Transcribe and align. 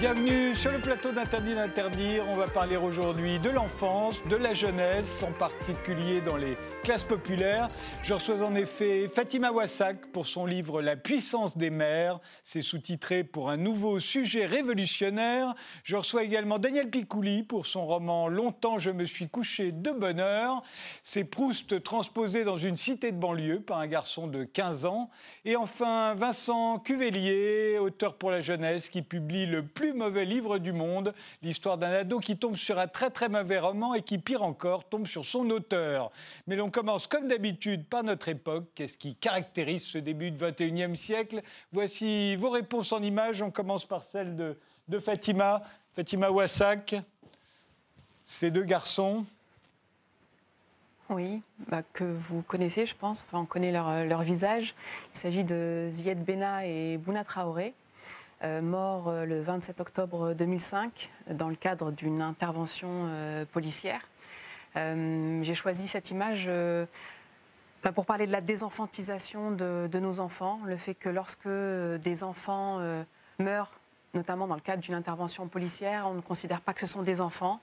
Bienvenue 0.00 0.54
sur 0.54 0.72
le 0.72 0.78
plateau 0.78 1.12
d'Interdit 1.12 1.54
d'interdire. 1.54 2.24
On 2.26 2.34
va 2.34 2.48
parler 2.48 2.78
aujourd'hui 2.78 3.38
de 3.38 3.50
l'enfance, 3.50 4.24
de 4.30 4.36
la 4.36 4.54
jeunesse, 4.54 5.22
en 5.22 5.30
particulier 5.30 6.22
dans 6.22 6.38
les 6.38 6.56
classes 6.82 7.04
populaires. 7.04 7.68
Je 8.02 8.14
reçois 8.14 8.42
en 8.42 8.54
effet 8.54 9.08
Fatima 9.08 9.52
Wassak 9.52 10.06
pour 10.06 10.26
son 10.26 10.46
livre 10.46 10.80
La 10.80 10.96
puissance 10.96 11.58
des 11.58 11.68
mères. 11.68 12.18
C'est 12.44 12.62
sous-titré 12.62 13.24
pour 13.24 13.50
un 13.50 13.58
nouveau 13.58 14.00
sujet 14.00 14.46
révolutionnaire. 14.46 15.54
Je 15.84 15.96
reçois 15.96 16.24
également 16.24 16.58
Daniel 16.58 16.88
Picouli 16.88 17.42
pour 17.42 17.66
son 17.66 17.84
roman 17.84 18.28
Longtemps 18.28 18.78
je 18.78 18.90
me 18.90 19.04
suis 19.04 19.28
couché 19.28 19.70
de 19.70 19.90
bonne 19.90 20.20
heure. 20.20 20.62
C'est 21.02 21.24
Proust 21.24 21.82
transposé 21.82 22.42
dans 22.44 22.56
une 22.56 22.78
cité 22.78 23.12
de 23.12 23.18
banlieue 23.18 23.60
par 23.60 23.76
un 23.76 23.86
garçon 23.86 24.28
de 24.28 24.44
15 24.44 24.86
ans. 24.86 25.10
Et 25.44 25.56
enfin 25.56 26.14
Vincent 26.14 26.78
Cuvelier, 26.78 27.76
auteur 27.78 28.14
pour 28.14 28.30
la 28.30 28.40
jeunesse, 28.40 28.88
qui 28.88 29.02
publie 29.02 29.44
le 29.44 29.62
plus 29.62 29.89
mauvais 29.92 30.24
livre 30.24 30.58
du 30.58 30.72
monde, 30.72 31.14
l'histoire 31.42 31.78
d'un 31.78 31.90
ado 31.90 32.18
qui 32.18 32.36
tombe 32.36 32.56
sur 32.56 32.78
un 32.78 32.88
très 32.88 33.10
très 33.10 33.28
mauvais 33.28 33.58
roman 33.58 33.94
et 33.94 34.02
qui, 34.02 34.18
pire 34.18 34.42
encore, 34.42 34.88
tombe 34.88 35.06
sur 35.06 35.24
son 35.24 35.48
auteur. 35.50 36.10
Mais 36.46 36.56
l'on 36.56 36.70
commence 36.70 37.06
comme 37.06 37.28
d'habitude 37.28 37.86
par 37.86 38.02
notre 38.02 38.28
époque. 38.28 38.64
Qu'est-ce 38.74 38.96
qui 38.96 39.14
caractérise 39.14 39.84
ce 39.84 39.98
début 39.98 40.30
du 40.30 40.38
21e 40.38 40.96
siècle? 40.96 41.42
Voici 41.72 42.36
vos 42.36 42.50
réponses 42.50 42.92
en 42.92 43.02
images. 43.02 43.42
On 43.42 43.50
commence 43.50 43.86
par 43.86 44.04
celle 44.04 44.36
de, 44.36 44.56
Fatima, 44.98 45.62
Fatima 45.94 46.30
Wassak. 46.30 46.96
Ces 48.24 48.50
deux 48.50 48.64
garçons. 48.64 49.24
Oui, 51.08 51.42
bah, 51.68 51.82
que 51.92 52.04
vous 52.04 52.42
connaissez, 52.42 52.86
je 52.86 52.94
pense. 52.94 53.24
Enfin, 53.24 53.40
on 53.40 53.46
connaît 53.46 53.72
leur, 53.72 54.04
leur 54.04 54.22
visage. 54.22 54.74
Il 55.12 55.18
s'agit 55.18 55.42
de 55.42 55.88
Zied 55.90 56.24
Bena 56.24 56.66
et 56.66 56.98
Bouna 56.98 57.24
Traoré. 57.24 57.74
Euh, 58.42 58.62
mort 58.62 59.08
euh, 59.08 59.26
le 59.26 59.42
27 59.42 59.82
octobre 59.82 60.32
2005 60.32 61.10
dans 61.28 61.50
le 61.50 61.56
cadre 61.56 61.90
d'une 61.90 62.22
intervention 62.22 62.88
euh, 62.88 63.44
policière. 63.44 64.08
J'ai 64.74 65.54
choisi 65.54 65.88
cette 65.88 66.12
image 66.12 66.48
pour 67.96 68.06
parler 68.06 68.26
de 68.28 68.30
la 68.30 68.40
désenfantisation 68.40 69.50
de, 69.50 69.98
nos 69.98 70.20
enfants, 70.20 70.60
le 70.64 70.76
fait 70.76 70.94
que 70.94 71.08
lorsque 71.08 71.48
des 71.48 72.22
enfants 72.22 72.78
meurent, 73.40 73.72
notamment 74.14 74.46
dans 74.46 74.54
le 74.54 74.60
cadre 74.60 74.80
d'une 74.80 74.94
intervention 74.94 75.48
policière, 75.48 76.06
on 76.06 76.14
ne 76.14 76.20
considère 76.20 76.60
pas 76.60 76.72
que 76.72 76.78
ce 76.78 76.86
sont 76.86 77.02
des 77.02 77.20
enfants. 77.20 77.58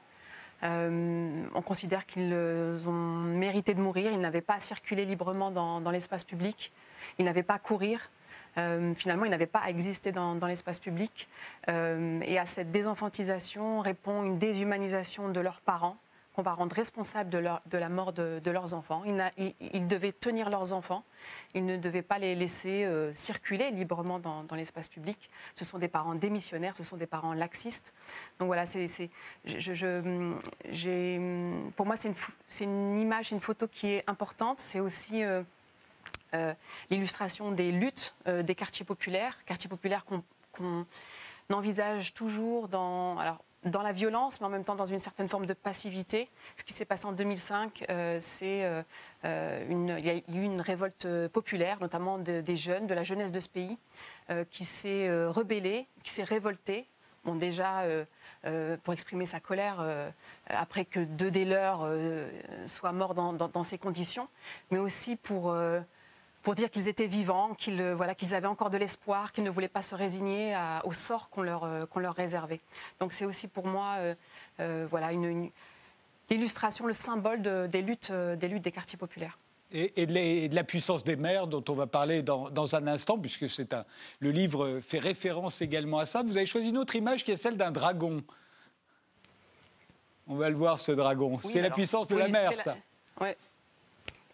on 0.64 1.61
considère 1.66 2.05
qu'ils 2.05 2.33
ont 2.33 2.92
mérité 2.92 3.73
de 3.73 3.80
mourir, 3.80 4.11
ils 4.11 4.20
n'avaient 4.20 4.42
pas 4.42 4.55
à 4.55 4.59
circuler 4.59 5.05
librement 5.05 5.50
dans, 5.50 5.80
dans 5.80 5.92
l'espace 5.92 6.25
public, 6.25 6.73
ils 7.20 7.23
n'avaient 7.23 7.42
pas 7.42 7.53
à 7.53 7.59
courir, 7.59 8.09
euh, 8.58 8.94
finalement, 8.96 9.26
ils 9.26 9.32
n'avaient 9.32 9.46
pas 9.46 9.60
à 9.60 9.70
exister 9.70 10.12
dans, 10.12 10.38
l'espace 10.48 10.80
public. 10.80 11.28
Euh, 11.70 12.20
et 12.24 12.40
à 12.40 12.46
cette 12.46 12.72
désenfantisation 12.72 13.80
répond 13.82 14.24
une 14.24 14.38
déshumanisation 14.38 15.30
de 15.30 15.40
leurs 15.40 15.62
parents 15.62 15.98
qu'on 16.34 16.44
va 16.44 16.54
rendre 16.54 16.76
responsables 16.76 17.32
de, 17.32 17.40
la 17.40 17.90
mort 17.90 18.14
de, 18.14 18.52
leurs 18.52 18.76
enfants. 18.76 19.02
Ils, 19.38 19.88
devaient 19.88 20.12
tenir 20.12 20.52
leurs 20.52 20.72
enfants, 20.72 21.04
ils 21.56 21.66
ne 21.66 21.78
devaient 21.78 22.04
pas 22.04 22.20
les 22.20 22.36
laisser 22.36 22.86
euh, 22.86 23.12
circuler 23.12 23.72
librement 23.72 24.20
dans, 24.20 24.46
l'espace 24.52 24.88
public. 24.88 25.32
Ce 25.56 25.66
sont 25.66 25.80
des 25.80 25.88
parents 25.88 26.14
démissionnaires, 26.14 26.76
ce 26.76 26.84
sont 26.84 26.96
des 26.96 27.08
parents 27.08 27.34
laxistes. 27.34 27.92
Donc 28.38 28.46
voilà, 28.48 28.66
pour 31.76 31.86
moi, 31.88 31.96
c'est 31.96 32.64
une, 32.64 33.00
image, 33.00 33.32
une 33.32 33.40
photo 33.40 33.67
qui 33.67 33.88
est 33.88 34.04
importante. 34.06 34.60
C'est 34.60 34.80
aussi 34.80 35.23
l'illustration 36.89 37.52
des 37.52 37.71
luttes 37.71 38.15
euh, 38.27 38.43
des 38.43 38.55
quartiers 38.55 38.86
populaires, 38.86 39.38
quartiers 39.45 39.70
populaires 39.70 40.05
qu'on 40.05 40.86
envisage 41.52 42.14
toujours 42.14 42.67
dans, 42.67 43.17
alors, 43.17 43.43
dans 43.64 43.82
la 43.82 43.92
violence, 43.92 44.39
mais 44.39 44.48
en 44.48 44.49
même 44.49 44.66
temps 44.66 44.76
dans 44.76 44.86
une 44.86 44.99
certaine 44.99 45.30
forme 45.30 45.45
de 45.45 45.54
passivité. 45.54 46.30
Ce 46.58 46.64
qui 46.64 46.73
s'est 46.73 46.86
passé 46.86 47.05
en 47.05 47.11
2005, 47.11 47.86
euh, 47.89 48.17
c'est 48.21 48.66
une, 49.23 49.95
il 49.99 50.05
y 50.05 50.10
a 50.10 50.16
eu 50.16 50.43
une 50.43 50.61
révolte 50.61 51.08
populaire, 51.30 51.80
notamment 51.80 52.17
des 52.17 52.55
jeunes, 52.55 52.87
de 52.87 52.93
la 52.93 53.04
jeunesse 53.04 53.32
de 53.32 53.39
ce 53.39 53.49
pays, 53.49 53.77
qui 54.52 54.66
s'est 54.66 55.10
rebellée, 55.27 55.87
qui 56.04 56.11
s'est 56.11 56.23
révoltée. 56.23 56.87
Bon, 57.26 57.36
déjà, 57.36 57.83
pour 58.83 58.93
exprimer 58.93 59.26
sa 59.26 59.39
colère 59.39 59.83
après 60.48 60.86
que 60.86 60.99
deux 60.99 61.32
des 61.32 61.45
leurs 61.45 61.89
soient 62.67 62.93
morts 62.93 63.16
dans, 63.16 63.33
dans, 63.33 63.64
ces 63.64 63.77
conditions, 63.77 64.30
mais 64.71 64.80
aussi 64.80 65.16
pour 65.16 65.54
pour 66.48 66.56
dire 66.56 66.72
qu'ils 66.72 66.88
étaient 66.88 67.08
vivants, 67.08 67.56
qu'ils 67.56 67.82
euh, 67.82 67.94
voilà, 67.94 68.16
qu'ils 68.16 68.34
avaient 68.34 68.48
encore 68.48 68.70
de 68.70 68.78
l'espoir, 68.78 69.34
qu'ils 69.34 69.44
ne 69.44 69.50
voulaient 69.50 69.68
pas 69.68 69.82
se 69.82 69.96
résigner 69.96 70.58
au 70.86 70.94
sort 70.94 71.30
qu'on 71.30 71.42
leur, 71.42 71.66
euh, 71.66 71.86
qu'on 71.86 72.00
leur 72.00 72.16
réservait. 72.16 72.62
Donc 73.02 73.12
c'est 73.12 73.26
aussi 73.26 73.50
pour 73.50 73.68
moi 73.68 73.98
euh, 74.62 74.88
voilà, 74.90 75.12
une, 75.12 75.50
illustration, 76.30 76.86
le 76.86 76.94
symbole 76.94 77.42
des, 77.68 77.82
luttes, 77.82 78.14
des 78.14 78.48
luttes 78.48 78.64
des 78.64 78.72
quartiers 78.72 78.98
populaires. 78.98 79.38
Et, 79.74 80.06
de 80.06 80.56
la, 80.56 80.64
puissance 80.64 81.04
des 81.04 81.18
mères 81.18 81.48
dont 81.48 81.66
on 81.68 81.74
va 81.74 81.86
parler 81.86 82.22
dans, 82.22 82.50
dans 82.50 82.76
un 82.76 82.88
instant, 82.88 83.18
puisque 83.18 83.50
c'est 83.50 83.74
un, 83.74 83.84
le 84.22 84.32
livre 84.32 84.80
fait 84.80 85.00
référence 85.00 85.60
également 85.60 86.00
à 86.00 86.06
ça. 86.06 86.24
Vous 86.24 86.38
avez 86.38 86.46
choisi 86.46 86.70
une 86.70 86.78
autre 86.78 86.96
image 86.96 87.26
qui 87.26 87.32
est 87.32 87.36
celle 87.36 87.58
d'un 87.58 87.72
dragon. 87.72 88.24
On 90.30 90.36
va 90.36 90.50
le 90.50 90.56
voir, 90.56 90.80
ce 90.80 90.94
dragon. 90.94 91.42
c'est 91.44 91.62
la 91.62 91.72
puissance 91.72 92.08
de 92.08 92.16
la 92.16 92.30
mer, 92.30 92.56
ça. 92.56 92.78
Ouais. 93.20 93.36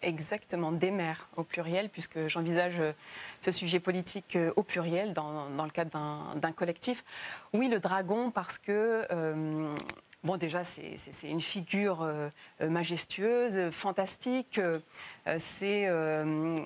Exactement, 0.03 0.73
des 0.73 0.91
mères 0.91 1.29
au 1.37 1.43
pluriel, 1.43 1.89
puisque 1.89 2.27
j'envisage 2.27 2.75
euh, 2.79 2.91
ce 3.39 3.51
sujet 3.51 3.79
politique 3.79 4.35
euh, 4.35 4.51
au 4.57 4.63
pluriel 4.63 5.13
dans, 5.13 5.47
le 5.47 5.69
cadre 5.69 5.91
d'un 6.35 6.51
collectif. 6.51 7.05
Oui, 7.53 7.69
le 7.69 7.79
dragon, 7.79 8.29
parce 8.29 8.57
que 8.57 9.07
euh, 9.11 9.73
Bon, 10.23 10.37
déjà, 10.37 10.63
c'est 10.63 10.95
une 11.23 11.41
figure 11.41 12.07
majestueuse, 12.61 13.71
fantastique. 13.71 14.59
c'est 15.37 15.83
une, 15.83 16.65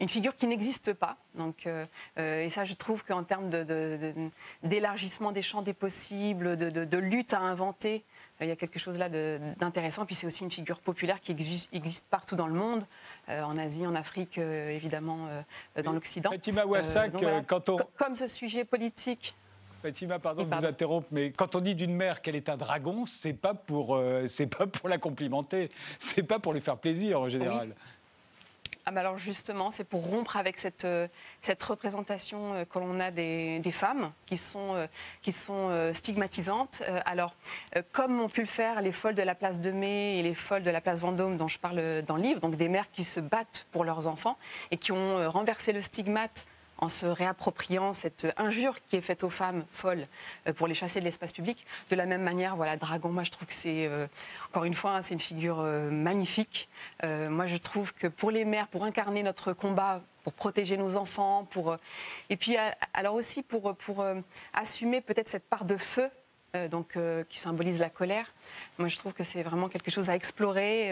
une, 0.00 0.08
figure 0.08 0.36
qui 0.36 0.46
n'existe 0.46 0.92
pas. 0.92 1.16
Donc, 1.34 1.66
et 2.16 2.48
ça, 2.50 2.64
je 2.64 2.74
trouve 2.74 3.04
qu'en 3.04 3.24
termes 3.24 3.50
d'élargissement 4.62 5.30
de, 5.30 5.34
des 5.34 5.42
champs 5.42 5.62
des 5.62 5.74
possibles, 5.74 6.56
de, 6.56 6.98
lutte 6.98 7.34
à 7.34 7.40
inventer, 7.40 8.04
il 8.40 8.48
y 8.48 8.50
a 8.50 8.56
quelque 8.56 8.78
chose 8.78 8.98
là 8.98 9.08
d'intéressant. 9.08 10.04
Puis 10.04 10.14
c'est 10.14 10.26
aussi 10.26 10.44
une 10.44 10.50
figure 10.50 10.80
populaire 10.80 11.20
qui 11.20 11.32
existe, 11.72 12.06
partout 12.08 12.36
dans 12.36 12.46
le 12.46 12.54
monde, 12.54 12.84
euh, 13.28 13.42
en 13.42 13.56
Asie, 13.56 13.86
en 13.86 13.94
Afrique, 13.94 14.38
euh, 14.38 14.70
évidemment, 14.70 15.26
euh, 15.76 15.82
dans 15.82 15.92
l'Occident. 15.92 16.30
Fatima 16.30 16.66
Wassak, 16.66 17.12
quand 17.46 17.68
on... 17.70 17.78
Comme 17.96 18.16
ce 18.16 18.26
sujet 18.26 18.64
politique 18.64 19.34
Fatima, 19.86 20.18
pardon 20.18 20.44
de 20.44 20.54
vous 20.54 20.64
interrompre, 20.64 21.08
mais 21.12 21.30
quand 21.30 21.54
on 21.54 21.60
dit 21.60 21.74
d'une 21.74 21.94
mère 21.94 22.20
qu'elle 22.22 22.36
est 22.36 22.48
un 22.48 22.56
dragon, 22.56 23.06
c'est 23.06 23.34
pas 23.34 23.54
pour, 23.54 24.00
c'est 24.26 24.46
pas 24.46 24.66
pour 24.66 24.88
la 24.88 24.98
complimenter, 24.98 25.70
c'est 25.98 26.22
pas 26.22 26.38
pour 26.38 26.52
lui 26.52 26.60
faire 26.60 26.76
plaisir 26.76 27.20
en 27.20 27.28
général. 27.28 27.74
Ah 28.88 28.92
bah 28.92 29.00
alors 29.00 29.18
justement, 29.18 29.72
c'est 29.72 29.82
pour 29.82 30.06
rompre 30.06 30.36
avec 30.36 30.58
cette, 30.58 30.84
euh, 30.84 31.08
cette 31.42 31.60
représentation 31.60 32.54
euh, 32.54 32.64
que 32.64 32.78
l'on 32.78 33.00
a 33.00 33.10
des, 33.10 33.60
femmes 33.72 34.12
qui 34.26 34.36
sont, 34.36 34.76
euh, 34.76 34.86
qui 35.22 35.32
sont 35.32 35.92
stigmatisantes. 35.92 36.84
Alors, 37.04 37.34
comme 37.90 38.20
ont 38.20 38.28
pu 38.28 38.42
le 38.42 38.46
faire 38.46 38.80
les 38.80 38.92
folles 38.92 39.16
de 39.16 39.22
la 39.22 39.34
place 39.34 39.60
de 39.60 39.72
Mai 39.72 40.18
et 40.18 40.22
les 40.22 40.34
folles 40.34 40.62
de 40.62 40.70
la 40.70 40.80
place 40.80 41.00
Vendôme 41.00 41.36
dont 41.36 41.48
je 41.48 41.58
parle 41.58 42.02
dans 42.02 42.14
le 42.14 42.22
livre, 42.22 42.40
donc 42.40 42.56
des 42.56 42.68
mères 42.68 42.88
qui 42.92 43.02
se 43.02 43.18
battent 43.18 43.66
pour 43.72 43.84
leurs 43.84 44.06
enfants 44.06 44.38
et 44.70 44.76
qui 44.76 44.92
ont 44.92 45.30
renversé 45.30 45.72
le 45.72 45.82
stigmate 45.82 46.46
en 46.78 46.88
se 46.88 47.06
réappropriant 47.06 47.92
cette 47.92 48.26
injure 48.36 48.76
qui 48.88 48.96
est 48.96 49.00
faite 49.00 49.24
aux 49.24 49.30
femmes 49.30 49.64
folles 49.72 50.06
euh, 50.46 50.52
pour 50.52 50.66
les 50.66 50.74
chasser 50.74 51.00
de 51.00 51.04
l'espace 51.04 51.32
public. 51.32 51.64
De 51.90 51.96
la 51.96 52.06
même 52.06 52.22
manière, 52.22 52.56
voilà, 52.56 52.76
Dragon, 52.76 53.08
moi 53.08 53.24
je 53.24 53.30
trouve 53.30 53.48
que 53.48 53.54
c'est, 53.54 53.86
euh, 53.86 54.06
encore 54.48 54.64
une 54.64 54.74
fois, 54.74 54.92
hein, 54.92 55.02
c'est 55.02 55.14
une 55.14 55.20
figure 55.20 55.60
euh, 55.60 55.90
magnifique. 55.90 56.68
moi 57.02 57.46
je 57.46 57.56
trouve 57.56 57.94
que 57.94 58.06
pour 58.06 58.30
les 58.30 58.44
mères, 58.44 58.68
pour 58.68 58.84
incarner 58.84 59.22
notre 59.22 59.52
combat, 59.52 60.02
pour 60.24 60.32
protéger 60.32 60.76
nos 60.76 60.96
enfants, 60.96 61.46
pour, 61.50 61.76
et 62.30 62.36
puis 62.36 62.56
alors 62.94 63.14
aussi 63.14 63.42
pour, 63.42 63.76
pour 63.76 64.04
assumer 64.52 65.00
peut-être 65.00 65.28
cette 65.28 65.48
part 65.48 65.64
de 65.64 65.76
feu 65.76 66.10
donc, 66.70 66.98
qui 67.28 67.38
symbolise 67.38 67.78
la 67.78 67.90
colère. 67.90 68.32
Moi, 68.78 68.88
je 68.88 68.96
trouve 68.96 69.12
que 69.12 69.24
c'est 69.24 69.42
vraiment 69.42 69.68
quelque 69.68 69.90
chose 69.90 70.10
à 70.10 70.16
explorer 70.16 70.90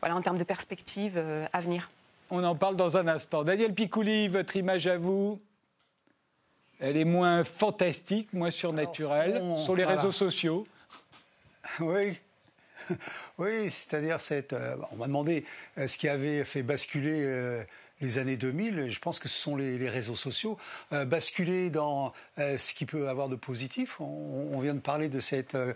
voilà, 0.00 0.16
en 0.16 0.22
termes 0.22 0.38
de 0.38 0.44
perspective 0.44 1.18
à 1.52 1.60
venir. 1.60 1.88
On 2.30 2.44
en 2.44 2.54
parle 2.54 2.76
dans 2.76 2.96
un 2.96 3.08
instant. 3.08 3.44
Daniel 3.44 3.74
Picouli, 3.74 4.28
votre 4.28 4.56
image 4.56 4.86
à 4.86 4.96
vous 4.96 5.40
elle 6.80 6.96
est 6.96 7.04
moins 7.04 7.44
fantastique, 7.44 8.32
moins 8.32 8.50
surnaturelle, 8.50 9.42
sur 9.56 9.74
les 9.74 9.84
réseaux 9.84 10.12
sociaux. 10.12 10.66
Oui, 11.80 12.18
oui, 13.36 13.70
c'est-à-dire 13.70 14.20
cette. 14.20 14.54
Euh, 14.54 14.74
on 14.90 14.96
m'a 14.96 15.06
demandé 15.06 15.44
euh, 15.76 15.86
ce 15.86 15.98
qui 15.98 16.08
avait 16.08 16.42
fait 16.44 16.62
basculer 16.62 17.20
les 18.00 18.18
années 18.18 18.36
2000, 18.36 18.90
je 18.90 18.98
pense 19.00 19.18
que 19.18 19.28
ce 19.28 19.38
sont 19.38 19.56
les, 19.56 19.88
réseaux 19.88 20.16
sociaux, 20.16 20.58
euh, 20.92 21.04
basculer 21.04 21.70
dans 21.70 22.12
euh, 22.38 22.56
ce 22.56 22.72
qui 22.74 22.86
peut 22.86 23.08
avoir 23.08 23.28
de 23.28 23.36
positif. 23.36 24.00
On, 24.00 24.58
vient 24.60 24.74
de 24.74 24.80
parler 24.80 25.08
de 25.08 25.20
cette 25.20 25.54
euh, 25.54 25.72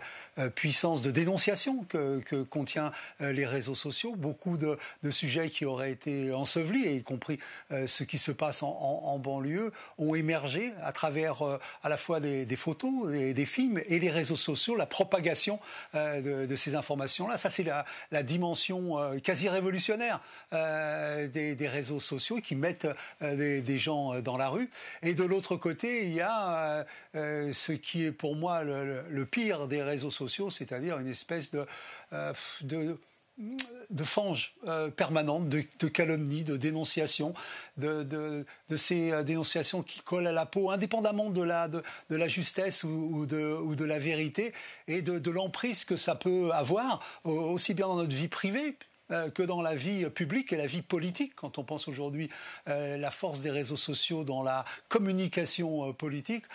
puissance 0.55 1.01
de 1.01 1.11
dénonciation 1.11 1.83
que, 1.85 2.19
que 2.25 2.43
contient 2.43 2.91
les 3.19 3.45
réseaux 3.45 3.75
sociaux. 3.75 4.13
Beaucoup 4.15 4.57
de, 4.57 4.77
de, 5.03 5.09
sujets 5.09 5.49
qui 5.49 5.65
auraient 5.65 5.91
été 5.91 6.33
ensevelis, 6.33 6.97
y 6.97 7.03
compris 7.03 7.39
ce 7.71 8.03
qui 8.03 8.17
se 8.17 8.31
passe 8.31 8.61
en, 8.61 8.69
en, 8.69 9.17
banlieue, 9.19 9.71
ont 9.97 10.15
émergé 10.15 10.73
à 10.83 10.91
travers 10.91 11.43
à 11.83 11.89
la 11.89 11.97
fois 11.97 12.19
des, 12.19 12.45
des 12.45 12.55
photos, 12.55 13.09
des, 13.09 13.33
des, 13.33 13.45
films 13.45 13.81
et 13.87 13.99
les 13.99 14.09
réseaux 14.09 14.35
sociaux, 14.35 14.75
la 14.75 14.85
propagation 14.85 15.59
de, 15.93 16.45
de, 16.45 16.55
ces 16.55 16.75
informations-là. 16.75 17.37
Ça, 17.37 17.49
c'est 17.49 17.63
la, 17.63 17.85
la, 18.11 18.23
dimension 18.23 19.17
quasi 19.21 19.47
révolutionnaire 19.47 20.19
des, 20.51 21.55
des 21.55 21.67
réseaux 21.67 21.99
sociaux 21.99 22.12
qui 22.41 22.55
mettent 22.55 22.87
euh, 23.21 23.61
des, 23.61 23.77
gens 23.77 24.13
euh, 24.13 24.21
dans 24.21 24.37
la 24.37 24.49
rue. 24.49 24.69
Et 25.01 25.13
de 25.13 25.23
l'autre 25.23 25.55
côté, 25.55 26.05
il 26.05 26.13
y 26.13 26.21
a 26.21 26.85
euh, 27.15 27.53
ce 27.53 27.73
qui 27.73 28.03
est 28.03 28.11
pour 28.11 28.35
moi 28.35 28.63
le, 28.63 29.25
pire 29.25 29.67
des 29.67 29.81
réseaux 29.81 30.11
sociaux, 30.11 30.49
c'est-à-dire 30.49 30.99
une 30.99 31.07
espèce 31.07 31.51
de, 31.51 31.65
de 32.11 34.03
fange 34.03 34.53
permanente, 34.95 35.49
de, 35.49 35.63
de, 35.79 35.87
calomnie, 35.87 36.43
de 36.43 36.57
dénonciation, 36.57 37.33
de, 37.77 38.03
de, 38.03 38.75
ces 38.75 39.23
dénonciations 39.23 39.81
qui 39.81 40.01
collent 40.01 40.27
à 40.27 40.31
la 40.31 40.45
peau, 40.45 40.69
indépendamment 40.69 41.29
de 41.29 41.41
la, 41.41 41.67
de, 41.67 41.81
la 42.09 42.27
justesse 42.27 42.83
ou, 42.83 43.25
de, 43.25 43.55
ou 43.55 43.75
de 43.75 43.85
la 43.85 43.97
vérité, 43.97 44.53
et 44.87 45.01
de, 45.01 45.31
l'emprise 45.31 45.85
que 45.85 45.95
ça 45.95 46.15
peut 46.15 46.51
avoir, 46.51 47.01
aussi 47.23 47.73
bien 47.73 47.87
dans 47.87 47.95
notre 47.95 48.15
vie 48.15 48.27
privée, 48.27 48.75
que 49.09 49.43
dans 49.43 49.61
la 49.61 49.75
vie 49.75 50.09
publique 50.09 50.53
et 50.53 50.57
la 50.57 50.65
vie 50.65 50.81
politique. 50.81 51.35
Quand 51.35 51.57
on 51.57 51.63
pense 51.63 51.87
aujourd'hui 51.87 52.29
euh, 52.67 52.97
la 52.97 53.11
force 53.11 53.41
des 53.41 53.51
réseaux 53.51 53.77
sociaux 53.77 54.23
dans 54.23 54.43
la 54.43 54.65
communication 54.89 55.89
euh, 55.89 55.93
politique, 55.93 56.45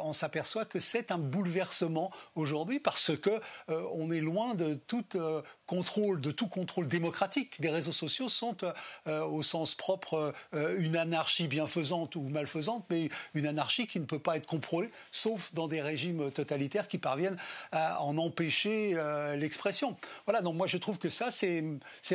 on 0.00 0.12
s'aperçoit 0.12 0.64
que 0.64 0.78
c'est 0.78 1.10
un 1.10 1.18
bouleversement 1.18 2.10
aujourd'hui 2.34 2.80
parce 2.80 3.16
que 3.16 3.40
on 3.68 4.10
est 4.10 4.20
loin 4.20 4.54
de 4.54 4.74
toute 4.74 5.16
contrôle, 5.66 6.20
de 6.20 6.30
tout 6.30 6.48
contrôle 6.48 6.88
démocratique. 6.88 7.52
Les 7.58 7.70
réseaux 7.70 7.92
sociaux 7.92 8.28
sont, 8.28 8.56
au 9.06 9.42
sens 9.42 9.74
propre, 9.74 10.34
une 10.52 10.96
anarchie 10.96 11.48
bienfaisante 11.48 12.16
ou 12.16 12.22
malfaisante, 12.22 12.84
mais 12.90 13.08
une 13.34 13.46
anarchie 13.46 13.86
qui 13.86 14.00
ne 14.00 14.04
peut 14.04 14.18
pas 14.18 14.36
être 14.36 14.46
contrôlée, 14.46 14.90
sauf 15.10 15.52
dans 15.54 15.68
des 15.68 15.80
régimes 15.80 16.30
totalitaires 16.30 16.88
qui 16.88 16.98
parviennent 16.98 17.38
à 17.70 18.02
en 18.02 18.18
empêcher 18.18 18.94
l'expression. 19.36 19.96
Voilà. 20.26 20.42
Donc 20.42 20.56
moi 20.56 20.66
je 20.66 20.78
trouve 20.78 20.98
que 20.98 21.08
ça 21.08 21.30
c'est 21.30 21.62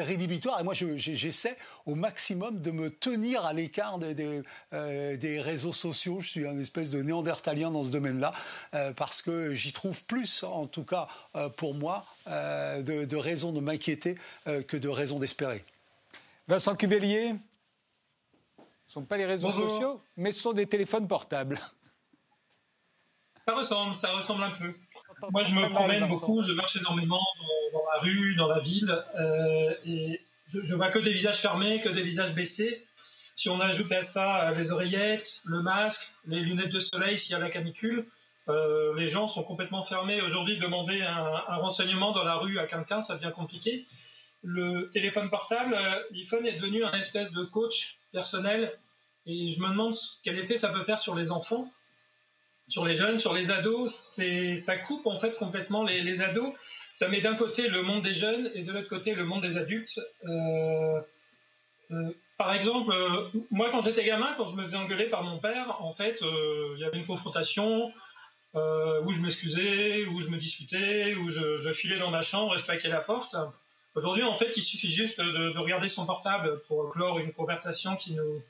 rédhibitoire. 0.01 0.59
Et 0.59 0.63
moi, 0.63 0.73
j'essaie 0.73 1.57
au 1.85 1.95
maximum 1.95 2.61
de 2.61 2.71
me 2.71 2.89
tenir 2.89 3.45
à 3.45 3.53
l'écart 3.53 3.99
des, 3.99 4.43
euh, 4.73 5.41
réseaux 5.41 5.73
sociaux. 5.73 6.19
Je 6.19 6.29
suis 6.29 6.47
un 6.47 6.59
espèce 6.59 6.89
de 6.89 7.01
néandertalien 7.01 7.71
dans 7.71 7.83
ce 7.83 7.89
domaine-là, 7.89 8.33
euh, 8.73 8.93
parce 8.93 9.21
que 9.21 9.53
j'y 9.53 9.71
trouve 9.71 10.03
plus, 10.03 10.43
en 10.43 10.67
tout 10.67 10.83
cas 10.83 11.07
euh, 11.35 11.49
pour 11.49 11.73
moi, 11.73 12.05
de, 12.27 13.15
raisons 13.15 13.51
de 13.51 13.59
m'inquiéter 13.59 14.17
que 14.45 14.77
de 14.77 14.89
raisons 14.89 15.19
d'espérer. 15.19 15.63
Vincent 16.47 16.75
Cuvelier, 16.75 17.35
ce 18.57 18.63
ne 18.63 18.93
sont 18.93 19.05
pas 19.05 19.17
les 19.17 19.25
réseaux 19.25 19.51
sociaux, 19.51 20.01
mais 20.15 20.31
ce 20.31 20.41
sont 20.41 20.53
des 20.53 20.65
téléphones 20.65 21.07
portables. 21.07 21.59
Ça 23.47 23.55
ressemble, 23.55 23.95
ça 23.95 24.11
ressemble 24.11 24.43
un 24.43 24.49
peu. 24.49 24.73
Moi, 25.31 25.43
je 25.43 25.53
me 25.53 25.69
promène 25.69 26.07
beaucoup, 26.07 26.41
je 26.41 26.51
marche 26.53 26.75
énormément 26.77 27.21
dans, 27.73 27.83
la 27.93 28.01
rue, 28.01 28.35
dans 28.35 28.47
la 28.47 28.59
ville, 28.59 28.91
euh, 29.15 29.73
et 29.85 30.21
je, 30.47 30.61
je, 30.61 30.75
vois 30.75 30.89
que 30.89 30.99
des 30.99 31.13
visages 31.13 31.37
fermés, 31.37 31.79
que 31.79 31.89
des 31.89 32.01
visages 32.01 32.33
baissés. 32.33 32.85
Si 33.37 33.49
on 33.49 33.59
ajoute 33.61 33.91
à 33.91 34.01
ça 34.01 34.49
euh, 34.49 34.53
les 34.53 34.71
oreillettes, 34.71 35.41
le 35.45 35.61
masque, 35.61 36.13
les 36.25 36.41
lunettes 36.41 36.71
de 36.71 36.79
soleil 36.79 37.17
s'il 37.17 37.31
y 37.31 37.35
a 37.35 37.39
la 37.39 37.49
canicule, 37.49 38.05
euh, 38.49 38.95
les 38.95 39.07
gens 39.07 39.27
sont 39.27 39.43
complètement 39.43 39.83
fermés. 39.83 40.21
Aujourd'hui, 40.21 40.57
demander 40.57 41.01
un, 41.01 41.57
renseignement 41.57 42.11
dans 42.11 42.23
la 42.23 42.35
rue 42.35 42.59
à 42.59 42.67
quelqu'un, 42.67 43.01
ça 43.01 43.15
devient 43.15 43.31
compliqué. 43.33 43.85
Le 44.43 44.89
téléphone 44.89 45.29
portable, 45.29 45.77
l'iPhone 46.11 46.45
est 46.45 46.53
devenu 46.53 46.83
un 46.85 46.93
espèce 46.93 47.31
de 47.31 47.43
coach 47.43 47.97
personnel, 48.11 48.71
et 49.25 49.49
je 49.49 49.59
me 49.59 49.69
demande 49.69 49.93
quel 50.23 50.37
effet 50.37 50.57
ça 50.57 50.69
peut 50.69 50.83
faire 50.83 50.99
sur 50.99 51.15
les 51.15 51.31
enfants 51.31 51.69
sur 52.67 52.85
les 52.85 52.95
jeunes, 52.95 53.17
sur 53.17 53.33
les 53.33 53.51
ados, 53.51 53.93
c'est 53.93 54.55
ça 54.57 54.77
coupe 54.77 55.07
en 55.07 55.15
fait 55.15 55.37
complètement 55.37 55.83
les, 55.83 56.21
ados. 56.21 56.53
Ça 56.91 57.07
met 57.07 57.21
d'un 57.21 57.35
côté 57.35 57.69
le 57.69 57.81
monde 57.81 58.03
des 58.03 58.13
jeunes 58.13 58.51
et 58.53 58.63
de 58.63 58.71
l'autre 58.71 58.89
côté 58.89 59.15
le 59.15 59.23
monde 59.23 59.41
des 59.41 59.57
adultes. 59.57 59.99
Euh, 60.25 61.01
euh, 61.91 62.11
par 62.37 62.53
exemple, 62.53 62.91
euh, 62.91 63.29
moi 63.51 63.69
quand 63.71 63.81
j'étais 63.81 64.03
gamin, 64.03 64.33
quand 64.35 64.45
je 64.45 64.55
me 64.55 64.63
faisais 64.63 64.77
engueuler 64.77 65.09
par 65.09 65.23
mon 65.23 65.39
père, 65.39 65.77
en 65.81 65.91
fait, 65.91 66.21
il 66.21 66.79
y 66.79 66.83
avait 66.83 66.97
une 66.97 67.05
confrontation 67.05 67.91
où 68.53 69.11
je 69.11 69.21
m'excusais, 69.21 70.05
où 70.05 70.19
je 70.19 70.29
me 70.29 70.37
disputais, 70.37 71.15
où 71.15 71.29
je, 71.29 71.71
filais 71.73 71.99
dans 71.99 72.09
ma 72.09 72.21
chambre 72.21 72.55
et 72.55 72.57
je 72.57 72.63
claquais 72.63 72.89
la 72.89 73.01
porte. 73.01 73.35
Aujourd'hui, 73.95 74.23
en 74.23 74.33
fait, 74.33 74.55
il 74.55 74.61
suffit 74.61 74.91
juste 74.91 75.19
de, 75.19 75.53
de, 75.53 75.59
regarder 75.59 75.89
son 75.89 76.05
portable 76.05 76.61
pour 76.67 76.91
clore 76.91 77.19
une 77.19 77.33
conversation 77.33 77.95
qui 77.95 78.13
nous, 78.13 78.43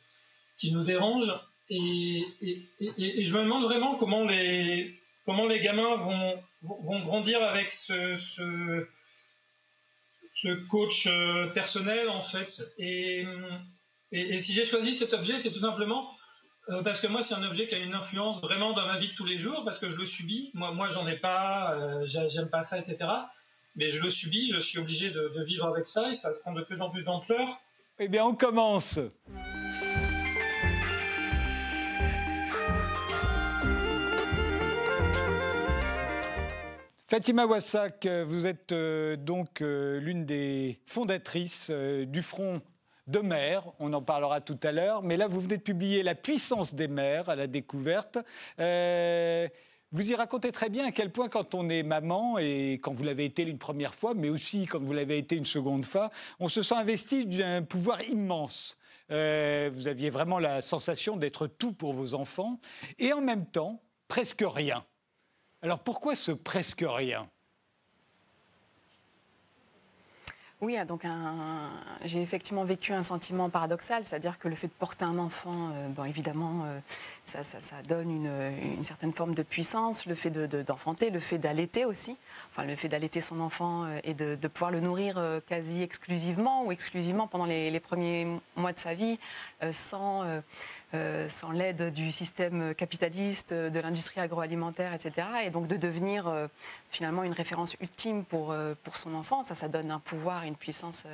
qui 0.58 0.72
nous 0.72 0.84
dérange. 0.84 1.34
Et, 1.70 2.24
je 2.80 3.34
me 3.34 3.44
demande 3.44 3.64
vraiment 3.64 3.96
comment 3.96 4.26
les, 4.26 5.00
comment 5.26 5.48
les 5.48 5.60
gamins 5.60 5.96
vont, 5.96 6.44
vont 6.62 7.00
grandir 7.02 7.42
avec 7.44 7.70
ce, 7.70 8.16
ce, 8.16 8.86
coach 10.70 11.08
euh, 11.08 11.48
personnel, 11.48 12.10
en 12.10 12.22
fait. 12.22 12.62
Et, 12.78 13.26
et, 14.12 14.38
si 14.38 14.54
j'ai 14.54 14.66
choisi 14.66 14.96
cet 14.96 15.14
objet, 15.14 15.40
c'est 15.40 15.52
tout 15.52 15.60
simplement 15.60 16.12
euh, 16.70 16.84
parce 16.84 17.00
que 17.00 17.08
moi, 17.08 17.24
c'est 17.24 17.34
un 17.34 17.44
objet 17.44 17.68
qui 17.68 17.76
a 17.76 17.80
une 17.80 17.94
influence 17.94 18.42
vraiment 18.42 18.74
dans 18.74 18.86
ma 18.86 18.98
vie 18.98 19.10
de 19.10 19.14
tous 19.14 19.26
les 19.26 19.38
jours, 19.38 19.64
parce 19.64 19.80
que 19.80 19.88
je 19.88 19.98
le 19.98 20.06
subis. 20.06 20.52
Moi, 20.54 20.72
moi 20.72 20.88
j'en 20.90 21.08
ai 21.08 21.16
pas, 21.16 21.74
euh, 21.76 22.06
j'aime 22.06 22.50
pas 22.50 22.62
ça, 22.62 22.78
etc. 22.78 23.10
Mais 23.76 23.90
je 23.90 24.04
le 24.04 24.10
subis, 24.10 24.52
je 24.52 24.60
suis 24.60 24.78
obligé 24.78 25.10
de, 25.12 25.32
de 25.36 25.44
vivre 25.44 25.66
avec 25.66 25.86
ça, 25.86 26.10
et 26.10 26.16
ça 26.16 26.32
prend 26.42 26.52
de 26.52 26.62
plus 26.62 26.82
en 26.82 26.90
plus 26.90 27.04
d'ampleur. 27.04 27.48
Eh 28.00 28.08
bien, 28.10 28.26
on 28.26 28.36
commence. 28.36 29.00
Fatima 37.10 37.46
Wassak, 37.46 38.06
vous 38.26 38.46
êtes 38.46 38.74
euh, 38.74 39.16
donc 39.16 39.62
euh, 39.62 39.98
l'une 40.02 40.26
des 40.26 40.82
fondatrices 40.86 41.72
du 41.72 42.22
Front 42.22 42.62
de 43.08 43.20
mer, 43.20 43.64
on 43.80 43.94
en 43.94 44.02
parlera 44.02 44.42
tout 44.42 44.60
à 44.64 44.72
l'heure, 44.72 45.02
mais 45.02 45.18
là 45.18 45.28
vous 45.28 45.40
venez 45.40 45.58
de 45.58 45.62
publier 45.62 46.04
La 46.04 46.16
puissance 46.16 46.76
des 46.76 46.88
mers 46.88 47.30
à 47.30 47.36
la 47.36 47.48
découverte. 47.48 48.18
vous 48.58 50.12
y 50.12 50.16
racontez 50.16 50.52
très 50.52 50.70
bien 50.70 50.86
à 50.86 50.92
quel 50.92 51.12
point 51.12 51.30
quand 51.30 51.56
on 51.56 51.70
est 51.70 51.84
maman, 51.84 52.38
et 52.38 52.74
quand 52.74 52.92
vous 52.92 53.04
l'avez 53.04 53.26
été 53.26 53.44
une 53.44 53.58
première 53.58 53.96
fois, 53.96 54.14
mais 54.14 54.30
aussi 54.30 54.66
quand 54.66 54.82
vous 54.82 54.94
l'avez 54.94 55.18
été 55.18 55.36
une 55.36 55.46
seconde 55.46 55.86
fois, 55.86 56.12
on 56.40 56.50
se 56.50 56.62
sent 56.62 56.76
investi 56.76 57.26
d'un 57.26 57.64
pouvoir 57.64 58.02
immense. 58.04 58.78
vous 59.10 59.88
aviez 59.88 60.10
vraiment 60.10 60.40
la 60.40 60.62
sensation 60.62 61.16
d'être 61.16 61.48
tout 61.48 61.72
pour 61.72 61.94
vos 61.94 62.14
enfants, 62.14 62.60
et 63.00 63.14
en 63.14 63.22
même 63.22 63.46
temps, 63.46 63.82
presque 64.08 64.44
rien. 64.46 64.86
Alors 65.62 65.80
pourquoi 65.80 66.16
ce 66.16 66.32
presque 66.32 66.86
rien? 66.86 67.30
Oui, 70.60 70.76
ah, 70.76 70.86
donc 70.86 71.04
j'ai 72.04 72.20
effectivement 72.20 72.64
vécu 72.64 72.92
un 72.92 73.04
sentiment 73.04 73.48
paradoxal, 73.48 74.04
c'est-à-dire 74.06 74.40
que 74.40 74.48
le 74.48 74.56
fait 74.56 74.66
de 74.66 74.74
porter 74.74 75.06
un 75.06 75.20
enfant, 75.20 75.70
euh, 75.72 75.88
bon, 75.90 76.04
évidemment, 76.04 76.64
euh, 76.66 76.80
ça, 77.26 77.44
donne 77.88 78.10
une, 78.10 78.84
certaine 78.84 79.14
forme 79.14 79.36
de 79.36 79.44
puissance, 79.44 80.08
le 80.08 80.16
fait 80.16 80.32
d'enfanter, 80.32 81.12
le 81.12 81.20
fait 81.20 81.38
d'allaiter 81.38 81.86
aussi, 81.86 82.18
enfin 82.52 82.66
le 82.66 82.76
fait 82.76 82.88
d'allaiter 82.88 83.22
son 83.22 83.40
enfant 83.40 83.84
euh, 83.84 84.00
et 84.04 84.16
de, 84.16 84.36
pouvoir 84.48 84.72
le 84.72 84.80
nourrir 84.80 85.22
quasi 85.46 85.84
exclusivement 85.84 86.66
ou 86.66 86.72
exclusivement 86.72 87.28
pendant 87.28 87.46
les 87.46 87.80
premiers 87.80 88.26
mois 88.56 88.74
de 88.74 88.80
sa 88.80 88.96
vie, 88.96 89.20
sans 89.72 90.24
euh, 90.94 91.28
sans 91.28 91.52
l'aide 91.52 91.94
du 91.94 92.12
système 92.12 92.74
capitaliste, 92.74 93.54
de 93.54 93.80
l'industrie 93.82 94.22
agroalimentaire, 94.22 94.94
etc. 94.94 95.28
Et 95.44 95.50
donc 95.50 95.68
de 95.68 95.76
devenir 95.76 96.30
euh, 96.30 96.48
finalement 96.92 97.24
une 97.24 97.34
référence 97.34 97.76
ultime 97.82 98.24
pour, 98.24 98.52
euh, 98.52 98.74
pour 98.86 98.96
son 98.96 99.14
enfant, 99.14 99.44
ça, 99.44 99.54
ça 99.54 99.68
donne 99.68 99.92
un 99.92 100.00
pouvoir 100.00 100.46
et 100.46 100.48
une 100.48 100.56
puissance 100.56 101.06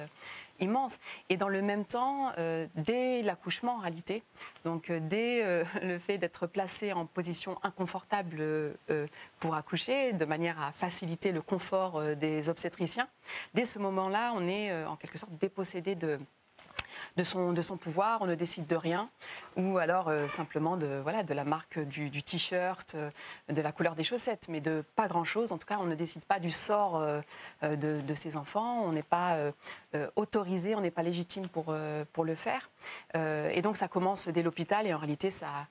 immense. 0.59 0.99
Et 1.29 1.37
dans 1.37 1.47
le 1.47 1.63
même 1.63 1.85
temps, 1.85 2.31
dès 2.75 3.23
l'accouchement 3.23 3.77
en 3.77 3.79
réalité, 3.79 4.21
donc 4.63 4.91
dès 4.91 5.63
le 5.81 5.97
fait 5.97 6.19
d'être 6.19 6.45
placé 6.45 6.93
en 6.93 7.07
position 7.07 7.57
inconfortable 7.63 8.75
pour 9.39 9.55
accoucher, 9.55 10.13
de 10.13 10.25
manière 10.25 10.61
à 10.61 10.71
faciliter 10.71 11.31
le 11.31 11.41
confort 11.41 12.01
des 12.15 12.47
obstétriciens, 12.47 13.07
dès 13.55 13.65
ce 13.65 13.79
moment-là, 13.79 14.33
on 14.35 14.47
est 14.47 14.85
en 14.85 14.95
quelque 14.95 15.17
sorte 15.17 15.33
dépossédé 15.39 15.95
de 15.95 16.19
de, 17.17 17.23
son, 17.23 17.53
de 17.53 17.61
son 17.61 17.77
pouvoir, 17.77 18.21
on 18.21 18.25
ne 18.25 18.35
décide 18.35 18.67
de 18.67 18.75
rien, 18.75 19.09
ou 19.55 19.77
alors 19.77 20.11
simplement 20.27 20.77
de, 20.77 20.99
voilà, 21.03 21.23
de 21.23 21.33
la 21.33 21.43
marque 21.43 21.79
du, 21.79 22.23
t-shirt, 22.23 22.95
de 23.49 23.61
la 23.61 23.71
couleur 23.71 23.95
des 23.95 24.03
chaussettes, 24.03 24.47
mais 24.49 24.61
de 24.61 24.83
pas 24.95 25.07
grand-chose. 25.07 25.51
En 25.51 25.57
tout 25.57 25.67
cas, 25.67 25.77
on 25.79 25.85
ne 25.85 25.95
décide 25.95 26.23
pas 26.23 26.39
du 26.39 26.51
sort 26.51 27.05
de, 27.61 28.01
de 28.01 28.13
ses 28.15 28.35
enfants, 28.35 28.83
on 28.83 28.91
n'est 28.91 29.03
pas 29.03 29.37
autorisé, 30.15 30.75
on 30.75 30.81
n'est 30.81 30.91
pas 30.91 31.03
légitime 31.03 31.47
pour, 31.47 31.75
pour 32.13 32.25
le 32.25 32.35
faire. 32.35 32.69
et 33.15 33.61
donc 33.61 33.77
ça 33.77 33.87
commence 33.87 34.27
dès 34.27 34.41
l'hôpital 34.41 34.87
et 34.87 34.93
en 34.93 34.97
réalité 34.97 35.29
ça 35.29 35.67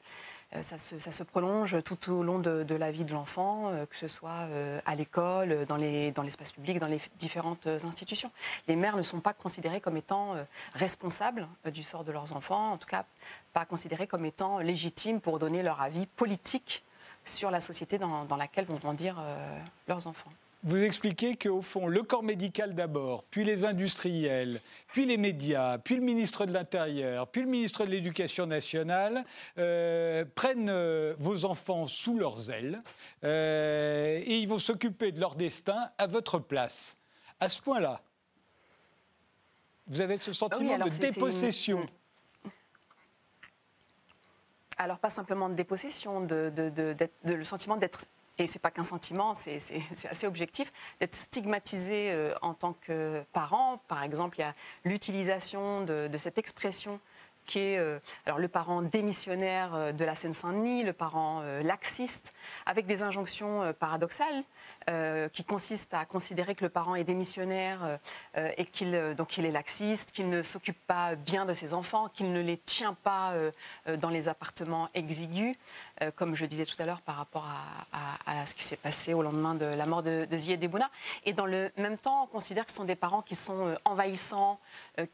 euh, 0.54 0.62
ça 0.62 0.78
se, 0.78 1.22
prolonge 1.22 1.82
tout 1.82 2.12
au 2.12 2.22
long 2.22 2.38
de, 2.38 2.74
la 2.74 2.90
vie 2.90 3.04
de 3.04 3.12
l'enfant, 3.12 3.70
euh, 3.70 3.86
que 3.86 3.96
ce 3.96 4.08
soit 4.08 4.46
euh, 4.50 4.80
à 4.84 4.94
l'école, 4.94 5.64
dans 5.66 5.76
l'espace 5.76 6.52
public, 6.52 6.78
dans 6.78 6.86
les 6.86 7.00
différentes 7.18 7.66
institutions. 7.66 8.30
Les 8.68 8.76
mères 8.76 8.96
ne 8.96 9.02
sont 9.02 9.20
pas 9.20 9.32
considérées 9.32 9.80
comme 9.80 9.96
étant 9.96 10.36
responsables 10.74 11.48
du 11.72 11.82
sort 11.82 12.04
de 12.04 12.12
leurs 12.12 12.34
enfants, 12.34 12.72
en 12.72 12.78
tout 12.78 12.88
cas 12.88 13.04
pas 13.52 13.64
considérées 13.64 14.06
comme 14.06 14.24
étant 14.24 14.58
légitimes 14.58 15.20
pour 15.20 15.38
donner 15.38 15.62
leur 15.62 15.80
avis 15.80 16.06
politique 16.06 16.84
sur 17.24 17.50
la 17.50 17.60
société 17.60 17.98
dans, 17.98 18.24
dans 18.24 18.36
laquelle 18.36 18.64
vont 18.64 18.76
grandir 18.76 19.22
leurs 19.88 20.06
enfants. 20.06 20.30
Vous 20.64 20.80
expliquez 20.80 21.34
qu'au 21.34 21.60
fond, 21.60 21.88
le 21.88 22.04
corps 22.04 22.22
médical 22.22 22.76
d'abord, 22.76 23.24
puis 23.24 23.42
les 23.42 23.64
industriels, 23.64 24.60
puis 24.86 25.04
les 25.06 25.16
médias, 25.16 25.78
puis 25.78 25.96
le 25.96 26.02
ministre 26.02 26.46
de 26.46 26.52
l'Intérieur, 26.52 27.26
puis 27.26 27.42
le 27.42 27.48
ministre 27.48 27.84
de 27.84 27.90
l'Éducation 27.90 28.46
nationale 28.46 29.24
euh, 29.58 30.24
prennent 30.36 30.70
euh, 30.70 31.16
vos 31.18 31.46
enfants 31.46 31.88
sous 31.88 32.16
leurs 32.16 32.48
ailes 32.50 32.80
euh, 33.24 34.22
et 34.24 34.38
ils 34.38 34.46
vont 34.46 34.60
s'occuper 34.60 35.10
de 35.10 35.18
leur 35.18 35.34
destin 35.34 35.90
à 35.98 36.06
votre 36.06 36.38
place. 36.38 36.96
À 37.40 37.48
ce 37.48 37.60
point-là, 37.60 38.00
vous 39.88 40.00
avez 40.00 40.16
ce 40.18 40.32
sentiment 40.32 40.78
de 40.78 40.90
dépossession. 40.90 41.80
Hmm. 42.44 42.48
Alors 44.76 44.98
pas 44.98 45.10
simplement 45.10 45.48
de 45.48 45.54
dépossession, 45.54 46.20
de, 46.20 46.52
le 47.24 47.44
sentiment 47.44 47.76
d'être 47.76 48.04
et 48.38 48.46
c'est 48.46 48.58
pas 48.58 48.70
qu'un 48.70 48.84
sentiment, 48.84 49.34
c'est 49.34 49.60
assez 50.10 50.26
objectif, 50.26 50.72
d'être 51.00 51.14
stigmatisé 51.14 52.10
euh, 52.10 52.34
en 52.42 52.54
tant 52.54 52.74
que 52.74 53.22
parent. 53.32 53.80
Par 53.88 54.02
exemple, 54.02 54.38
il 54.38 54.40
y 54.40 54.44
a 54.44 54.52
l'utilisation 54.84 55.84
de, 55.84 56.08
cette 56.18 56.38
expression 56.38 57.00
qui 57.44 57.58
est 57.58 57.78
euh, 57.78 57.98
alors 58.24 58.38
le 58.38 58.46
parent 58.46 58.82
démissionnaire 58.82 59.74
euh, 59.74 59.90
de 59.90 60.04
la 60.04 60.14
Seine-Saint-Denis, 60.14 60.84
le 60.84 60.92
parent 60.92 61.42
laxiste, 61.62 62.32
avec 62.66 62.86
des 62.86 63.02
injonctions 63.02 63.74
paradoxales 63.78 64.42
qui 65.32 65.44
consiste 65.44 65.94
à 65.94 66.04
considérer 66.04 66.56
que 66.56 66.64
le 66.64 66.68
parent 66.68 66.96
est 66.96 67.04
démissionnaire 67.04 67.98
et 68.34 68.64
qu'il 68.66 69.14
donc 69.16 69.38
est 69.38 69.50
laxiste, 69.50 70.10
qu'il 70.10 70.28
ne 70.28 70.42
s'occupe 70.42 70.78
pas 70.86 71.14
bien 71.14 71.44
de 71.44 71.52
ses 71.52 71.72
enfants, 71.72 72.08
qu'il 72.08 72.32
ne 72.32 72.40
les 72.40 72.56
tient 72.56 72.94
pas 72.94 73.34
dans 73.86 74.10
les 74.10 74.26
appartements 74.26 74.88
exigus, 74.94 75.56
comme 76.16 76.34
je 76.34 76.46
disais 76.46 76.64
tout 76.64 76.80
à 76.80 76.86
l'heure 76.86 77.00
par 77.00 77.16
rapport 77.16 77.46
à, 77.92 78.46
ce 78.46 78.54
qui 78.54 78.64
s'est 78.64 78.76
passé 78.76 79.14
au 79.14 79.22
lendemain 79.22 79.54
de 79.54 79.64
la 79.64 79.86
mort 79.86 80.02
de, 80.02 80.24
de 80.24 80.38
Zied. 80.38 80.68
Et 81.24 81.32
dans 81.32 81.46
le 81.46 81.70
même 81.76 81.96
temps, 81.96 82.24
on 82.24 82.26
considère 82.26 82.64
que 82.64 82.70
ce 82.70 82.76
sont 82.78 82.84
des 82.84 82.96
parents 82.96 83.22
qui 83.22 83.34
sont 83.34 83.76
envahissants, 83.84 84.58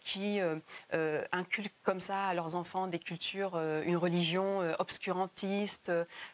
qui 0.01 0.41
inculquent 1.33 1.83
comme 1.83 2.01
ça 2.01 2.29
à 2.29 2.35
leurs 2.35 2.55
enfants 2.55 2.87
des 2.87 2.99
cultures, 2.99 3.59
une 3.85 3.97
religion 3.97 4.61
obscurantiste, 4.79 5.93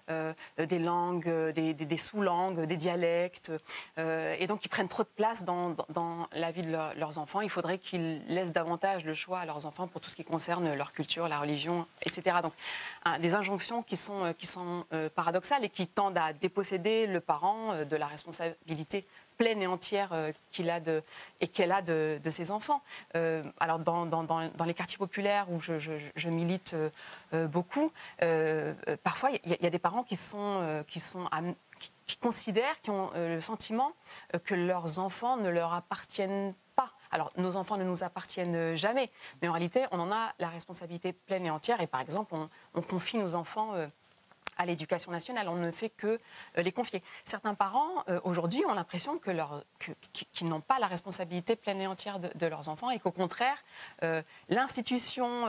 des 0.09 0.79
langues, 0.79 1.29
des 1.53 1.97
sous-langues, 1.97 2.61
des 2.67 2.77
dialectes 2.77 3.51
euh, 3.99 4.35
et 4.39 4.47
donc 4.47 4.65
ils 4.65 4.69
prennent 4.69 4.89
trop 4.89 5.03
de 5.03 5.09
place 5.09 5.45
dans, 5.45 5.77
la 6.33 6.51
vie 6.51 6.63
de 6.63 6.71
leurs 6.71 7.19
enfants. 7.19 7.41
Il 7.41 7.51
faudrait 7.51 7.79
qu'ils 7.79 8.23
laissent 8.27 8.53
davantage 8.53 9.05
le 9.05 9.15
choix 9.15 9.41
à 9.41 9.47
leurs 9.47 9.67
enfants 9.67 9.87
pour 9.87 10.01
tout 10.01 10.11
ce 10.11 10.17
qui 10.17 10.25
concerne 10.25 10.75
leur 10.75 10.93
culture, 10.93 11.29
la 11.29 11.39
religion, 11.39 11.87
etc. 12.03 12.39
Donc 12.43 12.53
des 13.21 13.35
injonctions 13.35 13.83
qui 13.83 13.97
sont, 13.97 14.25
euh, 14.25 14.33
sont 14.47 14.85
euh, 14.93 15.09
paradoxales 15.09 15.65
et 15.65 15.69
qui 15.69 15.87
tendent 15.87 16.19
à 16.19 16.33
déposséder 16.33 17.07
le 17.07 17.21
parent 17.21 17.85
de 17.85 17.97
la 17.97 18.07
responsabilité 18.07 19.07
pleine 19.37 19.61
et 19.63 19.67
entière 19.67 20.15
qu'il 20.53 20.71
a 20.71 20.81
et 21.41 21.49
qu'elle 21.49 21.73
a 21.73 21.83
de, 21.83 22.21
ses 22.31 22.51
enfants. 22.53 22.83
alors 23.59 23.81
dans, 23.81 24.07
dans, 24.07 24.65
les 24.65 24.75
quartiers 24.75 24.99
populaires 24.99 25.51
où 25.51 25.61
je, 25.61 26.29
milite 26.29 26.77
beaucoup, 27.33 27.91
parfois 29.03 29.31
il 29.33 29.57
y, 29.61 29.67
a 29.67 29.71
des 29.71 29.79
parents 29.79 30.05
qui 30.05 30.17
sont, 30.17 30.85
qui 30.87 31.01
sont 31.01 31.29
qui 32.07 32.17
considèrent, 32.17 32.81
qui 32.83 32.91
ont 32.91 33.11
euh, 33.15 33.37
le 33.37 33.41
sentiment 33.41 33.93
euh, 34.35 34.39
que 34.39 34.55
leurs 34.55 34.99
enfants 34.99 35.37
ne 35.37 35.49
leur 35.49 35.73
appartiennent 35.73 36.55
pas. 36.77 36.91
Alors, 37.11 37.33
nos 37.37 37.57
enfants 37.57 37.77
ne 37.77 37.85
nous 37.85 38.03
appartiennent 38.03 38.77
jamais, 38.77 39.11
mais 39.41 39.49
en 39.49 39.53
réalité, 39.53 39.87
on 39.93 40.01
en 40.01 40.11
a 40.11 40.33
la 40.39 40.49
responsabilité 40.49 41.13
pleine 41.13 41.47
et 41.47 41.51
entière. 41.51 41.81
Et 41.81 41.87
par 41.87 42.01
exemple, 42.01 42.35
on, 42.75 42.83
confie 42.83 43.19
nos 43.19 43.35
enfants 43.35 43.75
euh, 43.75 43.87
à 44.57 44.67
l'éducation 44.67 45.11
nationale. 45.11 45.49
On 45.49 45.57
ne 45.57 45.71
fait 45.71 45.91
que 45.91 46.21
les 46.57 46.73
confier. 46.73 47.03
Certains 47.25 47.55
parents, 47.55 48.05
aujourd'hui, 48.23 48.65
ont 48.67 48.75
l'impression 48.75 49.19
qu'ils 49.19 50.49
n'ont 50.49 50.61
pas 50.61 50.79
la 50.79 50.87
responsabilité 50.87 51.57
pleine 51.57 51.81
et 51.81 51.87
entière 51.87 52.21
de, 52.21 52.31
de 52.35 52.47
leurs 52.47 52.69
enfants 52.69 52.91
et 52.91 53.01
qu'au 53.01 53.11
contraire, 53.11 53.57
l'institution 54.49 55.47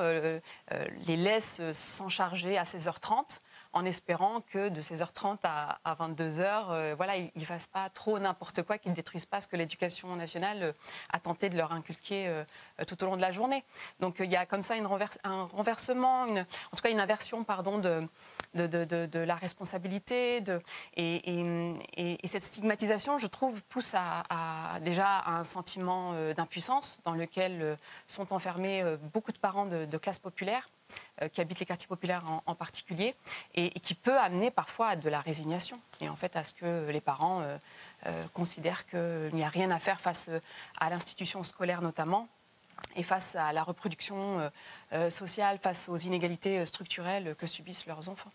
les 1.05 1.17
laisse 1.17 1.61
s'en 1.71 2.09
charger 2.09 2.57
à 2.57 2.63
16h30 2.63 3.41
en 3.75 3.83
espérant 3.83 4.39
que 4.39 4.69
de 4.69 4.81
16h30 4.81 5.37
à, 5.43 5.77
22h, 5.99 6.67
euh, 6.69 6.93
voilà, 6.95 7.17
ils 7.17 7.29
ne 7.35 7.43
fassent 7.43 7.67
pas 7.67 7.89
trop 7.89 8.17
n'importe 8.19 8.63
quoi, 8.63 8.77
qu'ils 8.77 8.91
ne 8.91 8.95
détruisent 8.95 9.25
pas 9.25 9.41
ce 9.41 9.49
que 9.49 9.57
l'éducation 9.57 10.15
nationale 10.15 10.63
euh, 10.63 10.71
a 11.09 11.19
tenté 11.19 11.49
de 11.49 11.57
leur 11.57 11.73
inculquer 11.73 12.27
euh, 12.29 12.45
tout 12.87 13.03
au 13.03 13.05
long 13.05 13.17
de 13.17 13.21
la 13.21 13.33
journée. 13.33 13.65
Donc 13.99 14.15
il 14.19 14.31
y 14.31 14.37
a 14.37 14.45
comme 14.45 14.63
ça 14.63 14.75
un 14.75 15.43
renversement, 15.43 16.21
en 16.21 16.45
tout 16.75 16.81
cas 16.81 16.89
une 16.89 17.01
inversion 17.01 17.43
pardon, 17.43 17.77
de, 17.77 18.07
de, 18.53 18.65
de, 18.85 19.19
la 19.19 19.35
responsabilité. 19.35 20.39
De, 20.39 20.61
et, 20.95 21.73
et, 21.97 22.27
cette 22.27 22.45
stigmatisation, 22.45 23.19
je 23.19 23.27
trouve, 23.27 23.61
pousse 23.65 23.93
à, 23.93 24.79
déjà 24.81 25.17
à 25.17 25.37
un 25.37 25.43
sentiment 25.43 26.13
d'impuissance 26.33 27.01
dans 27.03 27.13
lequel 27.13 27.77
sont 28.07 28.31
enfermés 28.31 28.83
beaucoup 29.13 29.33
de 29.33 29.37
parents 29.37 29.65
de, 29.65 29.97
classes 29.97 30.19
populaires 30.19 30.69
qui 31.31 31.41
habitent 31.41 31.59
les 31.59 31.65
quartiers 31.65 31.87
populaires 31.87 32.23
en, 32.45 32.55
particulier, 32.55 33.15
et, 33.53 33.69
qui 33.79 33.95
peut 33.95 34.17
amener 34.17 34.51
parfois 34.51 34.89
à 34.89 34.95
de 34.95 35.09
la 35.09 35.19
résignation, 35.19 35.79
et 36.01 36.09
en 36.09 36.15
fait 36.15 36.35
à 36.35 36.43
ce 36.43 36.53
que 36.53 36.89
les 36.89 37.01
parents 37.01 37.41
euh, 37.41 37.57
euh, 38.05 38.23
considèrent 38.33 38.85
qu'il 38.85 39.31
n'y 39.33 39.43
a 39.43 39.49
rien 39.49 39.71
à 39.71 39.79
faire 39.79 40.01
face 40.01 40.29
à 40.77 40.89
l'institution 40.89 41.43
scolaire 41.43 41.81
notamment, 41.81 42.27
et 42.95 43.03
face 43.03 43.35
à 43.35 43.53
la 43.53 43.63
reproduction 43.63 44.51
sociale, 45.09 45.59
face 45.59 45.89
aux 45.89 45.97
inégalités 45.97 46.63
structurelles 46.65 47.35
que 47.35 47.47
subissent 47.47 47.85
leurs 47.85 48.09
enfants. 48.09 48.31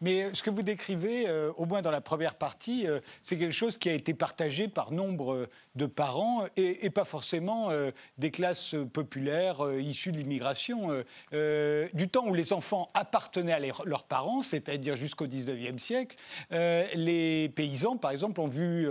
Mais 0.00 0.22
euh, 0.24 0.30
ce 0.32 0.42
que 0.42 0.50
vous 0.50 0.62
décrivez, 0.62 1.28
euh, 1.28 1.52
au 1.56 1.66
moins 1.66 1.82
dans 1.82 1.90
la 1.90 2.00
première 2.00 2.34
partie, 2.34 2.86
euh, 2.86 3.00
c'est 3.22 3.36
quelque 3.36 3.52
chose 3.52 3.78
qui 3.78 3.88
a 3.88 3.92
été 3.92 4.14
partagé 4.14 4.68
par 4.68 4.92
nombre 4.92 5.48
de 5.74 5.86
parents 5.86 6.44
et, 6.56 6.90
pas 6.90 7.04
forcément 7.04 7.70
des 8.16 8.30
classes 8.30 8.74
populaires 8.92 9.58
issues 9.78 10.10
de 10.10 10.16
l'immigration. 10.16 11.04
du 11.30 12.08
temps 12.08 12.26
où 12.26 12.34
les 12.34 12.52
enfants 12.52 12.88
appartenaient 12.94 13.52
à 13.52 13.60
leurs 13.60 14.04
parents, 14.04 14.42
c'est-à-dire 14.42 14.96
jusqu'au 14.96 15.26
19e 15.26 15.78
siècle, 15.78 16.16
les 16.50 17.48
paysans, 17.50 17.96
par 17.96 18.10
exemple, 18.10 18.40
ont 18.40 18.48
vu 18.48 18.88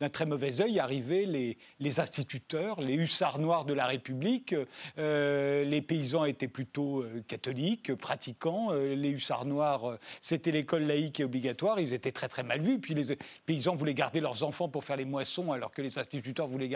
d'un 0.00 0.08
très 0.08 0.24
mauvais 0.24 0.62
œil 0.62 0.78
arriver 0.78 1.26
les, 1.26 1.58
les, 1.80 2.00
instituteurs, 2.00 2.80
les 2.80 2.94
hussards 2.94 3.38
noirs 3.38 3.64
de 3.64 3.74
la 3.74 3.86
République. 3.86 4.54
les 4.96 5.82
paysans 5.86 6.24
étaient 6.24 6.48
plutôt 6.48 7.04
catholiques, 7.28 7.94
pratiquants. 7.94 8.72
les 8.72 9.10
hussards 9.10 9.46
noirs, 9.46 9.98
c'était 10.22 10.49
l'école 10.52 10.82
laïque 10.82 11.20
et 11.20 11.24
obligatoire, 11.24 11.80
ils 11.80 11.92
étaient 11.92 12.12
très 12.12 12.28
très 12.28 12.42
mal 12.42 12.60
vus. 12.60 12.78
Puis 12.78 12.94
les 12.94 13.16
paysans 13.46 13.74
voulaient 13.74 13.94
garder 13.94 14.20
leurs 14.20 14.42
enfants 14.42 14.68
pour 14.68 14.84
faire 14.84 14.96
les 14.96 15.04
moissons, 15.04 15.52
alors 15.52 15.72
que 15.72 15.82
les 15.82 15.98
instituteurs 15.98 16.48
voulaient 16.48 16.70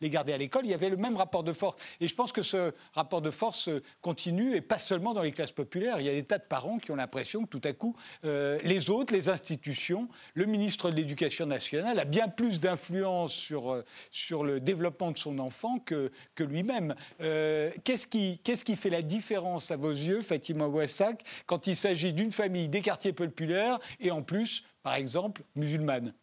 les 0.00 0.10
garder 0.10 0.32
à 0.32 0.38
l'école. 0.38 0.64
Il 0.64 0.70
y 0.70 0.74
avait 0.74 0.90
le 0.90 0.96
même 0.96 1.16
rapport 1.16 1.42
de 1.42 1.52
force. 1.52 1.76
Et 2.00 2.08
je 2.08 2.14
pense 2.14 2.32
que 2.32 2.42
ce 2.42 2.72
rapport 2.94 3.22
de 3.22 3.30
force 3.30 3.68
continue, 4.00 4.54
et 4.54 4.60
pas 4.60 4.78
seulement 4.78 5.14
dans 5.14 5.22
les 5.22 5.32
classes 5.32 5.52
populaires. 5.52 6.00
Il 6.00 6.06
y 6.06 6.10
a 6.10 6.14
des 6.14 6.24
tas 6.24 6.38
de 6.38 6.44
parents 6.44 6.78
qui 6.78 6.90
ont 6.90 6.96
l'impression 6.96 7.44
que 7.44 7.48
tout 7.48 7.60
à 7.64 7.72
coup, 7.72 7.96
euh, 8.24 8.58
les 8.64 8.90
autres, 8.90 9.12
les 9.12 9.28
institutions, 9.28 10.08
le 10.34 10.46
ministre 10.46 10.90
de 10.90 10.96
l'Éducation 10.96 11.46
nationale 11.46 11.98
a 11.98 12.04
bien 12.04 12.28
plus 12.28 12.60
d'influence 12.60 13.32
sur, 13.32 13.72
euh, 13.72 13.84
sur 14.10 14.44
le 14.44 14.60
développement 14.60 15.10
de 15.10 15.18
son 15.18 15.38
enfant 15.38 15.78
que, 15.78 16.10
que 16.34 16.44
lui-même. 16.44 16.94
Euh, 17.20 17.70
qu'est-ce 17.84 18.06
qui, 18.06 18.40
qu'est-ce 18.44 18.64
qui 18.64 18.76
fait 18.76 18.90
la 18.90 19.02
différence 19.02 19.70
à 19.70 19.76
vos 19.76 19.90
yeux, 19.90 20.22
Fatima 20.22 20.66
Ouassak, 20.66 21.22
quand 21.46 21.66
il 21.66 21.76
s'agit 21.76 22.12
d'une 22.12 22.32
famille 22.32 22.68
des 22.68 22.80
quartiers 22.80 23.12
populaire 23.26 23.78
et 24.00 24.10
en 24.10 24.22
plus, 24.22 24.64
par 24.82 24.94
exemple, 24.94 25.42
musulmane 25.56 26.14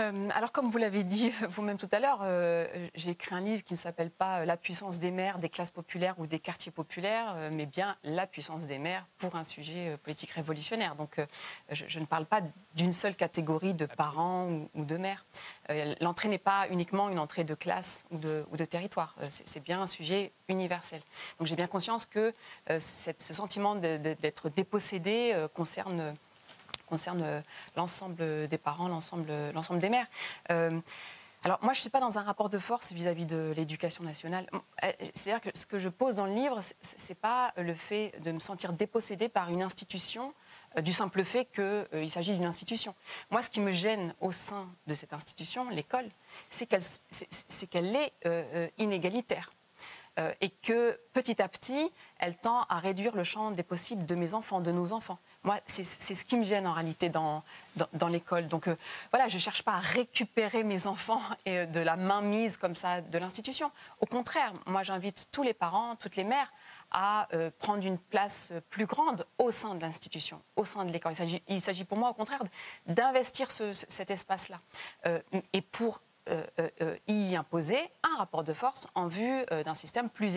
Euh, 0.00 0.28
alors, 0.34 0.52
comme 0.52 0.68
vous 0.68 0.78
l'avez 0.78 1.04
dit 1.04 1.30
vous-même 1.50 1.76
tout 1.76 1.88
à 1.92 2.00
l'heure, 2.00 2.20
euh, 2.22 2.66
j'ai 2.94 3.10
écrit 3.10 3.34
un 3.34 3.40
livre 3.40 3.62
qui 3.62 3.74
ne 3.74 3.78
s'appelle 3.78 4.10
pas 4.10 4.44
La 4.44 4.56
puissance 4.56 4.98
des 4.98 5.10
mères, 5.10 5.38
des 5.38 5.48
classes 5.48 5.70
populaires 5.70 6.14
ou 6.18 6.26
des 6.26 6.38
quartiers 6.38 6.72
populaires, 6.72 7.34
euh, 7.36 7.50
mais 7.52 7.66
bien 7.66 7.96
La 8.04 8.26
puissance 8.26 8.62
des 8.62 8.78
mères 8.78 9.06
pour 9.18 9.36
un 9.36 9.44
sujet 9.44 9.96
politique 10.02 10.30
révolutionnaire. 10.30 10.94
Donc, 10.94 11.20
je, 11.70 11.98
ne 11.98 12.04
parle 12.04 12.26
pas 12.26 12.40
d'une 12.74 12.92
seule 12.92 13.16
catégorie 13.16 13.74
de 13.74 13.86
parents 13.86 14.48
ou, 14.74 14.84
de 14.84 14.96
mères. 14.96 15.24
L'entrée 16.00 16.28
n'est 16.28 16.38
pas 16.38 16.66
uniquement 16.70 17.08
une 17.08 17.18
entrée 17.18 17.44
de 17.44 17.54
classe 17.54 18.04
ou 18.10 18.18
de, 18.18 18.44
ou 18.50 18.56
de 18.56 18.64
territoire. 18.64 19.14
C'est 19.28 19.62
bien 19.62 19.82
un 19.82 19.86
sujet 19.86 20.32
universel. 20.48 21.00
Donc, 21.38 21.46
j'ai 21.46 21.56
bien 21.56 21.66
conscience 21.66 22.06
que 22.06 22.32
ce 22.68 23.34
sentiment 23.34 23.74
d'être 23.74 24.48
dépossédé 24.48 25.46
concerne 25.54 26.14
concerne 26.90 27.22
euh, 27.22 27.40
l'ensemble 27.76 28.48
des 28.48 28.58
parents, 28.58 28.88
l'ensemble 28.88 29.78
des 29.78 29.88
mères. 29.88 30.06
Euh, 30.50 30.78
alors 31.42 31.58
moi, 31.62 31.72
je 31.72 31.78
ne 31.78 31.82
suis 31.82 31.90
pas 31.90 32.00
dans 32.00 32.18
un 32.18 32.22
rapport 32.22 32.50
de 32.50 32.58
force 32.58 32.92
vis-à-vis 32.92 33.24
de 33.24 33.54
l'éducation 33.56 34.04
nationale. 34.04 34.46
Euh, 34.84 34.92
c'est-à-dire 35.14 35.40
que 35.40 35.58
ce 35.58 35.64
que 35.64 35.78
je 35.78 35.88
pose 35.88 36.16
dans 36.16 36.26
le 36.26 36.34
livre, 36.34 36.60
ce 36.82 37.08
n'est 37.08 37.14
pas 37.14 37.54
le 37.56 37.74
fait 37.74 38.12
de 38.22 38.32
me 38.32 38.40
sentir 38.40 38.74
dépossédée 38.74 39.30
par 39.30 39.48
une 39.48 39.62
institution 39.62 40.34
du 40.82 40.92
simple 40.92 41.24
fait 41.24 41.46
qu'il 41.46 42.10
s'agit 42.10 42.34
d'une 42.34 42.44
institution. 42.44 42.94
Moi, 43.30 43.42
ce 43.42 43.50
qui 43.50 43.60
me 43.60 43.72
gêne 43.72 44.14
au 44.20 44.30
sein 44.30 44.68
de 44.86 44.94
cette 44.94 45.12
institution, 45.12 45.68
l'école, 45.70 46.08
c'est 46.48 46.66
qu'elle 46.66 47.96
est, 47.96 48.72
inégalitaire. 48.78 49.50
Et 50.40 50.50
que 50.50 50.98
petit 51.12 51.40
à 51.40 51.48
petit, 51.48 51.90
elle 52.18 52.36
tend 52.36 52.62
à 52.68 52.78
réduire 52.78 53.16
le 53.16 53.24
champ 53.24 53.50
des 53.50 53.62
possibles 53.62 54.06
de 54.06 54.14
mes 54.14 54.34
enfants, 54.34 54.60
de 54.60 54.72
nos 54.72 54.92
enfants. 54.92 55.18
Moi, 55.42 55.58
c'est 55.66 55.84
ce 55.84 56.24
qui 56.24 56.36
me 56.36 56.44
gêne 56.44 56.66
en 56.66 56.72
réalité 56.74 57.08
dans, 57.08 57.42
dans, 57.94 58.08
l'école. 58.08 58.46
Donc 58.48 58.68
euh, 58.68 58.76
voilà, 59.10 59.28
je 59.28 59.36
ne 59.36 59.40
cherche 59.40 59.62
pas 59.62 59.72
à 59.72 59.78
récupérer 59.78 60.64
mes 60.64 60.86
enfants 60.86 61.22
et 61.46 61.60
euh, 61.60 61.66
de 61.66 61.80
la 61.80 61.96
mainmise 61.96 62.56
comme 62.56 62.76
ça 62.76 63.00
de 63.00 63.18
l'institution. 63.18 63.70
Au 64.00 64.06
contraire, 64.06 64.52
moi 64.66 64.82
j'invite 64.82 65.28
tous 65.32 65.42
les 65.42 65.54
parents, 65.54 65.96
toutes 65.96 66.16
les 66.16 66.24
mères 66.24 66.52
à 66.90 67.28
euh, 67.34 67.50
prendre 67.58 67.86
une 67.86 67.98
place 67.98 68.52
plus 68.68 68.86
grande 68.86 69.24
au 69.38 69.50
sein 69.50 69.74
de 69.74 69.80
l'institution, 69.80 70.42
au 70.56 70.64
sein 70.64 70.84
de 70.84 70.92
l'école. 70.92 71.14
Il 71.48 71.60
s'agit 71.60 71.84
pour 71.84 71.96
moi 71.96 72.10
au 72.10 72.14
contraire 72.14 72.42
d'investir 72.86 73.50
cet 73.50 74.10
espace-là. 74.10 74.60
et 75.52 75.62
pour 75.62 76.00
y 77.08 77.36
imposer 77.36 77.80
un 78.02 78.16
rapport 78.16 78.44
de 78.44 78.52
force 78.52 78.86
en 78.94 79.06
vue 79.06 79.44
d'un 79.64 79.74
système 79.74 80.08
plus 80.10 80.36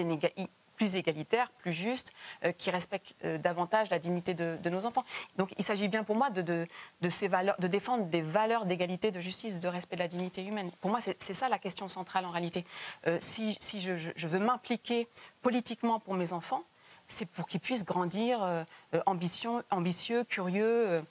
égalitaire, 0.96 1.52
plus 1.52 1.72
juste, 1.72 2.12
euh, 2.44 2.52
qui 2.52 2.72
respecte 2.72 3.16
euh, 3.24 3.38
davantage 3.38 3.90
la 3.90 4.00
dignité 4.00 4.34
de, 4.34 4.70
nos 4.70 4.86
enfants. 4.86 5.04
Donc 5.38 5.54
il 5.58 5.64
s'agit 5.64 5.88
bien 5.88 6.04
pour 6.04 6.16
moi 6.16 6.30
de, 6.30 6.68
ces 7.10 7.28
valeurs, 7.28 7.56
de 7.60 7.68
défendre 7.68 8.06
des 8.06 8.22
valeurs 8.22 8.66
d'égalité, 8.66 9.12
de 9.12 9.20
justice, 9.20 9.60
de 9.60 9.68
respect 9.68 9.96
de 9.96 10.02
la 10.02 10.08
dignité 10.08 10.44
humaine. 10.44 10.72
Pour 10.82 10.90
moi, 10.90 11.00
c'est 11.02 11.34
ça 11.34 11.50
la 11.50 11.60
question 11.60 11.88
centrale 11.88 12.26
en 12.26 12.32
réalité. 12.32 12.66
Euh, 13.08 13.18
si, 13.20 13.58
je, 13.80 14.28
veux 14.28 14.40
m'impliquer 14.40 15.08
politiquement 15.42 16.00
pour 16.00 16.16
mes 16.16 16.34
enfants, 16.34 16.64
c'est 17.08 17.26
pour 17.26 17.48
qu'ils 17.48 17.60
puissent 17.60 17.86
grandir 17.86 18.66
ambitieux, 19.06 20.24
curieux 20.24 21.04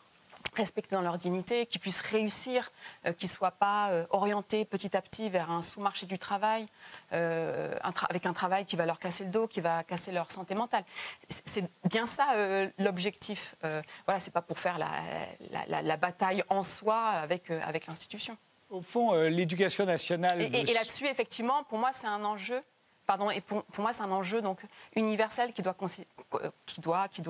respectés 0.55 0.95
dans 0.95 1.03
leur 1.03 1.19
dignité, 1.19 1.67
qu'ils 1.67 1.81
puissent 1.81 2.01
réussir, 2.01 2.73
euh, 3.07 3.13
qu'ils 3.13 3.29
ne 3.29 3.33
soient 3.33 3.53
pas 3.53 3.91
euh, 3.91 4.07
orientés 4.11 4.65
petit 4.65 4.97
à 4.97 5.03
petit 5.03 5.29
vers 5.29 5.51
un 5.51 5.63
sous-marché 5.63 6.07
du 6.07 6.19
travail, 6.19 6.67
euh, 7.13 7.75
avec 8.09 8.27
un 8.27 8.33
travail 8.33 8.65
qui 8.65 8.77
va 8.77 8.87
leur 8.87 8.99
casser 8.99 9.25
le 9.25 9.31
dos, 9.31 9.47
qui 9.47 9.61
va 9.61 9.85
casser 9.85 10.13
leur 10.13 10.31
santé 10.31 10.55
mentale. 10.55 10.85
C'est 11.29 11.65
bien 11.89 12.07
ça 12.07 12.27
l'objectif. 12.79 13.55
voilà, 14.07 14.21
c'est 14.21 14.33
pas 14.33 14.43
pour 14.43 14.59
faire 14.59 14.79
la, 14.79 15.83
la, 15.83 15.97
bataille 15.97 16.43
en 16.49 16.63
soi 16.63 16.99
avec, 16.99 17.51
avec 17.51 17.87
l'institution. 17.87 18.37
Au 18.71 18.81
fond, 18.81 19.13
l'éducation 19.13 19.85
nationale. 19.85 20.41
et 20.41 20.73
là-dessus, 20.73 21.07
effectivement, 21.07 21.65
pour 21.65 21.79
moi, 21.79 21.91
c'est 21.95 22.07
un 22.07 22.25
enjeu 22.25 22.63
Et 23.35 23.41
pour, 23.41 23.65
moi, 23.79 23.93
c'est 23.93 24.03
un 24.03 24.11
enjeu 24.11 24.43
donc 24.43 24.61
universel 24.97 25.53
qui 25.53 25.63
doit, 25.63 25.77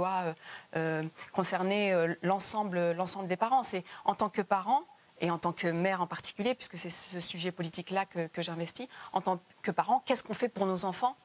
euh, 0.07 0.35
euh, 0.77 1.03
concerner 1.33 1.93
euh, 1.93 2.15
l'ensemble, 2.23 2.97
des 3.27 3.37
parents. 3.37 3.63
C'est 3.63 3.85
en 4.05 4.15
tant 4.15 4.29
que 4.29 4.43
parent 4.43 4.83
et 5.21 5.31
en 5.31 5.39
tant 5.39 5.53
que 5.53 5.69
mère 5.69 6.01
en 6.01 6.07
particulier, 6.07 6.55
puisque 6.55 6.77
c'est 6.77 6.91
ce 6.91 7.21
sujet 7.21 7.53
politique-là 7.53 8.07
que, 8.07 8.43
j'investis, 8.43 8.89
en 9.13 9.21
tant 9.21 9.39
que 9.63 9.71
parent, 9.71 10.03
qu'est-ce 10.05 10.25
qu'on 10.25 10.35
fait 10.35 10.49
pour 10.49 10.67
nos 10.67 10.85
enfants 10.85 11.17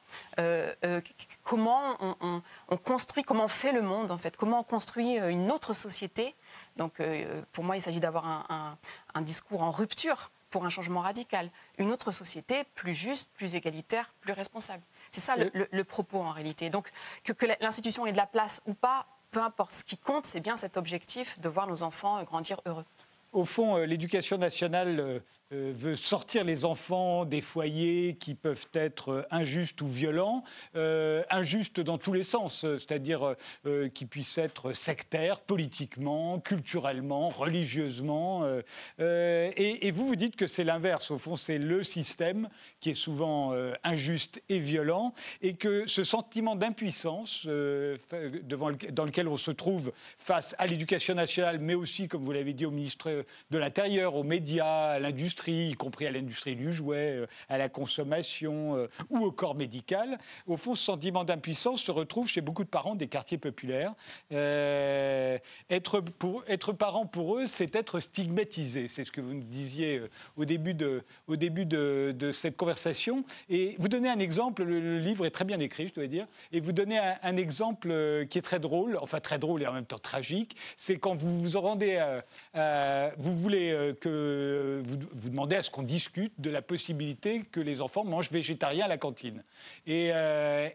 Comment 1.42 1.96
on, 2.20 2.76
construit, 2.76 3.24
comment 3.24 3.46
on 3.46 3.48
fait 3.48 3.72
le 3.72 3.82
monde 3.82 4.12
en 4.12 4.18
fait 4.18 4.36
Comment 4.36 4.60
on 4.60 4.62
construit 4.62 5.16
une 5.16 5.50
autre 5.50 5.72
société 5.72 6.36
Donc, 6.76 7.02
pour 7.50 7.64
moi, 7.64 7.76
il 7.76 7.82
s'agit 7.82 7.98
d'avoir 7.98 8.46
un 9.14 9.22
discours 9.22 9.62
en 9.62 9.72
rupture 9.72 10.30
pour 10.50 10.64
un 10.64 10.68
changement 10.68 11.00
radical, 11.00 11.50
une 11.78 11.90
autre 11.90 12.12
société 12.12 12.64
plus 12.74 12.94
juste, 12.94 13.30
plus 13.34 13.54
égalitaire, 13.54 14.12
plus 14.20 14.32
responsable. 14.32 14.82
C'est 15.10 15.20
ça 15.20 15.36
le, 15.36 15.84
propos 15.84 16.20
en 16.20 16.30
réalité. 16.30 16.70
Donc 16.70 16.90
que, 17.24 17.32
que 17.32 17.46
l'institution 17.60 18.06
ait 18.06 18.12
de 18.12 18.16
la 18.16 18.26
place 18.26 18.60
ou 18.66 18.74
pas, 18.74 19.06
peu 19.30 19.40
importe. 19.40 19.72
Ce 19.72 19.84
qui 19.84 19.96
compte, 19.96 20.26
c'est 20.26 20.40
bien 20.40 20.56
cet 20.56 20.76
objectif 20.76 21.38
de 21.40 21.48
voir 21.48 21.66
nos 21.66 21.82
enfants 21.82 22.22
grandir 22.24 22.60
heureux. 22.66 22.84
Au 23.32 23.44
fond, 23.44 23.76
euh, 23.76 23.84
l'éducation 23.84 24.38
nationale 24.38 25.22
euh, 25.52 25.58
euh, 25.58 25.72
veut 25.72 25.96
sortir 25.96 26.44
les 26.44 26.64
enfants 26.64 27.24
des 27.24 27.40
foyers 27.40 28.16
qui 28.18 28.34
peuvent 28.34 28.66
être 28.74 29.26
injustes 29.30 29.80
ou 29.82 29.88
violents, 29.88 30.44
injustes 30.74 31.80
dans 31.80 31.98
tous 31.98 32.12
les 32.12 32.22
sens, 32.22 32.60
c'est-à-dire 32.60 33.34
qui 33.94 34.06
puissent 34.06 34.38
être 34.38 34.72
sectaires 34.72 35.40
politiquement, 35.40 36.38
culturellement, 36.40 37.28
religieusement. 37.28 38.44
Et, 38.98 39.90
vous, 39.92 40.06
vous 40.06 40.16
dites 40.16 40.36
que 40.36 40.46
c'est 40.46 40.64
l'inverse. 40.64 41.10
Au 41.10 41.18
fond, 41.18 41.36
c'est 41.36 41.58
le 41.58 41.82
système 41.82 42.48
qui 42.80 42.90
est 42.90 42.94
souvent 42.94 43.54
injuste 43.84 44.42
et 44.48 44.58
violent, 44.58 45.12
et 45.42 45.54
que 45.54 45.86
ce 45.86 46.04
sentiment 46.04 46.56
d'impuissance 46.56 47.46
devant 47.46 48.70
dans 48.90 49.04
lequel 49.04 49.28
on 49.28 49.36
se 49.36 49.50
trouve 49.50 49.92
face 50.18 50.54
à 50.58 50.66
l'éducation 50.66 51.14
nationale, 51.14 51.58
mais 51.58 51.74
aussi, 51.74 52.08
comme 52.08 52.24
vous 52.24 52.32
l'avez 52.32 52.52
dit, 52.52 52.66
au 52.66 52.70
ministre 52.70 53.24
de 53.50 53.58
l'Intérieur, 53.58 54.14
aux 54.14 54.24
médias, 54.24 54.90
à 54.92 54.98
l'industrie, 54.98 55.37
y 55.46 55.74
compris 55.74 56.06
à 56.06 56.10
l'industrie 56.10 56.56
du 56.56 56.72
jouet, 56.72 57.16
euh, 57.16 57.26
à 57.48 57.58
la 57.58 57.68
consommation 57.68 58.76
euh, 58.76 58.88
ou 59.10 59.18
au 59.18 59.32
corps 59.32 59.54
médical. 59.54 60.18
Au 60.46 60.56
fond, 60.56 60.74
ce 60.74 60.84
sentiment 60.84 61.24
d'impuissance 61.24 61.82
se 61.82 61.90
retrouve 61.90 62.28
chez 62.28 62.40
beaucoup 62.40 62.64
de 62.64 62.68
parents 62.68 62.94
des 62.94 63.08
quartiers 63.08 63.38
populaires. 63.38 63.94
Euh, 64.32 65.38
être, 65.70 66.00
pour, 66.00 66.44
être 66.48 66.72
parent 66.72 67.06
pour 67.06 67.36
eux, 67.36 67.46
c'est 67.46 67.74
être 67.76 68.00
stigmatisé. 68.00 68.88
C'est 68.88 69.04
ce 69.04 69.12
que 69.12 69.20
vous 69.20 69.34
nous 69.34 69.44
disiez 69.44 70.02
au 70.36 70.44
début, 70.44 70.74
de, 70.74 71.02
au 71.26 71.36
début 71.36 71.66
de, 71.66 72.32
cette 72.32 72.56
conversation. 72.56 73.24
Et 73.48 73.76
vous 73.78 73.88
donnez 73.88 74.08
un 74.08 74.18
exemple, 74.18 74.64
le, 74.64 74.98
livre 74.98 75.26
est 75.26 75.30
très 75.30 75.44
bien 75.44 75.60
écrit, 75.60 75.88
je 75.88 75.94
dois 75.94 76.06
dire, 76.06 76.26
et 76.52 76.60
vous 76.60 76.72
donnez 76.72 76.98
un, 76.98 77.36
exemple 77.36 77.88
qui 78.28 78.38
est 78.38 78.42
très 78.42 78.58
drôle, 78.58 78.98
enfin 79.00 79.20
très 79.20 79.38
drôle 79.38 79.62
et 79.62 79.66
en 79.66 79.72
même 79.72 79.86
temps 79.86 79.98
tragique, 79.98 80.56
c'est 80.76 80.98
quand 80.98 81.14
vous 81.14 81.40
vous 81.40 81.60
rendez 81.60 81.96
à 82.54 83.12
vous 83.16 83.36
voulez 83.36 83.94
que 84.00 84.82
vous, 84.84 85.27
demandez 85.28 85.56
à 85.56 85.62
ce 85.62 85.70
qu'on 85.70 85.82
discute 85.82 86.32
de 86.38 86.50
la 86.50 86.62
possibilité 86.62 87.42
que 87.50 87.60
les 87.60 87.80
enfants 87.80 88.04
mangent 88.04 88.30
végétarien 88.30 88.84
à 88.84 88.88
la 88.88 88.98
cantine. 88.98 89.42
Et, 89.86 90.10
euh, 90.12 90.68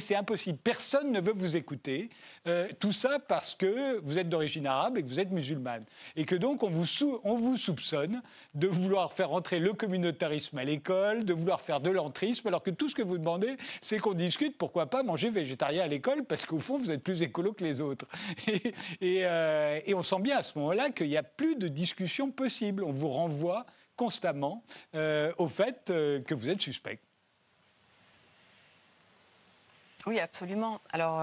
c'est 0.00 0.14
impossible. 0.14 0.58
Personne 0.62 1.12
ne 1.12 1.20
veut 1.20 1.32
vous 1.32 1.56
écouter. 1.56 2.10
Euh, 2.46 2.68
tout 2.78 2.92
ça 2.92 3.18
parce 3.18 3.54
que 3.54 3.98
vous 4.00 4.18
êtes 4.18 4.28
d'origine 4.28 4.66
arabe 4.66 4.98
et 4.98 5.02
que 5.02 5.08
vous 5.08 5.20
êtes 5.20 5.30
musulmane. 5.30 5.84
Et 6.16 6.24
que 6.24 6.34
donc 6.34 6.62
on 6.62 6.70
vous, 6.70 6.86
on 7.24 7.36
vous 7.36 7.56
soupçonne 7.56 8.22
de 8.54 8.66
vouloir 8.66 9.12
faire 9.12 9.32
entrer 9.32 9.60
le 9.60 9.72
communautarisme 9.72 10.58
à 10.58 10.64
l'école, 10.64 11.24
de 11.24 11.32
vouloir 11.32 11.60
faire 11.60 11.80
de 11.80 11.90
l'entrisme, 11.90 12.48
alors 12.48 12.62
que 12.62 12.70
tout 12.70 12.88
ce 12.88 12.94
que 12.94 13.02
vous 13.02 13.18
demandez, 13.18 13.56
c'est 13.80 13.98
qu'on 13.98 14.12
discute 14.12 14.58
pourquoi 14.58 14.86
pas 14.86 15.02
manger 15.02 15.30
végétarien 15.30 15.84
à 15.84 15.86
l'école, 15.86 16.24
parce 16.24 16.44
qu'au 16.44 16.60
fond, 16.60 16.78
vous 16.78 16.90
êtes 16.90 17.02
plus 17.02 17.22
écolo 17.22 17.52
que 17.52 17.64
les 17.64 17.80
autres. 17.80 18.06
Et, 19.00 19.20
et 19.20 19.94
on 19.94 20.02
sent 20.02 20.20
bien 20.20 20.38
à 20.38 20.42
ce 20.42 20.58
moment-là 20.58 20.90
qu'il 20.90 21.08
n'y 21.08 21.16
a 21.16 21.22
plus 21.22 21.56
de 21.56 21.68
discussion 21.68 22.30
possible. 22.30 22.84
On 22.84 22.92
vous 22.92 23.08
renvoie 23.08 23.66
constamment 23.96 24.62
euh, 24.94 25.32
au 25.38 25.48
fait 25.48 25.90
euh, 25.90 26.20
que 26.20 26.34
vous 26.34 26.48
êtes 26.48 26.60
suspect. 26.60 26.98
Oui, 30.06 30.20
absolument. 30.20 30.80
Alors, 30.92 31.20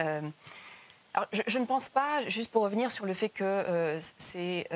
euh, 0.00 0.20
je, 1.32 1.58
ne 1.58 1.64
pense 1.64 1.88
pas, 1.88 2.26
juste 2.28 2.50
pour 2.52 2.62
revenir 2.62 2.92
sur 2.92 3.06
le 3.06 3.14
fait 3.14 3.30
que 3.30 3.98
c'est 4.18 4.68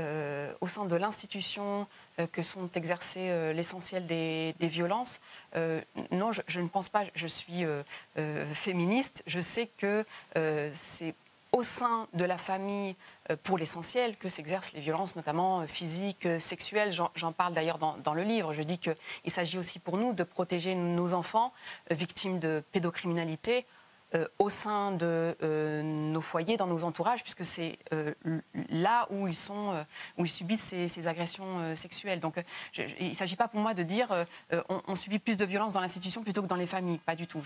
au 0.62 0.66
sein 0.66 0.86
de 0.86 0.96
l'institution 0.96 1.86
que 2.32 2.40
sont 2.40 2.70
exercées 2.74 3.52
l'essentiel 3.52 4.06
des, 4.06 4.54
violences. 4.60 5.20
non, 6.10 6.32
je, 6.32 6.40
je, 6.46 6.62
ne 6.62 6.68
pense 6.68 6.88
pas. 6.88 7.04
Je 7.14 7.26
suis 7.26 7.66
féministe. 8.54 9.22
Je 9.26 9.40
sais 9.40 9.66
que 9.76 10.06
c'est 10.72 11.14
au 11.52 11.62
sein 11.62 12.08
de 12.14 12.24
la 12.24 12.38
famille, 12.38 12.96
euh, 13.30 13.36
pour 13.42 13.58
l'essentiel, 13.58 14.16
que 14.16 14.28
s'exercent 14.28 14.72
les 14.72 14.80
violences, 14.80 15.16
notamment 15.16 15.60
euh, 15.60 15.66
physiques, 15.66 16.26
euh, 16.26 16.38
sexuelles. 16.38 16.92
J'en 16.92 17.32
parle 17.32 17.52
d'ailleurs 17.52 17.78
dans, 17.78 18.14
le 18.14 18.22
livre. 18.22 18.52
Je 18.52 18.62
dis 18.62 18.78
qu'il 18.78 18.96
s'agit 19.26 19.58
aussi 19.58 19.78
pour 19.78 19.98
nous 19.98 20.12
de 20.12 20.24
protéger 20.24 20.74
nos 20.74 21.12
enfants 21.14 21.52
victimes 21.90 22.38
de 22.38 22.62
pédocriminalité 22.72 23.66
euh, 24.14 24.28
au 24.38 24.50
sein 24.50 24.92
de 24.92 25.34
euh, 25.42 25.82
nos 25.82 26.20
foyers, 26.20 26.58
dans 26.58 26.66
nos 26.66 26.84
entourages, 26.84 27.22
puisque 27.22 27.44
c'est 27.44 27.78
euh, 27.94 28.12
là 28.68 29.06
où 29.10 29.26
ils, 29.26 29.34
sont, 29.34 29.84
où 30.18 30.24
ils 30.24 30.30
subissent 30.30 30.74
ces, 30.86 31.06
agressions 31.06 31.74
sexuelles. 31.76 32.20
Donc 32.20 32.36
il 32.76 33.08
ne 33.08 33.14
s'agit 33.14 33.36
pas 33.36 33.48
pour 33.48 33.60
moi 33.60 33.74
de 33.74 33.82
dire 33.82 34.26
on, 34.68 34.94
subit 34.94 35.18
plus 35.18 35.36
de 35.36 35.44
violence 35.44 35.72
dans 35.72 35.80
l'institution 35.80 36.22
plutôt 36.22 36.42
que 36.42 36.46
dans 36.46 36.56
les 36.56 36.66
familles. 36.66 36.98
Pas 36.98 37.16
du 37.16 37.26
tout. 37.26 37.42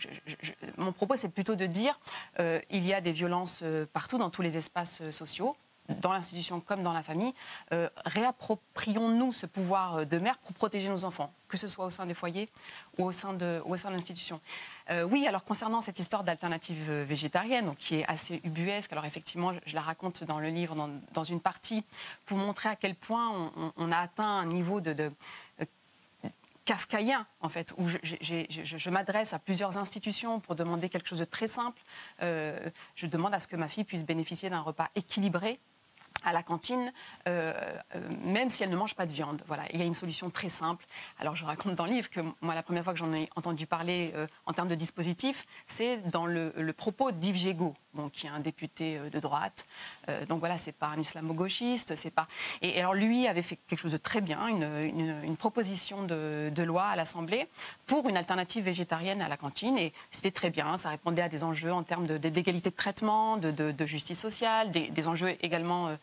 mon 0.76 0.92
propos, 0.92 1.16
c'est 1.16 1.28
plutôt 1.28 1.54
de 1.54 1.66
dire 1.66 1.98
il 2.38 2.86
y 2.86 2.92
a 2.92 3.00
des 3.00 3.12
violences 3.12 3.62
partout, 3.92 4.18
dans 4.18 4.30
tous 4.30 4.42
les 4.42 4.56
espaces 4.56 5.08
sociaux 5.10 5.56
dans 5.88 6.12
l'institution 6.12 6.60
comme 6.60 6.82
dans 6.82 6.92
la 6.92 7.02
famille, 7.02 7.32
euh, 7.72 7.88
réapproprions-nous 8.04 9.32
ce 9.32 9.46
pouvoir 9.46 10.06
de 10.06 10.18
mère 10.18 10.38
pour 10.38 10.52
protéger 10.52 10.88
nos 10.88 11.04
enfants, 11.04 11.32
que 11.48 11.56
ce 11.56 11.68
soit 11.68 11.86
au 11.86 11.90
sein 11.90 12.06
des 12.06 12.14
foyers 12.14 12.48
ou 12.98 13.04
au 13.04 13.12
sein 13.12 13.32
de, 13.32 13.62
l'institution. 13.90 14.40
Euh, 14.90 15.04
oui, 15.04 15.26
alors 15.26 15.44
concernant 15.44 15.80
cette 15.80 15.98
histoire 15.98 16.24
d'alternative 16.24 16.90
végétarienne, 16.90 17.74
qui 17.76 17.96
est 17.96 18.06
assez 18.06 18.40
ubuesque, 18.44 18.92
alors 18.92 19.04
effectivement, 19.04 19.52
je, 19.64 19.74
la 19.74 19.80
raconte 19.80 20.24
dans 20.24 20.38
le 20.38 20.48
livre, 20.48 20.74
dans, 21.12 21.22
une 21.24 21.40
partie, 21.40 21.84
pour 22.24 22.38
montrer 22.38 22.68
à 22.68 22.76
quel 22.76 22.94
point 22.94 23.52
on, 23.76 23.92
a 23.92 23.98
atteint 23.98 24.24
un 24.24 24.46
niveau 24.46 24.80
de, 24.80 25.10
euh, 25.60 25.64
kafkaïen, 26.64 27.26
en 27.40 27.48
fait, 27.48 27.72
où 27.76 27.86
je, 27.88 28.90
m'adresse 28.90 29.32
à 29.32 29.38
plusieurs 29.38 29.78
institutions 29.78 30.40
pour 30.40 30.56
demander 30.56 30.88
quelque 30.88 31.08
chose 31.08 31.20
de 31.20 31.24
très 31.24 31.48
simple. 31.48 31.80
je 32.20 33.06
demande 33.06 33.34
à 33.34 33.38
ce 33.38 33.46
que 33.46 33.56
ma 33.56 33.68
fille 33.68 33.84
puisse 33.84 34.04
bénéficier 34.04 34.50
d'un 34.50 34.60
repas 34.60 34.88
équilibré 34.96 35.60
à 36.24 36.32
la 36.32 36.42
cantine, 36.42 36.92
euh, 37.28 37.52
euh, 37.94 38.00
même 38.24 38.50
si 38.50 38.62
elle 38.62 38.70
ne 38.70 38.76
mange 38.76 38.94
pas 38.94 39.06
de 39.06 39.12
viande. 39.12 39.42
Voilà, 39.46 39.64
il 39.72 39.78
y 39.78 39.82
a 39.82 39.84
une 39.84 39.94
solution 39.94 40.28
très 40.30 40.48
simple. 40.48 40.84
Alors, 41.18 41.36
je 41.36 41.44
raconte 41.44 41.74
dans 41.76 41.86
le 41.86 41.92
livre 41.92 42.10
que 42.10 42.20
moi, 42.40 42.54
la 42.54 42.62
première 42.62 42.84
fois 42.84 42.92
que 42.92 42.98
j'en 42.98 43.12
ai 43.12 43.30
entendu 43.36 43.66
parler 43.66 44.12
euh, 44.14 44.26
en 44.44 44.52
termes 44.52 44.68
de 44.68 44.74
dispositif, 44.74 45.46
c'est 45.66 45.98
dans 46.10 46.26
le, 46.26 46.52
propos 46.76 47.12
d'Yves 47.12 47.36
Gégaud, 47.36 47.74
bon, 47.94 48.08
qui 48.08 48.26
est 48.26 48.30
un 48.30 48.40
député 48.40 48.98
de 49.10 49.18
droite. 49.18 49.66
donc 50.28 50.40
voilà, 50.40 50.58
c'est 50.58 50.72
pas 50.72 50.88
un 50.88 50.98
islamo-gauchiste, 50.98 51.94
c'est 51.96 52.10
pas. 52.10 52.28
Et, 52.60 52.78
alors 52.78 52.92
lui 52.92 53.26
avait 53.26 53.42
fait 53.42 53.56
quelque 53.66 53.78
chose 53.78 53.92
de 53.92 53.96
très 53.96 54.20
bien, 54.20 54.46
une, 54.48 55.36
proposition 55.36 56.02
de, 56.02 56.62
loi 56.62 56.84
à 56.84 56.96
l'Assemblée 56.96 57.48
pour 57.86 58.08
une 58.08 58.16
alternative 58.16 58.64
végétarienne 58.64 59.22
à 59.22 59.28
la 59.28 59.36
cantine, 59.36 59.78
et 59.78 59.92
c'était 60.10 60.30
très 60.30 60.50
bien. 60.50 60.76
Ça 60.76 60.90
répondait 60.90 61.22
à 61.22 61.28
des 61.28 61.44
enjeux 61.44 61.72
en 61.72 61.82
termes 61.82 62.06
d'égalité 62.06 62.70
de, 62.70 62.76
traitement, 62.76 63.36
de, 63.36 63.86
justice 63.86 64.20
sociale, 64.20 64.70
des, 64.70 65.08
enjeux 65.08 65.36
également 65.40 65.96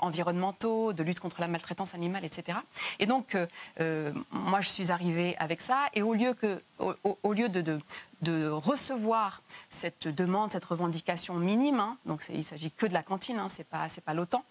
environnementaux, 0.00 0.92
de 0.92 1.02
lutte 1.02 1.20
contre 1.20 1.40
la 1.40 1.48
maltraitance 1.48 1.94
animale, 1.94 2.24
etc. 2.24 2.58
Et 2.98 3.06
donc, 3.06 3.34
euh, 3.34 3.46
euh, 3.80 4.12
moi, 4.30 4.60
je 4.60 4.68
suis 4.68 4.90
arrivée 4.90 5.36
avec 5.38 5.60
ça, 5.60 5.86
et 5.94 6.02
au 6.02 6.14
lieu, 6.14 6.34
de, 7.48 7.80
recevoir 8.48 9.42
cette 9.68 10.08
demande, 10.08 10.52
cette 10.52 10.64
revendication 10.64 11.34
minime, 11.34 11.80
hein, 11.80 11.98
donc 12.06 12.24
il 12.32 12.42
s'agit 12.42 12.70
que 12.70 12.86
de 12.86 12.94
la 12.94 13.02
cantine, 13.02 13.38
hein, 13.38 13.48
c'est 13.50 13.64
pas 13.64 13.86
pas 14.04 14.14
l'OTAN, 14.14 14.44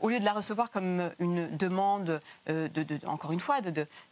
au 0.00 0.08
lieu 0.08 0.18
de 0.18 0.24
la 0.24 0.32
recevoir 0.32 0.70
comme 0.70 1.10
une 1.18 1.54
demande, 1.56 2.20
de, 2.46 3.06
encore 3.06 3.32
une 3.32 3.40
fois, 3.40 3.60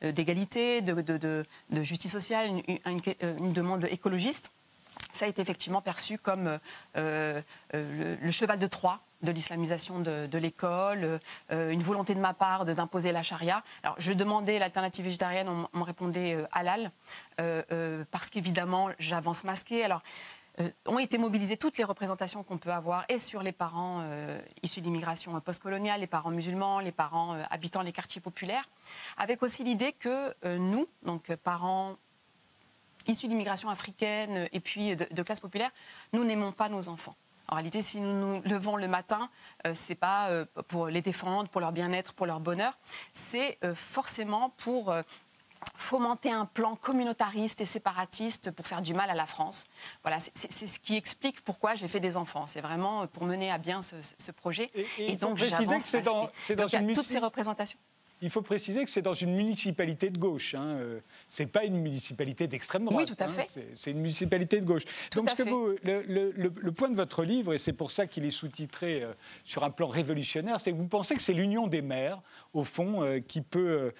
d'égalité, 0.02 0.82
de, 0.82 1.44
justice 1.82 2.12
sociale, 2.12 2.50
une, 2.84 3.52
demande 3.52 3.86
écologiste, 3.90 4.52
ça 5.12 5.24
a 5.24 5.28
été 5.28 5.40
effectivement 5.40 5.80
perçu 5.80 6.18
comme 6.18 6.58
le, 6.94 8.30
cheval 8.30 8.58
de 8.58 8.66
Troie 8.66 9.00
de 9.22 9.32
l'islamisation 9.32 10.00
de, 10.00 10.38
l'école, 10.38 11.20
euh, 11.50 11.70
une 11.70 11.82
volonté 11.82 12.14
de 12.14 12.20
ma 12.20 12.34
part 12.34 12.64
d'imposer 12.64 13.12
la 13.12 13.22
charia. 13.22 13.62
Alors, 13.82 13.96
je 13.98 14.12
demandais 14.12 14.58
l'alternative 14.58 15.04
végétarienne, 15.04 15.48
on, 15.48 15.78
me 15.78 15.84
répondait 15.84 16.34
euh, 16.34 16.46
halal, 16.52 16.92
euh, 17.40 18.04
parce 18.10 18.30
qu'évidemment, 18.30 18.90
j'avance 18.98 19.44
masquée. 19.44 19.84
Alors, 19.84 20.02
ont 20.86 20.98
été 20.98 21.18
mobilisées 21.18 21.56
toutes 21.56 21.78
les 21.78 21.84
représentations 21.84 22.42
qu'on 22.42 22.58
peut 22.58 22.72
avoir, 22.72 23.04
et 23.08 23.20
sur 23.20 23.44
les 23.44 23.52
parents 23.52 24.02
issus 24.64 24.80
d'immigration 24.80 25.38
postcoloniale, 25.40 26.00
les 26.00 26.08
parents 26.08 26.32
musulmans, 26.32 26.80
les 26.80 26.90
parents 26.90 27.40
habitant 27.48 27.82
les 27.82 27.92
quartiers 27.92 28.20
populaires, 28.20 28.68
avec 29.16 29.44
aussi 29.44 29.62
l'idée 29.62 29.92
que 29.92 30.34
nous, 30.56 30.88
donc 31.04 31.32
parents 31.44 31.94
issus 33.06 33.28
d'immigration 33.28 33.70
africaine 33.70 34.48
et 34.50 34.58
puis 34.58 34.96
de, 34.96 35.06
de 35.08 35.22
classe 35.22 35.38
populaire, 35.38 35.70
nous 36.12 36.24
n'aimons 36.24 36.50
pas 36.50 36.68
nos 36.68 36.88
enfants. 36.88 37.14
En 37.48 37.54
réalité, 37.54 37.80
si 37.80 38.00
nous 38.00 38.12
nous 38.12 38.42
levons 38.42 38.76
le 38.76 38.88
matin, 38.88 39.30
ce 39.64 39.70
euh, 39.70 39.74
c'est 39.74 39.94
pas 39.94 40.28
euh, 40.28 40.44
pour 40.68 40.88
les 40.88 41.00
défendre, 41.00 41.48
pour 41.48 41.60
leur 41.60 41.72
bien-être, 41.72 42.12
pour 42.12 42.26
leur 42.26 42.40
bonheur, 42.40 42.78
c'est 43.12 43.58
euh, 43.64 43.74
forcément 43.74 44.50
pour 44.58 44.94
fomenter 45.76 46.30
un 46.30 46.44
plan 46.44 46.76
communautariste 46.76 47.60
et 47.60 47.64
séparatiste 47.64 48.50
pour 48.52 48.66
faire 48.66 48.82
du 48.82 48.94
mal 48.94 49.10
à 49.10 49.14
la 49.14 49.26
France. 49.26 49.66
Voilà, 50.02 50.18
c'est 50.20 50.66
ce 50.66 50.78
qui 50.78 50.96
explique 50.96 51.40
pourquoi 51.42 51.74
j'ai 51.74 51.88
fait 51.88 52.00
des 52.00 52.16
enfants. 52.16 52.46
C'est 52.46 52.60
vraiment 52.60 53.06
pour 53.06 53.24
mener 53.24 53.50
à 53.50 53.58
bien 53.58 53.80
ce, 53.82 54.30
projet. 54.32 54.70
Et, 54.98 55.16
donc, 55.16 55.38
j'avance. 55.38 55.82
C'est 55.82 56.02
dans, 56.02 56.30
dans 56.56 56.68
une 56.68 56.92
toutes 56.92 57.06
ces 57.06 57.18
représentations. 57.18 57.78
Il 58.20 58.30
faut 58.30 58.42
préciser 58.42 58.84
que 58.84 58.90
c'est 58.90 59.02
dans 59.02 59.14
une 59.14 59.34
municipalité 59.34 60.10
de 60.10 60.18
gauche. 60.18 60.54
Hein. 60.54 60.76
Euh, 60.78 61.00
ce 61.28 61.42
n'est 61.42 61.48
pas 61.48 61.64
une 61.64 61.78
municipalité 61.78 62.48
d'extrême 62.48 62.84
droite. 62.84 63.08
Oui, 63.08 63.16
tout 63.16 63.22
à 63.22 63.26
hein. 63.26 63.28
fait. 63.28 63.68
C'est 63.76 63.92
une 63.92 64.00
municipalité 64.00 64.60
de 64.60 64.66
gauche. 64.66 64.82
Donc, 65.14 65.30
ce 65.30 65.36
que 65.36 65.48
vous, 65.48 65.76
le, 65.84 66.70
point 66.70 66.88
de 66.88 66.96
votre 66.96 67.22
livre, 67.22 67.54
et 67.54 67.58
c'est 67.58 67.72
pour 67.72 67.90
ça 67.90 68.06
qu'il 68.06 68.24
est 68.24 68.30
sous-titré 68.30 69.02
euh, 69.02 69.12
sur 69.44 69.62
un 69.62 69.70
plan 69.70 69.86
révolutionnaire, 69.88 70.60
c'est 70.60 70.72
que 70.72 70.76
vous 70.76 70.88
pensez 70.88 71.14
que 71.14 71.22
c'est 71.22 71.32
l'union 71.32 71.68
des 71.68 71.82
maires, 71.82 72.20
au 72.54 72.64
fond, 72.64 73.02
euh, 73.02 73.20
qui 73.20 73.40
peut, 73.40 73.92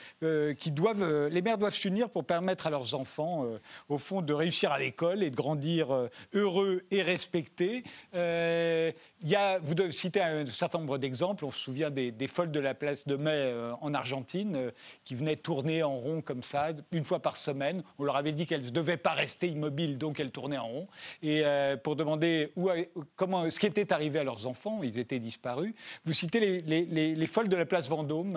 qui 0.58 0.72
doivent, 0.72 1.28
les 1.28 1.42
maires 1.42 1.58
doivent 1.58 1.74
s'unir 1.74 2.10
pour 2.10 2.24
permettre 2.24 2.66
à 2.66 2.70
leurs 2.70 2.94
enfants, 2.94 3.44
au 3.88 3.98
fond, 3.98 4.22
de 4.22 4.32
réussir 4.32 4.72
à 4.72 4.78
l'école 4.78 5.22
et 5.22 5.30
de 5.30 5.36
grandir 5.36 6.08
heureux 6.32 6.82
et 6.90 7.02
respectés. 7.02 7.84
y 8.14 9.34
a, 9.34 9.58
vous 9.60 9.74
citer 9.90 10.20
un 10.20 10.46
certain 10.46 10.78
nombre 10.78 10.98
d'exemples. 10.98 11.44
On 11.44 11.52
se 11.52 11.58
souvient 11.58 11.90
des, 11.90 12.10
des, 12.10 12.28
folles 12.28 12.50
de 12.50 12.60
la 12.60 12.74
place 12.74 13.06
de 13.06 13.16
Mai 13.16 13.54
en 13.80 13.94
Argentine 13.94 14.07
Euh, 14.34 14.70
qui 15.04 15.14
venaient 15.14 15.36
tourner 15.36 15.82
en 15.82 15.96
rond 15.96 16.20
comme 16.20 16.42
ça, 16.42 16.68
une 16.92 17.04
fois 17.04 17.20
par 17.20 17.36
semaine. 17.36 17.82
On 17.98 18.04
leur 18.04 18.16
avait 18.16 18.32
dit 18.32 18.46
qu'elles 18.46 18.64
ne 18.64 18.70
devaient 18.70 18.96
pas 18.96 19.12
rester 19.12 19.48
immobiles, 19.48 19.98
donc 19.98 20.20
elles 20.20 20.30
tournaient 20.30 20.58
en 20.58 20.68
rond. 20.68 20.88
Et 21.22 21.44
euh, 21.44 21.76
pour 21.76 21.96
demander 21.96 22.52
où, 22.56 22.68
comment, 23.16 23.50
ce 23.50 23.58
qui 23.58 23.66
était 23.66 23.92
arrivé 23.92 24.18
à 24.18 24.24
leurs 24.24 24.46
enfants, 24.46 24.82
ils 24.82 24.98
étaient 24.98 25.18
disparus. 25.18 25.74
Vous 26.04 26.12
citez 26.12 26.60
les, 26.60 27.14
les, 27.14 27.26
folles 27.26 27.48
de 27.48 27.56
la 27.56 27.66
place 27.66 27.88
Vendôme, 27.88 28.34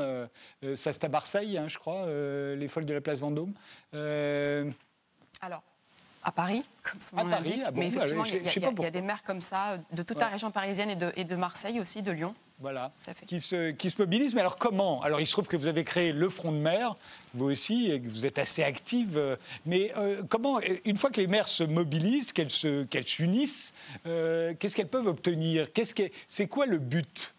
ça 0.75 0.93
c'est 0.93 1.03
à 1.03 1.10
Marseille, 1.10 1.60
je 1.67 1.77
crois, 1.77 2.05
les 2.07 2.67
folles 2.67 2.86
de 2.86 2.93
la 2.93 3.01
place 3.01 3.19
Vendôme. 3.19 3.53
Alors, 5.41 5.63
à 6.23 6.31
Paris, 6.31 6.63
comme 6.84 6.99
son 6.99 7.15
nom 7.17 7.23
l'indique. 7.25 7.62
Ah 7.65 7.71
mais 7.73 7.88
effectivement, 7.88 8.25
il 8.25 8.84
y, 8.84 8.86
a 8.86 8.91
des 8.91 9.01
maires 9.01 9.23
comme 9.23 9.41
ça, 9.41 9.77
de 9.91 10.03
toute 10.03 10.19
la 10.19 10.27
région 10.27 10.51
parisienne 10.51 10.89
et 10.89 10.95
de, 10.95 11.12
et 11.15 11.23
de 11.23 11.36
Marseille 11.36 11.79
aussi, 11.79 12.01
de 12.01 12.12
Lyon. 12.12 12.36
Voilà, 12.62 12.91
qui 13.25 13.41
se, 13.41 13.71
qui 13.71 13.89
se 13.89 13.99
mobilisent. 13.99 14.36
Mais 14.36 14.41
alors 14.41 14.57
comment? 14.57 15.01
Alors 15.01 15.19
il 15.19 15.25
se 15.25 15.31
trouve 15.31 15.47
que 15.47 15.57
vous 15.57 15.65
avez 15.65 15.84
créé 15.84 16.12
le 16.12 16.29
Front 16.29 16.51
de 16.51 16.57
mer, 16.57 16.95
vous 17.34 17.45
aussi, 17.45 17.89
et 17.91 17.99
que 17.99 18.07
vous 18.07 18.27
êtes 18.27 18.38
assez 18.38 18.62
active. 18.62 19.17
Euh, 19.17 19.36
mais 19.65 19.91
euh, 19.97 20.21
comment, 20.29 20.60
une 20.86 20.95
fois 20.95 21.10
que 21.10 21.19
les 21.19 21.25
maires 21.25 21.47
se 21.47 21.63
mobilisent, 21.63 22.31
qu'elles 22.31 22.51
s'unissent, 22.51 23.73
euh, 24.05 24.53
qu'est-ce 24.60 24.75
qu'elles 24.75 24.88
peuvent 24.88 25.07
obtenir? 25.07 25.67
C'est 26.27 26.47
quoi 26.47 26.67
le 26.67 26.77
but? 26.77 27.34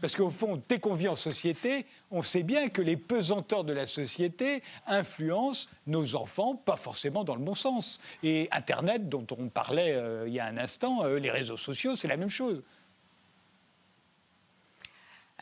Parce 0.00 0.14
qu'au 0.14 0.30
fond, 0.30 0.62
dès 0.68 0.78
qu'on 0.78 0.94
vit 0.94 1.08
en 1.08 1.16
société, 1.16 1.86
on 2.10 2.22
sait 2.22 2.42
bien 2.42 2.68
que 2.68 2.82
les 2.82 2.96
pesanteurs 2.96 3.64
de 3.64 3.72
la 3.72 3.86
société 3.86 4.62
influencent 4.86 5.68
nos 5.86 6.14
enfants, 6.14 6.54
pas 6.56 6.76
forcément 6.76 7.24
dans 7.24 7.34
le 7.34 7.42
bon 7.42 7.54
sens. 7.54 8.00
Et 8.22 8.48
Internet, 8.52 9.08
dont 9.08 9.26
on 9.36 9.48
parlait 9.48 10.00
il 10.26 10.32
y 10.32 10.40
a 10.40 10.46
un 10.46 10.56
instant, 10.56 11.04
les 11.04 11.30
réseaux 11.30 11.56
sociaux, 11.56 11.96
c'est 11.96 12.08
la 12.08 12.16
même 12.16 12.30
chose. 12.30 12.62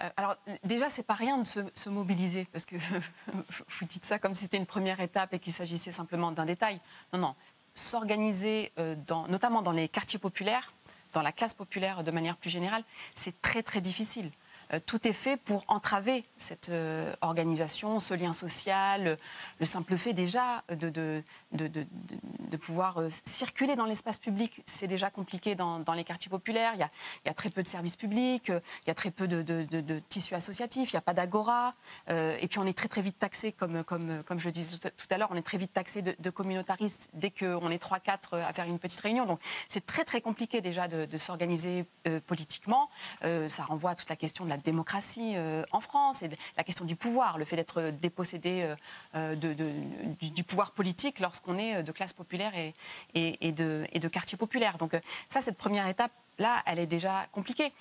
Euh, 0.00 0.08
alors 0.16 0.36
déjà, 0.64 0.90
c'est 0.90 1.02
pas 1.02 1.14
rien 1.14 1.38
de 1.38 1.44
se, 1.44 1.88
mobiliser, 1.88 2.46
parce 2.52 2.66
que 2.66 2.76
vous 3.26 3.86
dites 3.86 4.04
ça 4.04 4.18
comme 4.18 4.34
si 4.34 4.44
c'était 4.44 4.56
une 4.56 4.66
première 4.66 5.00
étape 5.00 5.32
et 5.34 5.38
qu'il 5.38 5.52
s'agissait 5.52 5.90
simplement 5.90 6.32
d'un 6.32 6.44
détail. 6.44 6.80
Non, 7.12 7.18
non. 7.18 7.34
S'organiser, 7.74 8.72
euh, 8.78 8.96
notamment 9.28 9.62
dans 9.62 9.72
les 9.72 9.88
quartiers 9.88 10.18
populaires, 10.18 10.72
dans 11.12 11.22
la 11.22 11.32
classe 11.32 11.54
populaire 11.54 12.04
de 12.04 12.10
manière 12.10 12.36
plus 12.36 12.50
générale, 12.50 12.84
c'est 13.14 13.40
très 13.40 13.62
très 13.62 13.80
difficile. 13.80 14.30
Euh, 14.72 14.80
tout 14.84 15.06
est 15.06 15.12
fait 15.12 15.36
pour 15.36 15.64
entraver 15.68 16.24
cette 16.38 16.70
euh, 16.70 17.14
organisation, 17.20 18.00
ce 18.00 18.14
lien 18.14 18.32
social, 18.32 19.16
le 19.58 19.66
simple 19.66 19.96
fait 19.96 20.12
déjà 20.12 20.64
de, 20.68 20.90
de, 20.90 21.22
de, 21.52 22.56
pouvoir 22.56 22.98
euh, 22.98 23.08
circuler 23.26 23.76
dans 23.76 23.84
l'espace 23.84 24.18
public, 24.18 24.62
c'est 24.66 24.86
déjà 24.86 25.10
compliqué 25.10 25.54
dans, 25.54 25.84
les 25.94 26.04
quartiers 26.04 26.30
populaires. 26.30 26.72
Il 26.74 26.80
y, 26.80 26.82
a, 26.82 26.88
il 27.24 27.28
y, 27.28 27.30
a, 27.30 27.34
très 27.34 27.50
peu 27.50 27.62
de 27.62 27.68
services 27.68 27.96
publics, 27.96 28.48
il 28.48 28.88
y 28.88 28.90
a 28.90 28.94
très 28.94 29.10
peu 29.10 29.28
de, 29.28 30.02
tissus 30.08 30.34
associatifs, 30.34 30.92
il 30.92 30.96
n'y 30.96 30.98
a 30.98 31.02
pas 31.02 31.14
d'agora. 31.14 31.74
et 32.08 32.46
puis 32.48 32.58
on 32.58 32.66
est 32.66 32.76
très 32.76 32.88
très 32.88 33.02
vite 33.02 33.18
taxé, 33.18 33.52
comme, 33.52 33.84
comme, 33.84 34.22
comme 34.24 34.38
je 34.38 34.46
le 34.46 34.52
disais 34.52 34.78
tout 34.78 35.06
à 35.10 35.18
l'heure, 35.18 35.28
on 35.30 35.36
est 35.36 35.42
très 35.42 35.58
vite 35.58 35.72
taxé 35.72 36.02
de, 36.02 36.30
communautaristes 36.30 37.08
dès 37.14 37.30
qu'on 37.30 37.70
est 37.70 37.82
3-4 37.82 38.40
à 38.40 38.52
faire 38.52 38.66
une 38.66 38.78
petite 38.78 39.00
réunion. 39.00 39.26
Donc 39.26 39.40
c'est 39.68 39.84
très 39.86 40.04
très 40.04 40.20
compliqué 40.20 40.60
déjà 40.60 40.88
de, 40.88 41.16
s'organiser 41.16 41.86
politiquement. 42.26 42.90
ça 43.22 43.64
renvoie 43.64 43.90
à 43.90 43.94
toute 43.94 44.08
la 44.08 44.16
question 44.16 44.44
de 44.44 44.50
la 44.50 44.55
la 44.56 44.62
démocratie 44.62 45.34
en 45.72 45.80
France 45.80 46.22
et 46.22 46.30
la 46.56 46.64
question 46.64 46.84
du 46.84 46.96
pouvoir, 46.96 47.38
le 47.38 47.44
fait 47.44 47.56
d'être 47.56 47.90
dépossédé 47.90 48.74
du, 49.14 50.44
pouvoir 50.44 50.72
politique 50.72 51.20
lorsqu'on 51.20 51.58
est 51.58 51.82
de 51.82 51.92
classe 51.92 52.12
populaire 52.12 52.52
et, 52.56 52.74
et, 53.14 53.52
de, 53.52 53.86
et 53.92 53.98
de 53.98 54.08
quartier 54.08 54.38
populaire. 54.38 54.78
Donc 54.78 54.96
ça, 55.28 55.40
cette 55.40 55.56
première 55.56 55.86
étape, 55.86 56.12
là, 56.38 56.62
elle 56.66 56.78
est 56.78 56.86
déjà 56.86 57.26
compliquée. 57.32 57.72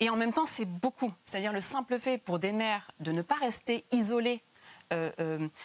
et 0.00 0.10
en 0.10 0.16
même 0.16 0.32
temps, 0.32 0.46
c'est 0.46 0.64
beaucoup. 0.64 1.12
C'est-à-dire 1.24 1.52
le 1.52 1.60
simple 1.60 1.98
fait 1.98 2.18
pour 2.18 2.38
des 2.38 2.52
mères 2.52 2.90
de 3.00 3.12
ne 3.12 3.22
pas 3.22 3.36
rester 3.36 3.84
euh, 3.92 3.96
euh, 3.96 4.38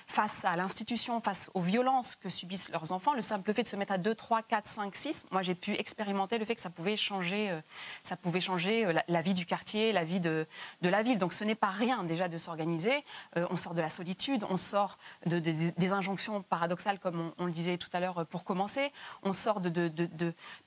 face 0.08 0.46
à 0.46 0.56
l'institution, 0.56 1.22
face 1.22 1.50
aux 1.54 1.62
violences 1.62 2.16
que 2.16 2.30
subissent 2.30 2.70
leurs 2.70 2.92
enfants, 2.92 3.14
le 3.14 3.22
simple 3.22 3.54
fait 3.54 3.64
de 3.64 3.68
se 3.68 3.76
mettre 3.76 3.94
à 3.94 3.98
2, 3.98 4.16
3, 4.16 4.42
4, 4.44 4.68
5, 4.68 4.96
6, 4.96 5.26
moi 5.32 5.42
j'ai 5.42 5.56
pu 5.56 5.74
expérimenter 5.74 6.38
le 6.38 6.46
fait 6.46 6.56
que 6.56 6.62
ça 6.62 6.70
pouvait 6.70 6.98
changer, 6.98 7.50
euh, 7.50 7.62
ça 8.04 8.16
pouvait 8.18 8.40
changer 8.40 8.92
la, 9.08 9.22
vie 9.22 9.34
du 9.34 9.46
quartier, 9.46 9.92
la 9.92 10.04
vie 10.04 10.20
de, 10.20 10.48
la 10.82 11.04
ville. 11.04 11.18
Donc 11.18 11.34
ce 11.34 11.44
n'est 11.44 11.56
pas 11.56 11.70
rien 11.70 12.04
déjà 12.04 12.28
de 12.28 12.38
s'organiser. 12.38 13.04
on 13.36 13.56
sort 13.56 13.74
de 13.74 13.82
la 13.82 13.90
solitude, 13.90 14.46
on 14.50 14.58
sort 14.58 14.98
de, 15.26 15.40
des 15.40 15.94
injonctions 15.94 16.42
paradoxales, 16.42 17.00
comme 17.00 17.32
on, 17.38 17.46
le 17.46 17.52
disait 17.52 17.78
tout 17.78 17.90
à 17.94 18.00
l'heure 18.00 18.26
pour 18.28 18.44
commencer. 18.44 18.92
On 19.24 19.34
sort 19.34 19.62
de 19.62 19.92